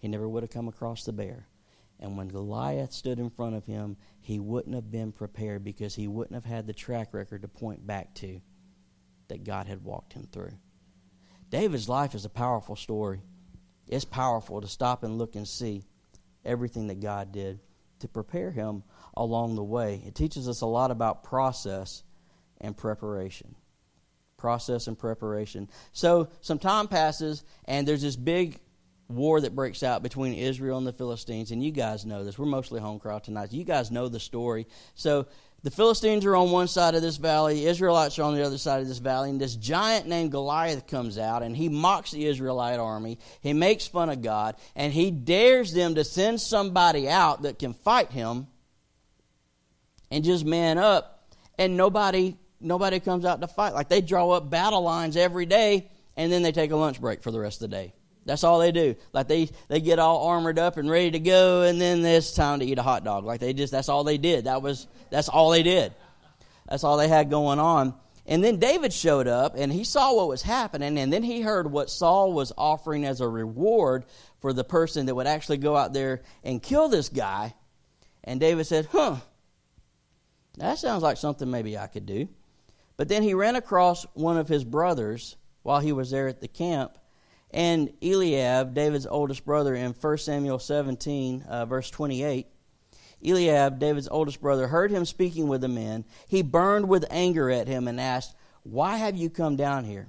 He 0.00 0.08
never 0.08 0.28
would 0.28 0.42
have 0.42 0.50
come 0.50 0.68
across 0.68 1.04
the 1.04 1.12
bear. 1.12 1.46
And 2.00 2.16
when 2.16 2.28
Goliath 2.28 2.92
stood 2.92 3.18
in 3.18 3.30
front 3.30 3.56
of 3.56 3.66
him, 3.66 3.96
he 4.20 4.38
wouldn't 4.38 4.74
have 4.74 4.90
been 4.90 5.10
prepared 5.10 5.64
because 5.64 5.94
he 5.94 6.06
wouldn't 6.06 6.34
have 6.34 6.44
had 6.44 6.66
the 6.66 6.72
track 6.72 7.12
record 7.12 7.42
to 7.42 7.48
point 7.48 7.86
back 7.86 8.14
to 8.16 8.40
that 9.28 9.44
God 9.44 9.66
had 9.66 9.84
walked 9.84 10.12
him 10.12 10.28
through. 10.30 10.52
David's 11.50 11.88
life 11.88 12.14
is 12.14 12.24
a 12.24 12.30
powerful 12.30 12.76
story. 12.76 13.22
It's 13.88 14.04
powerful 14.04 14.60
to 14.60 14.68
stop 14.68 15.02
and 15.02 15.18
look 15.18 15.34
and 15.34 15.48
see 15.48 15.84
everything 16.44 16.86
that 16.88 17.00
God 17.00 17.32
did 17.32 17.58
to 18.00 18.08
prepare 18.08 18.50
him 18.50 18.84
along 19.16 19.56
the 19.56 19.64
way. 19.64 20.02
It 20.06 20.14
teaches 20.14 20.48
us 20.48 20.60
a 20.60 20.66
lot 20.66 20.90
about 20.90 21.24
process 21.24 22.04
and 22.60 22.76
preparation. 22.76 23.56
Process 24.36 24.86
and 24.86 24.96
preparation. 24.96 25.68
So 25.92 26.28
some 26.42 26.60
time 26.60 26.86
passes, 26.86 27.44
and 27.64 27.88
there's 27.88 28.02
this 28.02 28.14
big 28.14 28.60
war 29.08 29.40
that 29.40 29.54
breaks 29.54 29.82
out 29.82 30.02
between 30.02 30.34
Israel 30.34 30.78
and 30.78 30.86
the 30.86 30.92
Philistines. 30.92 31.50
And 31.50 31.62
you 31.62 31.70
guys 31.70 32.04
know 32.04 32.24
this. 32.24 32.38
We're 32.38 32.46
mostly 32.46 32.80
home 32.80 32.98
crowd 32.98 33.24
tonight. 33.24 33.52
You 33.52 33.64
guys 33.64 33.90
know 33.90 34.08
the 34.08 34.20
story. 34.20 34.66
So 34.94 35.26
the 35.64 35.70
Philistines 35.72 36.24
are 36.24 36.36
on 36.36 36.52
one 36.52 36.68
side 36.68 36.94
of 36.94 37.02
this 37.02 37.16
valley, 37.16 37.66
Israelites 37.66 38.16
are 38.18 38.22
on 38.22 38.36
the 38.36 38.44
other 38.44 38.58
side 38.58 38.80
of 38.80 38.86
this 38.86 38.98
valley, 38.98 39.30
and 39.30 39.40
this 39.40 39.56
giant 39.56 40.06
named 40.06 40.30
Goliath 40.30 40.86
comes 40.86 41.18
out 41.18 41.42
and 41.42 41.56
he 41.56 41.68
mocks 41.68 42.12
the 42.12 42.26
Israelite 42.26 42.78
army. 42.78 43.18
He 43.40 43.52
makes 43.52 43.86
fun 43.88 44.08
of 44.08 44.22
God, 44.22 44.54
and 44.76 44.92
he 44.92 45.10
dares 45.10 45.72
them 45.72 45.96
to 45.96 46.04
send 46.04 46.40
somebody 46.40 47.08
out 47.08 47.42
that 47.42 47.58
can 47.58 47.74
fight 47.74 48.12
him 48.12 48.46
and 50.12 50.22
just 50.22 50.44
man 50.44 50.78
up, 50.78 51.34
and 51.58 51.76
nobody 51.76 52.36
nobody 52.60 53.00
comes 53.00 53.24
out 53.24 53.40
to 53.40 53.48
fight. 53.48 53.74
Like 53.74 53.88
they 53.88 54.00
draw 54.00 54.30
up 54.30 54.48
battle 54.48 54.82
lines 54.82 55.16
every 55.16 55.46
day, 55.46 55.90
and 56.16 56.30
then 56.30 56.42
they 56.42 56.52
take 56.52 56.70
a 56.70 56.76
lunch 56.76 57.00
break 57.00 57.20
for 57.20 57.32
the 57.32 57.40
rest 57.40 57.62
of 57.62 57.70
the 57.70 57.76
day. 57.76 57.94
That's 58.28 58.44
all 58.44 58.58
they 58.58 58.72
do. 58.72 58.94
Like 59.14 59.26
they, 59.26 59.48
they 59.68 59.80
get 59.80 59.98
all 59.98 60.26
armored 60.26 60.58
up 60.58 60.76
and 60.76 60.90
ready 60.90 61.12
to 61.12 61.18
go, 61.18 61.62
and 61.62 61.80
then 61.80 62.04
it's 62.04 62.32
time 62.32 62.60
to 62.60 62.66
eat 62.66 62.78
a 62.78 62.82
hot 62.82 63.02
dog. 63.02 63.24
Like 63.24 63.40
they 63.40 63.54
just 63.54 63.72
that's 63.72 63.88
all 63.88 64.04
they 64.04 64.18
did. 64.18 64.44
That 64.44 64.60
was 64.60 64.86
that's 65.08 65.30
all 65.30 65.48
they 65.48 65.62
did. 65.62 65.94
That's 66.68 66.84
all 66.84 66.98
they 66.98 67.08
had 67.08 67.30
going 67.30 67.58
on. 67.58 67.94
And 68.26 68.44
then 68.44 68.58
David 68.58 68.92
showed 68.92 69.26
up 69.28 69.54
and 69.56 69.72
he 69.72 69.82
saw 69.82 70.14
what 70.14 70.28
was 70.28 70.42
happening, 70.42 70.98
and 70.98 71.10
then 71.10 71.22
he 71.22 71.40
heard 71.40 71.72
what 71.72 71.88
Saul 71.88 72.34
was 72.34 72.52
offering 72.58 73.06
as 73.06 73.22
a 73.22 73.26
reward 73.26 74.04
for 74.42 74.52
the 74.52 74.62
person 74.62 75.06
that 75.06 75.14
would 75.14 75.26
actually 75.26 75.56
go 75.56 75.74
out 75.74 75.94
there 75.94 76.20
and 76.44 76.62
kill 76.62 76.90
this 76.90 77.08
guy. 77.08 77.54
And 78.24 78.38
David 78.38 78.66
said, 78.66 78.88
Huh, 78.92 79.16
that 80.58 80.76
sounds 80.76 81.02
like 81.02 81.16
something 81.16 81.50
maybe 81.50 81.78
I 81.78 81.86
could 81.86 82.04
do. 82.04 82.28
But 82.98 83.08
then 83.08 83.22
he 83.22 83.32
ran 83.32 83.56
across 83.56 84.04
one 84.12 84.36
of 84.36 84.48
his 84.48 84.64
brothers 84.64 85.38
while 85.62 85.80
he 85.80 85.92
was 85.92 86.10
there 86.10 86.28
at 86.28 86.42
the 86.42 86.48
camp 86.48 86.98
and 87.50 87.92
Eliab, 88.02 88.74
David's 88.74 89.06
oldest 89.06 89.44
brother, 89.44 89.74
in 89.74 89.92
1 89.92 90.18
Samuel 90.18 90.58
17, 90.58 91.42
uh, 91.42 91.66
verse 91.66 91.90
28, 91.90 92.46
Eliab, 93.24 93.78
David's 93.78 94.08
oldest 94.08 94.40
brother, 94.40 94.68
heard 94.68 94.90
him 94.90 95.04
speaking 95.04 95.48
with 95.48 95.60
the 95.62 95.68
men. 95.68 96.04
He 96.28 96.42
burned 96.42 96.88
with 96.88 97.04
anger 97.10 97.50
at 97.50 97.66
him 97.66 97.88
and 97.88 98.00
asked, 98.00 98.36
Why 98.62 98.96
have 98.96 99.16
you 99.16 99.30
come 99.30 99.56
down 99.56 99.84
here? 99.84 100.08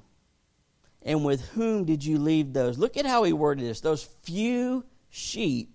And 1.02 1.24
with 1.24 1.50
whom 1.50 1.86
did 1.86 2.04
you 2.04 2.20
leave 2.20 2.54
those? 2.54 2.78
Look 2.78 2.98
at 2.98 3.06
how 3.06 3.24
he 3.24 3.34
worded 3.34 3.66
this 3.66 3.82
those 3.82 4.04
few 4.04 4.86
sheep 5.10 5.74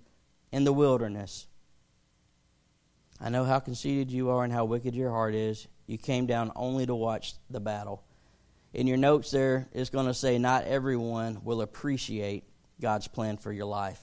in 0.53 0.65
the 0.65 0.73
wilderness. 0.73 1.47
I 3.21 3.31
know 3.31 3.45
how 3.45 3.59
conceited 3.59 4.11
you 4.11 4.29
are 4.31 4.45
and 4.45 4.53
how 4.53 4.67
wicked 4.67 4.95
your 4.95 5.11
heart 5.11 5.35
is. 5.35 5.67
You 5.87 5.99
came 5.99 6.27
down 6.27 6.53
only 6.55 6.87
to 6.87 6.95
watch 6.95 7.35
the 7.49 7.61
battle. 7.61 8.04
In 8.75 8.89
your 8.89 8.97
notes, 8.97 9.31
there 9.31 9.69
is 9.73 9.89
going 9.89 10.07
to 10.07 10.15
say, 10.15 10.37
Not 10.37 10.65
everyone 10.65 11.41
will 11.45 11.63
appreciate 11.63 12.43
God's 12.81 13.07
plan 13.07 13.37
for 13.37 13.53
your 13.53 13.67
life. 13.67 14.01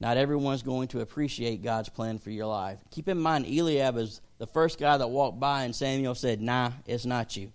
Not 0.00 0.16
everyone's 0.16 0.62
going 0.62 0.88
to 0.88 1.00
appreciate 1.00 1.62
God's 1.62 1.90
plan 1.90 2.18
for 2.18 2.30
your 2.30 2.46
life. 2.46 2.78
Keep 2.90 3.08
in 3.08 3.18
mind, 3.18 3.46
Eliab 3.46 3.98
is 3.98 4.22
the 4.38 4.46
first 4.46 4.78
guy 4.78 4.96
that 4.96 5.08
walked 5.08 5.38
by, 5.38 5.64
and 5.64 5.76
Samuel 5.76 6.14
said, 6.14 6.40
Nah, 6.40 6.72
it's 6.86 7.04
not 7.04 7.36
you. 7.36 7.52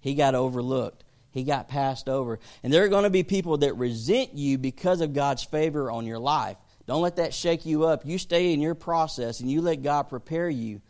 He 0.00 0.14
got 0.14 0.34
overlooked, 0.34 1.04
he 1.30 1.44
got 1.44 1.68
passed 1.68 2.08
over. 2.08 2.38
And 2.62 2.72
there 2.72 2.84
are 2.84 2.88
going 2.88 3.04
to 3.04 3.10
be 3.10 3.22
people 3.22 3.58
that 3.58 3.76
resent 3.76 4.32
you 4.34 4.56
because 4.56 5.02
of 5.02 5.12
God's 5.12 5.44
favor 5.44 5.90
on 5.90 6.06
your 6.06 6.18
life. 6.18 6.56
Don't 6.86 7.02
let 7.02 7.16
that 7.16 7.34
shake 7.34 7.66
you 7.66 7.84
up. 7.84 8.06
You 8.06 8.16
stay 8.16 8.54
in 8.54 8.60
your 8.60 8.74
process 8.74 9.40
and 9.40 9.50
you 9.50 9.60
let 9.60 9.82
God 9.82 10.04
prepare 10.04 10.48
you. 10.48 10.80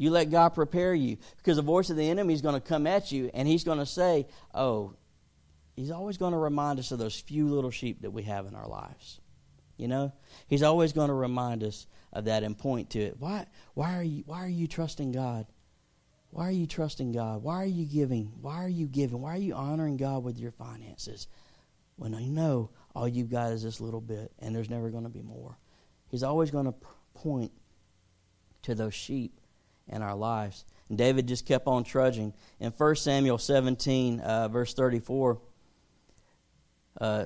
You 0.00 0.10
let 0.10 0.30
God 0.30 0.54
prepare 0.54 0.94
you 0.94 1.18
because 1.36 1.56
the 1.56 1.62
voice 1.62 1.90
of 1.90 1.96
the 1.98 2.08
enemy 2.08 2.32
is 2.32 2.40
going 2.40 2.54
to 2.54 2.60
come 2.60 2.86
at 2.86 3.12
you 3.12 3.30
and 3.34 3.46
he's 3.46 3.64
going 3.64 3.80
to 3.80 3.84
say, 3.84 4.28
Oh, 4.54 4.94
he's 5.76 5.90
always 5.90 6.16
going 6.16 6.32
to 6.32 6.38
remind 6.38 6.78
us 6.78 6.90
of 6.90 6.98
those 6.98 7.20
few 7.20 7.46
little 7.46 7.70
sheep 7.70 8.00
that 8.00 8.10
we 8.10 8.22
have 8.22 8.46
in 8.46 8.54
our 8.54 8.66
lives. 8.66 9.20
You 9.76 9.88
know, 9.88 10.14
he's 10.46 10.62
always 10.62 10.94
going 10.94 11.08
to 11.08 11.14
remind 11.14 11.62
us 11.62 11.86
of 12.14 12.24
that 12.24 12.44
and 12.44 12.56
point 12.56 12.88
to 12.90 12.98
it. 12.98 13.16
Why, 13.18 13.44
why, 13.74 13.94
are 13.94 14.02
you, 14.02 14.22
why 14.24 14.42
are 14.42 14.48
you 14.48 14.66
trusting 14.66 15.12
God? 15.12 15.44
Why 16.30 16.48
are 16.48 16.50
you 16.50 16.66
trusting 16.66 17.12
God? 17.12 17.42
Why 17.42 17.56
are 17.56 17.66
you 17.66 17.84
giving? 17.84 18.32
Why 18.40 18.64
are 18.64 18.70
you 18.70 18.86
giving? 18.86 19.20
Why 19.20 19.34
are 19.34 19.38
you 19.38 19.52
honoring 19.52 19.98
God 19.98 20.24
with 20.24 20.38
your 20.38 20.52
finances 20.52 21.28
when 21.96 22.14
I 22.14 22.24
know 22.24 22.70
all 22.94 23.06
you've 23.06 23.30
got 23.30 23.52
is 23.52 23.62
this 23.62 23.82
little 23.82 24.00
bit 24.00 24.32
and 24.38 24.56
there's 24.56 24.70
never 24.70 24.88
going 24.88 25.04
to 25.04 25.10
be 25.10 25.20
more? 25.20 25.58
He's 26.08 26.22
always 26.22 26.50
going 26.50 26.64
to 26.64 26.74
point 27.12 27.52
to 28.62 28.74
those 28.74 28.94
sheep 28.94 29.39
in 29.90 30.02
our 30.02 30.16
lives. 30.16 30.64
And 30.88 30.96
David 30.96 31.28
just 31.28 31.46
kept 31.46 31.66
on 31.66 31.84
trudging. 31.84 32.32
In 32.58 32.70
1 32.70 32.96
Samuel 32.96 33.38
17, 33.38 34.20
uh, 34.20 34.48
verse 34.48 34.74
34, 34.74 35.38
uh, 37.00 37.24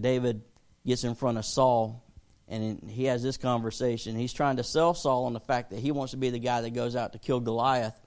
David 0.00 0.42
gets 0.86 1.04
in 1.04 1.14
front 1.14 1.38
of 1.38 1.44
Saul 1.44 2.04
and 2.48 2.90
he 2.90 3.04
has 3.04 3.22
this 3.22 3.36
conversation. 3.36 4.16
He's 4.16 4.32
trying 4.32 4.56
to 4.56 4.64
sell 4.64 4.94
Saul 4.94 5.24
on 5.24 5.32
the 5.32 5.40
fact 5.40 5.70
that 5.70 5.78
he 5.78 5.92
wants 5.92 6.10
to 6.10 6.16
be 6.16 6.30
the 6.30 6.38
guy 6.38 6.60
that 6.60 6.70
goes 6.70 6.94
out 6.94 7.12
to 7.12 7.18
kill 7.18 7.40
Goliath. 7.40 7.98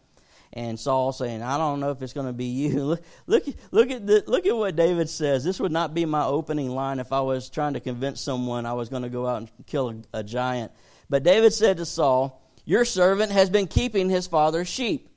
And 0.53 0.79
Saul 0.79 1.11
saying, 1.11 1.41
"I 1.41 1.57
don't 1.57 1.79
know 1.79 1.91
if 1.91 2.01
it's 2.01 2.13
going 2.13 2.27
to 2.27 2.33
be 2.33 2.45
you." 2.45 2.69
Look, 2.85 3.03
look, 3.25 3.43
look 3.71 3.91
at 3.91 4.07
the, 4.07 4.23
look 4.27 4.45
at 4.45 4.55
what 4.55 4.75
David 4.75 5.09
says. 5.09 5.43
This 5.43 5.59
would 5.59 5.73
not 5.73 5.93
be 5.93 6.05
my 6.05 6.23
opening 6.23 6.69
line 6.69 6.99
if 6.99 7.11
I 7.11 7.19
was 7.19 7.49
trying 7.49 7.73
to 7.73 7.81
convince 7.81 8.21
someone 8.21 8.65
I 8.65 8.73
was 8.73 8.87
going 8.87 9.03
to 9.03 9.09
go 9.09 9.27
out 9.27 9.37
and 9.37 9.51
kill 9.65 9.89
a, 9.89 10.19
a 10.19 10.23
giant. 10.23 10.71
But 11.09 11.23
David 11.23 11.51
said 11.51 11.77
to 11.77 11.85
Saul, 11.85 12.41
"Your 12.67 12.83
servant 12.83 13.31
has 13.31 13.49
been 13.49 13.65
keeping 13.65 14.09
his 14.09 14.27
father's 14.27 14.67
sheep." 14.67 15.09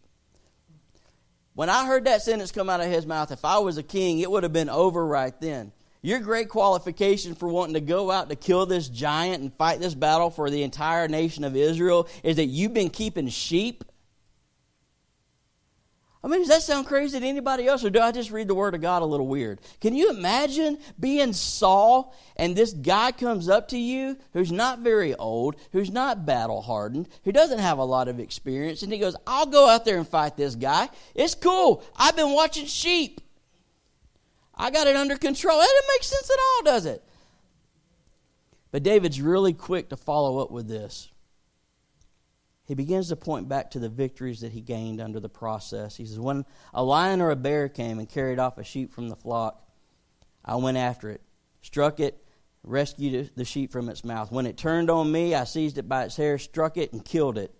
When 1.54 1.68
I 1.68 1.84
heard 1.84 2.04
that 2.04 2.22
sentence 2.22 2.52
come 2.52 2.70
out 2.70 2.80
of 2.80 2.86
his 2.86 3.04
mouth, 3.04 3.32
if 3.32 3.44
I 3.44 3.58
was 3.58 3.76
a 3.76 3.82
king, 3.82 4.20
it 4.20 4.30
would 4.30 4.44
have 4.44 4.52
been 4.52 4.70
over 4.70 5.04
right 5.04 5.34
then. 5.40 5.72
Your 6.00 6.20
great 6.20 6.48
qualification 6.48 7.34
for 7.34 7.48
wanting 7.48 7.74
to 7.74 7.80
go 7.80 8.12
out 8.12 8.28
to 8.30 8.36
kill 8.36 8.66
this 8.66 8.88
giant 8.88 9.42
and 9.42 9.52
fight 9.52 9.80
this 9.80 9.94
battle 9.94 10.30
for 10.30 10.48
the 10.48 10.62
entire 10.62 11.08
nation 11.08 11.42
of 11.42 11.56
Israel 11.56 12.08
is 12.22 12.36
that 12.36 12.46
you've 12.46 12.72
been 12.72 12.88
keeping 12.88 13.28
sheep. 13.28 13.82
I 16.22 16.28
mean, 16.28 16.40
does 16.40 16.48
that 16.48 16.62
sound 16.62 16.86
crazy 16.86 17.18
to 17.18 17.26
anybody 17.26 17.66
else, 17.66 17.82
or 17.82 17.88
do 17.88 17.98
I 17.98 18.12
just 18.12 18.30
read 18.30 18.46
the 18.46 18.54
Word 18.54 18.74
of 18.74 18.82
God 18.82 19.00
a 19.00 19.06
little 19.06 19.26
weird? 19.26 19.58
Can 19.80 19.94
you 19.94 20.10
imagine 20.10 20.78
being 20.98 21.32
Saul 21.32 22.14
and 22.36 22.54
this 22.54 22.74
guy 22.74 23.12
comes 23.12 23.48
up 23.48 23.68
to 23.68 23.78
you 23.78 24.18
who's 24.34 24.52
not 24.52 24.80
very 24.80 25.14
old, 25.14 25.56
who's 25.72 25.90
not 25.90 26.26
battle 26.26 26.60
hardened, 26.60 27.08
who 27.24 27.32
doesn't 27.32 27.58
have 27.58 27.78
a 27.78 27.84
lot 27.84 28.06
of 28.06 28.20
experience, 28.20 28.82
and 28.82 28.92
he 28.92 28.98
goes, 28.98 29.16
I'll 29.26 29.46
go 29.46 29.66
out 29.66 29.86
there 29.86 29.96
and 29.96 30.06
fight 30.06 30.36
this 30.36 30.56
guy. 30.56 30.90
It's 31.14 31.34
cool. 31.34 31.82
I've 31.96 32.16
been 32.16 32.32
watching 32.32 32.66
sheep. 32.66 33.22
I 34.54 34.70
got 34.70 34.88
it 34.88 34.96
under 34.96 35.16
control. 35.16 35.58
That 35.58 35.64
doesn't 35.64 35.94
make 35.94 36.04
sense 36.04 36.30
at 36.30 36.38
all, 36.38 36.62
does 36.64 36.84
it? 36.84 37.02
But 38.72 38.82
David's 38.82 39.22
really 39.22 39.54
quick 39.54 39.88
to 39.88 39.96
follow 39.96 40.38
up 40.38 40.50
with 40.50 40.68
this. 40.68 41.09
He 42.70 42.76
begins 42.76 43.08
to 43.08 43.16
point 43.16 43.48
back 43.48 43.72
to 43.72 43.80
the 43.80 43.88
victories 43.88 44.42
that 44.42 44.52
he 44.52 44.60
gained 44.60 45.00
under 45.00 45.18
the 45.18 45.28
process. 45.28 45.96
He 45.96 46.06
says, 46.06 46.20
When 46.20 46.44
a 46.72 46.84
lion 46.84 47.20
or 47.20 47.32
a 47.32 47.36
bear 47.36 47.68
came 47.68 47.98
and 47.98 48.08
carried 48.08 48.38
off 48.38 48.58
a 48.58 48.62
sheep 48.62 48.92
from 48.92 49.08
the 49.08 49.16
flock, 49.16 49.68
I 50.44 50.54
went 50.54 50.76
after 50.76 51.10
it, 51.10 51.20
struck 51.62 51.98
it, 51.98 52.24
rescued 52.62 53.32
the 53.34 53.44
sheep 53.44 53.72
from 53.72 53.88
its 53.88 54.04
mouth. 54.04 54.30
When 54.30 54.46
it 54.46 54.56
turned 54.56 54.88
on 54.88 55.10
me, 55.10 55.34
I 55.34 55.42
seized 55.42 55.78
it 55.78 55.88
by 55.88 56.04
its 56.04 56.16
hair, 56.16 56.38
struck 56.38 56.76
it, 56.76 56.92
and 56.92 57.04
killed 57.04 57.38
it. 57.38 57.52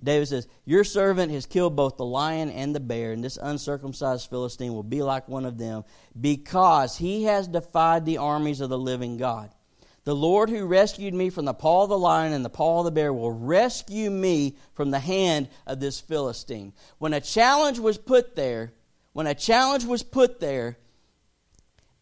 David 0.00 0.28
says, 0.28 0.46
Your 0.64 0.84
servant 0.84 1.32
has 1.32 1.44
killed 1.44 1.74
both 1.74 1.96
the 1.96 2.04
lion 2.04 2.50
and 2.50 2.72
the 2.72 2.78
bear, 2.78 3.10
and 3.10 3.24
this 3.24 3.36
uncircumcised 3.42 4.30
Philistine 4.30 4.74
will 4.74 4.84
be 4.84 5.02
like 5.02 5.28
one 5.28 5.44
of 5.44 5.58
them, 5.58 5.82
because 6.20 6.96
he 6.96 7.24
has 7.24 7.48
defied 7.48 8.06
the 8.06 8.18
armies 8.18 8.60
of 8.60 8.70
the 8.70 8.78
living 8.78 9.16
God. 9.16 9.50
The 10.04 10.14
Lord 10.14 10.50
who 10.50 10.66
rescued 10.66 11.14
me 11.14 11.30
from 11.30 11.46
the 11.46 11.54
paw 11.54 11.84
of 11.84 11.88
the 11.88 11.98
lion 11.98 12.34
and 12.34 12.44
the 12.44 12.50
paw 12.50 12.80
of 12.80 12.84
the 12.84 12.90
bear 12.90 13.12
will 13.12 13.32
rescue 13.32 14.10
me 14.10 14.56
from 14.74 14.90
the 14.90 14.98
hand 14.98 15.48
of 15.66 15.80
this 15.80 15.98
Philistine. 15.98 16.74
When 16.98 17.14
a 17.14 17.20
challenge 17.20 17.78
was 17.78 17.96
put 17.96 18.36
there, 18.36 18.74
when 19.14 19.26
a 19.26 19.34
challenge 19.34 19.84
was 19.84 20.02
put 20.02 20.40
there, 20.40 20.76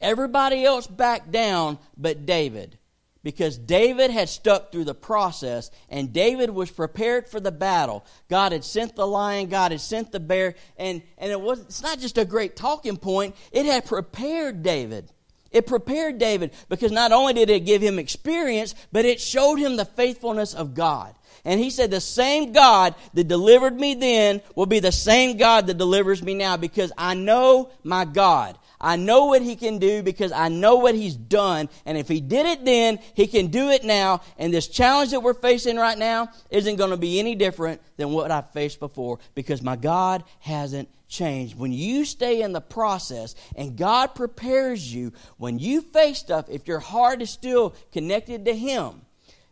everybody 0.01 0.65
else 0.65 0.89
backed 0.89 1.31
down 1.31 1.79
but 1.97 2.27
David 2.27 2.77
because 3.23 3.57
David 3.57 4.11
had 4.11 4.29
stuck 4.29 4.73
through 4.73 4.85
the 4.85 4.95
process 4.95 5.71
and 5.89 6.13
David 6.13 6.51
was 6.51 6.71
prepared 6.71 7.29
for 7.29 7.39
the 7.39 7.53
battle. 7.53 8.05
God 8.29 8.51
had 8.51 8.65
sent 8.65 8.97
the 8.97 9.07
lion, 9.07 9.49
God 9.49 9.71
had 9.71 9.81
sent 9.81 10.11
the 10.11 10.19
bear, 10.21 10.57
and, 10.77 11.03
and 11.19 11.31
it 11.31 11.41
was 11.41 11.61
it's 11.61 11.83
not 11.83 12.01
just 12.01 12.19
a 12.19 12.25
great 12.25 12.57
talking 12.57 12.97
point, 12.97 13.37
it 13.53 13.65
had 13.65 13.87
prepared 13.87 14.65
David. 14.65 15.09
It 15.53 15.67
prepared 15.67 16.19
David 16.19 16.53
because 16.69 16.93
not 16.93 17.13
only 17.13 17.35
did 17.35 17.51
it 17.51 17.61
give 17.61 17.83
him 17.83 17.99
experience, 17.99 18.75
but 18.91 19.05
it 19.05 19.21
showed 19.21 19.57
him 19.57 19.77
the 19.77 19.85
faithfulness 19.85 20.55
of 20.55 20.75
God. 20.75 21.15
And 21.45 21.59
he 21.59 21.71
said, 21.71 21.91
The 21.91 22.01
same 22.01 22.53
God 22.53 22.95
that 23.15 23.29
delivered 23.29 23.79
me 23.79 23.95
then 23.95 24.43
will 24.55 24.67
be 24.67 24.81
the 24.81 24.93
same 24.93 25.37
God 25.37 25.67
that 25.67 25.79
delivers 25.79 26.23
me 26.23 26.35
now 26.35 26.57
because 26.57 26.93
I 26.97 27.15
know 27.15 27.71
my 27.83 28.05
God. 28.05 28.59
I 28.81 28.97
know 28.97 29.27
what 29.27 29.43
he 29.43 29.55
can 29.55 29.79
do 29.79 30.03
because 30.03 30.33
I 30.33 30.49
know 30.49 30.77
what 30.77 30.97
he's 30.97 31.15
done. 31.15 31.69
And 31.87 31.97
if 31.97 32.09
he 32.09 32.21
did 32.21 32.47
it 32.47 32.65
then, 32.65 32.99
he 33.15 33.29
can 33.29 33.47
do 33.47 33.71
it 33.71 33.85
now. 33.85 34.23
And 34.39 34.53
this 34.53 34.67
challenge 34.67 35.13
that 35.13 35.21
we're 35.21 35.35
facing 35.35 35.77
right 35.77 35.97
now 35.97 36.29
isn't 36.51 36.77
going 36.77 36.91
to 36.91 36.97
be 36.97 37.21
any 37.21 37.37
different 37.37 37.81
than 37.97 38.11
what 38.11 38.33
I've 38.33 38.51
faced 38.53 38.81
before 38.81 39.21
because 39.37 39.63
my 39.63 39.77
God 39.77 40.25
hasn't 40.41 40.89
changed. 41.13 41.57
When 41.57 41.73
you 41.73 42.05
stay 42.05 42.43
in 42.43 42.53
the 42.53 42.61
process 42.61 43.35
and 43.55 43.77
God 43.77 44.15
prepares 44.15 44.93
you, 44.93 45.13
when 45.37 45.59
you 45.59 45.83
face 45.83 46.19
stuff, 46.19 46.47
if 46.49 46.67
your 46.67 46.81
heart 46.81 47.23
is 47.23 47.31
still 47.31 47.77
connected 47.93 48.47
to 48.47 48.57
him, 48.57 49.03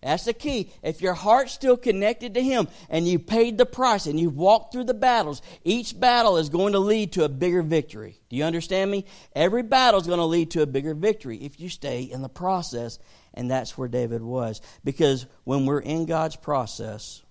that's 0.02 0.24
the 0.24 0.32
key. 0.32 0.72
If 0.82 1.02
your 1.02 1.12
heart's 1.12 1.52
still 1.52 1.76
connected 1.76 2.32
to 2.34 2.42
Him 2.42 2.68
and 2.88 3.06
you 3.06 3.18
paid 3.18 3.58
the 3.58 3.66
price 3.66 4.06
and 4.06 4.18
you've 4.18 4.36
walked 4.36 4.72
through 4.72 4.84
the 4.84 4.94
battles, 4.94 5.42
each 5.62 5.98
battle 5.98 6.38
is 6.38 6.48
going 6.48 6.72
to 6.72 6.78
lead 6.78 7.12
to 7.12 7.24
a 7.24 7.28
bigger 7.28 7.62
victory. 7.62 8.18
Do 8.30 8.36
you 8.36 8.44
understand 8.44 8.90
me? 8.90 9.04
Every 9.34 9.62
battle 9.62 10.00
is 10.00 10.06
going 10.06 10.18
to 10.18 10.24
lead 10.24 10.52
to 10.52 10.62
a 10.62 10.66
bigger 10.66 10.94
victory 10.94 11.36
if 11.36 11.60
you 11.60 11.68
stay 11.68 12.02
in 12.02 12.22
the 12.22 12.30
process. 12.30 12.98
And 13.34 13.50
that's 13.50 13.76
where 13.76 13.88
David 13.88 14.22
was. 14.22 14.62
Because 14.84 15.26
when 15.44 15.66
we're 15.66 15.80
in 15.80 16.06
God's 16.06 16.36
process, 16.36 17.22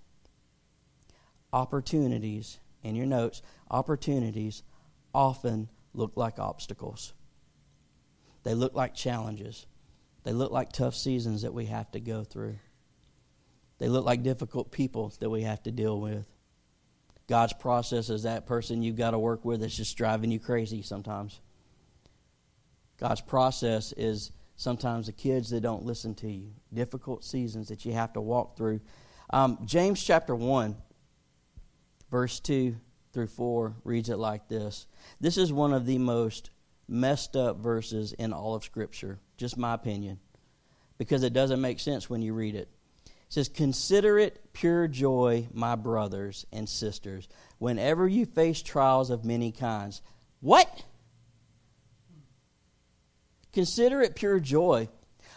opportunities, 1.51 2.59
in 2.84 2.95
your 2.95 3.05
notes, 3.05 3.41
opportunities 3.69 4.63
often 5.13 5.69
look 5.93 6.13
like 6.15 6.39
obstacles, 6.39 7.13
they 8.43 8.53
look 8.53 8.73
like 8.73 8.93
challenges. 8.95 9.65
They 10.23 10.34
look 10.34 10.51
like 10.51 10.71
tough 10.71 10.95
seasons 10.95 11.41
that 11.43 11.53
we 11.53 11.65
have 11.65 11.89
to 11.91 11.99
go 11.99 12.23
through. 12.23 12.57
They 13.77 13.88
look 13.88 14.05
like 14.05 14.23
difficult 14.23 14.71
people 14.71 15.13
that 15.19 15.30
we 15.30 15.43
have 15.43 15.63
to 15.63 15.71
deal 15.71 15.99
with. 15.99 16.25
God's 17.27 17.53
process 17.53 18.09
is 18.09 18.23
that 18.23 18.45
person 18.45 18.84
you've 18.84 18.97
got 18.97 19.11
to 19.11 19.19
work 19.19 19.45
with 19.45 19.61
that's 19.61 19.75
just 19.75 19.95
driving 19.97 20.32
you 20.32 20.39
crazy 20.39 20.82
sometimes. 20.82 21.39
God's 22.99 23.21
process 23.21 23.93
is 23.93 24.32
sometimes 24.55 25.05
the 25.05 25.13
kids 25.13 25.51
that 25.51 25.61
don't 25.61 25.86
listen 25.86 26.15
to 26.15 26.30
you, 26.30 26.51
difficult 26.73 27.23
seasons 27.23 27.69
that 27.69 27.86
you 27.86 27.93
have 27.93 28.11
to 28.13 28.21
walk 28.21 28.57
through. 28.57 28.82
Um, 29.30 29.59
James 29.63 30.03
chapter 30.03 30.36
1, 30.36 30.75
verse 32.12 32.39
2 32.39 32.76
through 33.14 33.28
4 33.28 33.76
reads 33.84 34.10
it 34.10 34.18
like 34.18 34.47
this 34.47 34.88
This 35.20 35.38
is 35.38 35.51
one 35.51 35.74
of 35.74 35.86
the 35.86 35.97
most 35.97 36.49
messed 36.88 37.36
up 37.36 37.57
verses 37.57 38.14
in 38.14 38.34
all 38.34 38.55
of 38.55 38.64
Scripture. 38.64 39.20
Just 39.38 39.57
my 39.57 39.74
opinion. 39.74 40.20
Because 40.97 41.24
it 41.24 41.34
doesn't 41.34 41.62
make 41.62 41.80
sense 41.80 42.10
when 42.10 42.22
you 42.22 42.34
read 42.34 42.55
it. 42.55 42.68
It 43.05 43.14
says, 43.30 43.47
Consider 43.47 44.20
it 44.20 44.53
pure 44.53 44.88
joy, 44.88 45.47
my 45.53 45.76
brothers 45.76 46.45
and 46.51 46.68
sisters, 46.68 47.30
whenever 47.57 48.07
you 48.07 48.26
face 48.26 48.62
trials 48.62 49.10
of 49.10 49.24
many 49.24 49.51
kinds. 49.51 50.01
What? 50.41 50.84
Consider 53.53 54.01
it 54.01 54.16
pure 54.16 54.39
joy. 54.39 54.89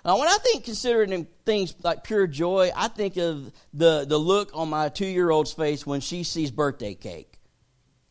Now, 0.04 0.18
when 0.18 0.28
I 0.28 0.36
think 0.38 0.64
considering 0.64 1.26
things 1.46 1.74
like 1.82 2.02
pure 2.02 2.26
joy, 2.26 2.70
I 2.74 2.88
think 2.88 3.16
of 3.16 3.52
the, 3.72 4.04
the 4.04 4.18
look 4.18 4.50
on 4.52 4.68
my 4.68 4.88
two 4.88 5.06
year 5.06 5.30
old's 5.30 5.52
face 5.52 5.86
when 5.86 6.00
she 6.00 6.24
sees 6.24 6.50
birthday 6.50 6.94
cake. 6.94 7.38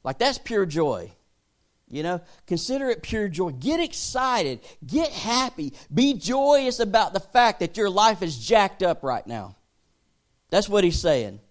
Like, 0.03 0.17
that's 0.17 0.37
pure 0.37 0.65
joy. 0.65 1.11
You 1.89 2.03
know, 2.03 2.21
consider 2.47 2.89
it 2.89 3.03
pure 3.03 3.27
joy. 3.27 3.51
Get 3.51 3.81
excited. 3.81 4.61
Get 4.85 5.11
happy. 5.11 5.73
Be 5.93 6.13
joyous 6.13 6.79
about 6.79 7.13
the 7.13 7.19
fact 7.19 7.59
that 7.59 7.75
your 7.75 7.89
life 7.89 8.21
is 8.23 8.37
jacked 8.37 8.81
up 8.81 9.03
right 9.03 9.27
now. 9.27 9.57
That's 10.49 10.69
what 10.69 10.85
he's 10.85 10.99
saying. 10.99 11.41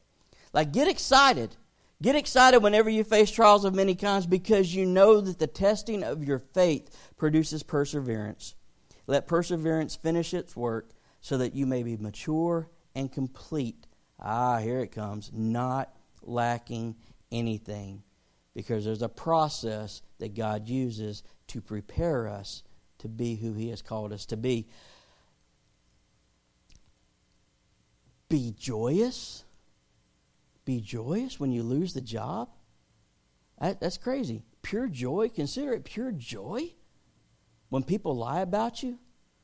Like, 0.54 0.72
get 0.72 0.88
excited. 0.88 1.54
Get 2.02 2.16
excited 2.16 2.62
whenever 2.62 2.88
you 2.88 3.04
face 3.04 3.30
trials 3.30 3.66
of 3.66 3.74
many 3.74 3.94
kinds 3.94 4.26
because 4.26 4.74
you 4.74 4.86
know 4.86 5.20
that 5.20 5.38
the 5.38 5.46
testing 5.46 6.02
of 6.02 6.24
your 6.24 6.38
faith 6.38 6.96
produces 7.18 7.62
perseverance. 7.62 8.54
Let 9.06 9.26
perseverance 9.26 9.96
finish 9.96 10.34
its 10.34 10.56
work 10.56 10.90
so 11.20 11.38
that 11.38 11.54
you 11.54 11.66
may 11.66 11.82
be 11.82 11.96
mature 11.96 12.68
and 12.94 13.10
complete. 13.10 13.86
Ah, 14.18 14.58
here 14.58 14.80
it 14.80 14.92
comes. 14.92 15.30
Not 15.32 15.94
lacking 16.22 16.96
anything. 17.30 18.02
Because 18.54 18.84
there's 18.84 19.02
a 19.02 19.08
process 19.08 20.02
that 20.18 20.34
God 20.34 20.68
uses 20.68 21.22
to 21.48 21.60
prepare 21.60 22.28
us 22.28 22.62
to 22.98 23.08
be 23.08 23.36
who 23.36 23.54
He 23.54 23.70
has 23.70 23.82
called 23.82 24.12
us 24.12 24.26
to 24.26 24.36
be. 24.36 24.68
Be 28.28 28.54
joyous. 28.58 29.44
Be 30.64 30.80
joyous 30.80 31.40
when 31.40 31.52
you 31.52 31.62
lose 31.62 31.94
the 31.94 32.00
job. 32.00 32.50
That, 33.60 33.80
that's 33.80 33.98
crazy. 33.98 34.44
Pure 34.62 34.88
joy. 34.88 35.30
Consider 35.34 35.72
it 35.72 35.84
pure 35.84 36.12
joy. 36.12 36.72
When 37.70 37.82
people 37.82 38.14
lie 38.14 38.40
about 38.40 38.82
you, 38.82 38.98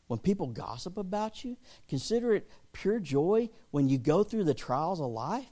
when 0.09 0.19
people 0.19 0.47
gossip 0.49 0.99
about 0.99 1.45
you, 1.45 1.57
consider 1.89 2.35
it 2.35 2.49
pure 2.73 3.01
joy 3.01 3.49
when 3.71 3.89
you 3.89 3.99
go 3.99 4.23
through 4.23 4.45
the 4.45 4.55
trials 4.55 5.01
of 5.01 5.11
life, 5.11 5.49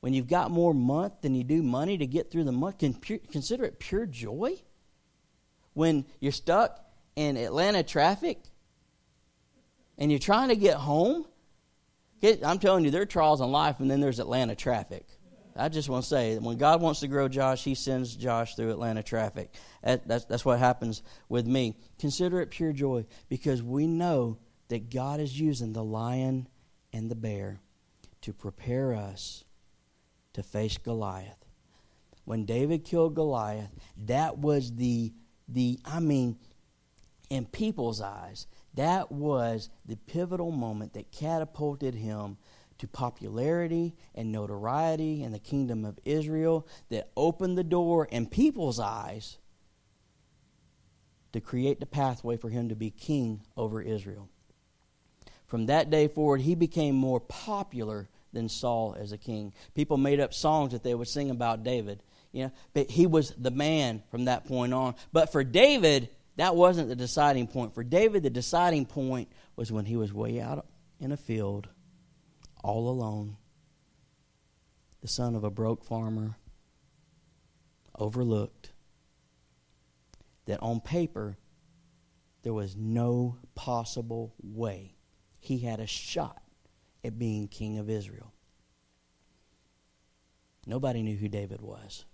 when 0.00 0.14
you've 0.14 0.28
got 0.28 0.50
more 0.50 0.72
month 0.72 1.20
than 1.20 1.34
you 1.34 1.44
do 1.44 1.62
money 1.62 1.98
to 1.98 2.06
get 2.06 2.30
through 2.30 2.44
the 2.44 2.52
month. 2.52 2.78
Consider 2.78 3.64
it 3.64 3.78
pure 3.78 4.06
joy 4.06 4.54
when 5.74 6.06
you're 6.20 6.32
stuck 6.32 6.82
in 7.16 7.36
Atlanta 7.36 7.82
traffic 7.82 8.42
and 9.98 10.10
you're 10.10 10.18
trying 10.18 10.48
to 10.48 10.56
get 10.56 10.76
home. 10.76 11.26
I'm 12.22 12.58
telling 12.58 12.84
you, 12.84 12.90
there 12.90 13.02
are 13.02 13.06
trials 13.06 13.40
in 13.40 13.50
life, 13.50 13.80
and 13.80 13.90
then 13.90 14.00
there's 14.00 14.18
Atlanta 14.18 14.54
traffic. 14.54 15.06
I 15.56 15.68
just 15.68 15.88
want 15.88 16.04
to 16.04 16.08
say, 16.08 16.34
that 16.34 16.42
when 16.42 16.56
God 16.56 16.80
wants 16.80 17.00
to 17.00 17.08
grow 17.08 17.28
Josh, 17.28 17.64
He 17.64 17.74
sends 17.74 18.16
Josh 18.16 18.54
through 18.54 18.70
Atlanta 18.70 19.02
traffic. 19.02 19.52
That's, 19.82 20.24
that's 20.24 20.44
what 20.44 20.58
happens 20.58 21.02
with 21.28 21.46
me. 21.46 21.76
Consider 21.98 22.40
it 22.40 22.50
pure 22.50 22.72
joy 22.72 23.06
because 23.28 23.62
we 23.62 23.86
know 23.86 24.38
that 24.68 24.90
God 24.90 25.20
is 25.20 25.38
using 25.38 25.72
the 25.72 25.84
lion 25.84 26.48
and 26.92 27.10
the 27.10 27.16
bear 27.16 27.60
to 28.22 28.32
prepare 28.32 28.94
us 28.94 29.44
to 30.34 30.42
face 30.42 30.78
Goliath. 30.78 31.44
When 32.24 32.44
David 32.44 32.84
killed 32.84 33.14
Goliath, 33.14 33.70
that 34.06 34.38
was 34.38 34.74
the, 34.76 35.12
the 35.48 35.80
I 35.84 36.00
mean, 36.00 36.38
in 37.28 37.46
people's 37.46 38.00
eyes, 38.00 38.46
that 38.74 39.10
was 39.10 39.70
the 39.86 39.96
pivotal 39.96 40.52
moment 40.52 40.92
that 40.94 41.10
catapulted 41.10 41.94
him 41.94 42.36
to 42.80 42.88
popularity 42.88 43.94
and 44.14 44.32
notoriety 44.32 45.22
in 45.22 45.32
the 45.32 45.38
kingdom 45.38 45.84
of 45.84 45.98
Israel 46.06 46.66
that 46.88 47.10
opened 47.14 47.58
the 47.58 47.64
door 47.64 48.06
in 48.06 48.26
people's 48.26 48.80
eyes 48.80 49.36
to 51.32 51.40
create 51.42 51.78
the 51.78 51.84
pathway 51.84 52.38
for 52.38 52.48
him 52.48 52.70
to 52.70 52.74
be 52.74 52.90
king 52.90 53.42
over 53.54 53.82
Israel. 53.82 54.30
From 55.46 55.66
that 55.66 55.90
day 55.90 56.08
forward, 56.08 56.40
he 56.40 56.54
became 56.54 56.94
more 56.94 57.20
popular 57.20 58.08
than 58.32 58.48
Saul 58.48 58.96
as 58.98 59.12
a 59.12 59.18
king. 59.18 59.52
People 59.74 59.98
made 59.98 60.18
up 60.18 60.32
songs 60.32 60.72
that 60.72 60.82
they 60.82 60.94
would 60.94 61.08
sing 61.08 61.30
about 61.30 61.62
David. 61.62 62.02
You 62.32 62.44
know, 62.44 62.52
but 62.72 62.90
he 62.90 63.06
was 63.06 63.34
the 63.36 63.50
man 63.50 64.02
from 64.10 64.24
that 64.24 64.46
point 64.46 64.72
on. 64.72 64.94
But 65.12 65.32
for 65.32 65.44
David, 65.44 66.08
that 66.36 66.56
wasn't 66.56 66.88
the 66.88 66.96
deciding 66.96 67.48
point. 67.48 67.74
For 67.74 67.84
David, 67.84 68.22
the 68.22 68.30
deciding 68.30 68.86
point 68.86 69.28
was 69.54 69.70
when 69.70 69.84
he 69.84 69.96
was 69.96 70.14
way 70.14 70.40
out 70.40 70.66
in 70.98 71.12
a 71.12 71.16
field 71.18 71.68
all 72.62 72.88
alone, 72.88 73.36
the 75.00 75.08
son 75.08 75.34
of 75.34 75.44
a 75.44 75.50
broke 75.50 75.84
farmer, 75.84 76.36
overlooked, 77.98 78.72
that 80.46 80.60
on 80.60 80.80
paper 80.80 81.38
there 82.42 82.52
was 82.52 82.76
no 82.76 83.36
possible 83.54 84.34
way 84.42 84.94
he 85.38 85.58
had 85.58 85.80
a 85.80 85.86
shot 85.86 86.42
at 87.04 87.18
being 87.18 87.48
king 87.48 87.78
of 87.78 87.88
Israel. 87.88 88.32
Nobody 90.66 91.02
knew 91.02 91.16
who 91.16 91.28
David 91.28 91.60
was, 91.60 92.04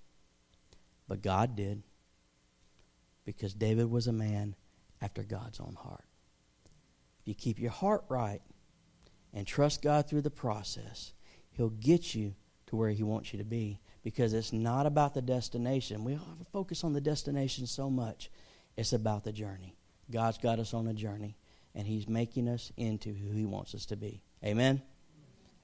but 1.08 1.22
God 1.22 1.56
did 1.56 1.82
because 3.24 3.52
David 3.54 3.90
was 3.90 4.06
a 4.06 4.12
man 4.12 4.54
after 5.02 5.22
God's 5.22 5.60
own 5.60 5.76
heart. 5.78 6.04
If 7.20 7.28
you 7.28 7.34
keep 7.34 7.58
your 7.58 7.72
heart 7.72 8.04
right, 8.08 8.40
and 9.36 9.46
trust 9.46 9.82
God 9.82 10.08
through 10.08 10.22
the 10.22 10.30
process, 10.30 11.12
He'll 11.50 11.68
get 11.68 12.14
you 12.14 12.34
to 12.68 12.76
where 12.76 12.90
He 12.90 13.02
wants 13.02 13.32
you 13.32 13.38
to 13.38 13.44
be 13.44 13.78
because 14.02 14.32
it's 14.32 14.52
not 14.52 14.86
about 14.86 15.12
the 15.12 15.20
destination. 15.20 16.04
We 16.04 16.18
focus 16.52 16.82
on 16.82 16.94
the 16.94 17.02
destination 17.02 17.66
so 17.66 17.90
much, 17.90 18.30
it's 18.78 18.94
about 18.94 19.24
the 19.24 19.32
journey. 19.32 19.76
God's 20.10 20.38
got 20.38 20.58
us 20.58 20.72
on 20.72 20.86
a 20.86 20.94
journey, 20.94 21.36
and 21.74 21.86
He's 21.86 22.08
making 22.08 22.48
us 22.48 22.72
into 22.78 23.12
who 23.12 23.30
He 23.30 23.44
wants 23.44 23.74
us 23.74 23.84
to 23.86 23.96
be. 23.96 24.22
Amen? 24.42 24.80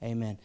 Amen. 0.03 0.37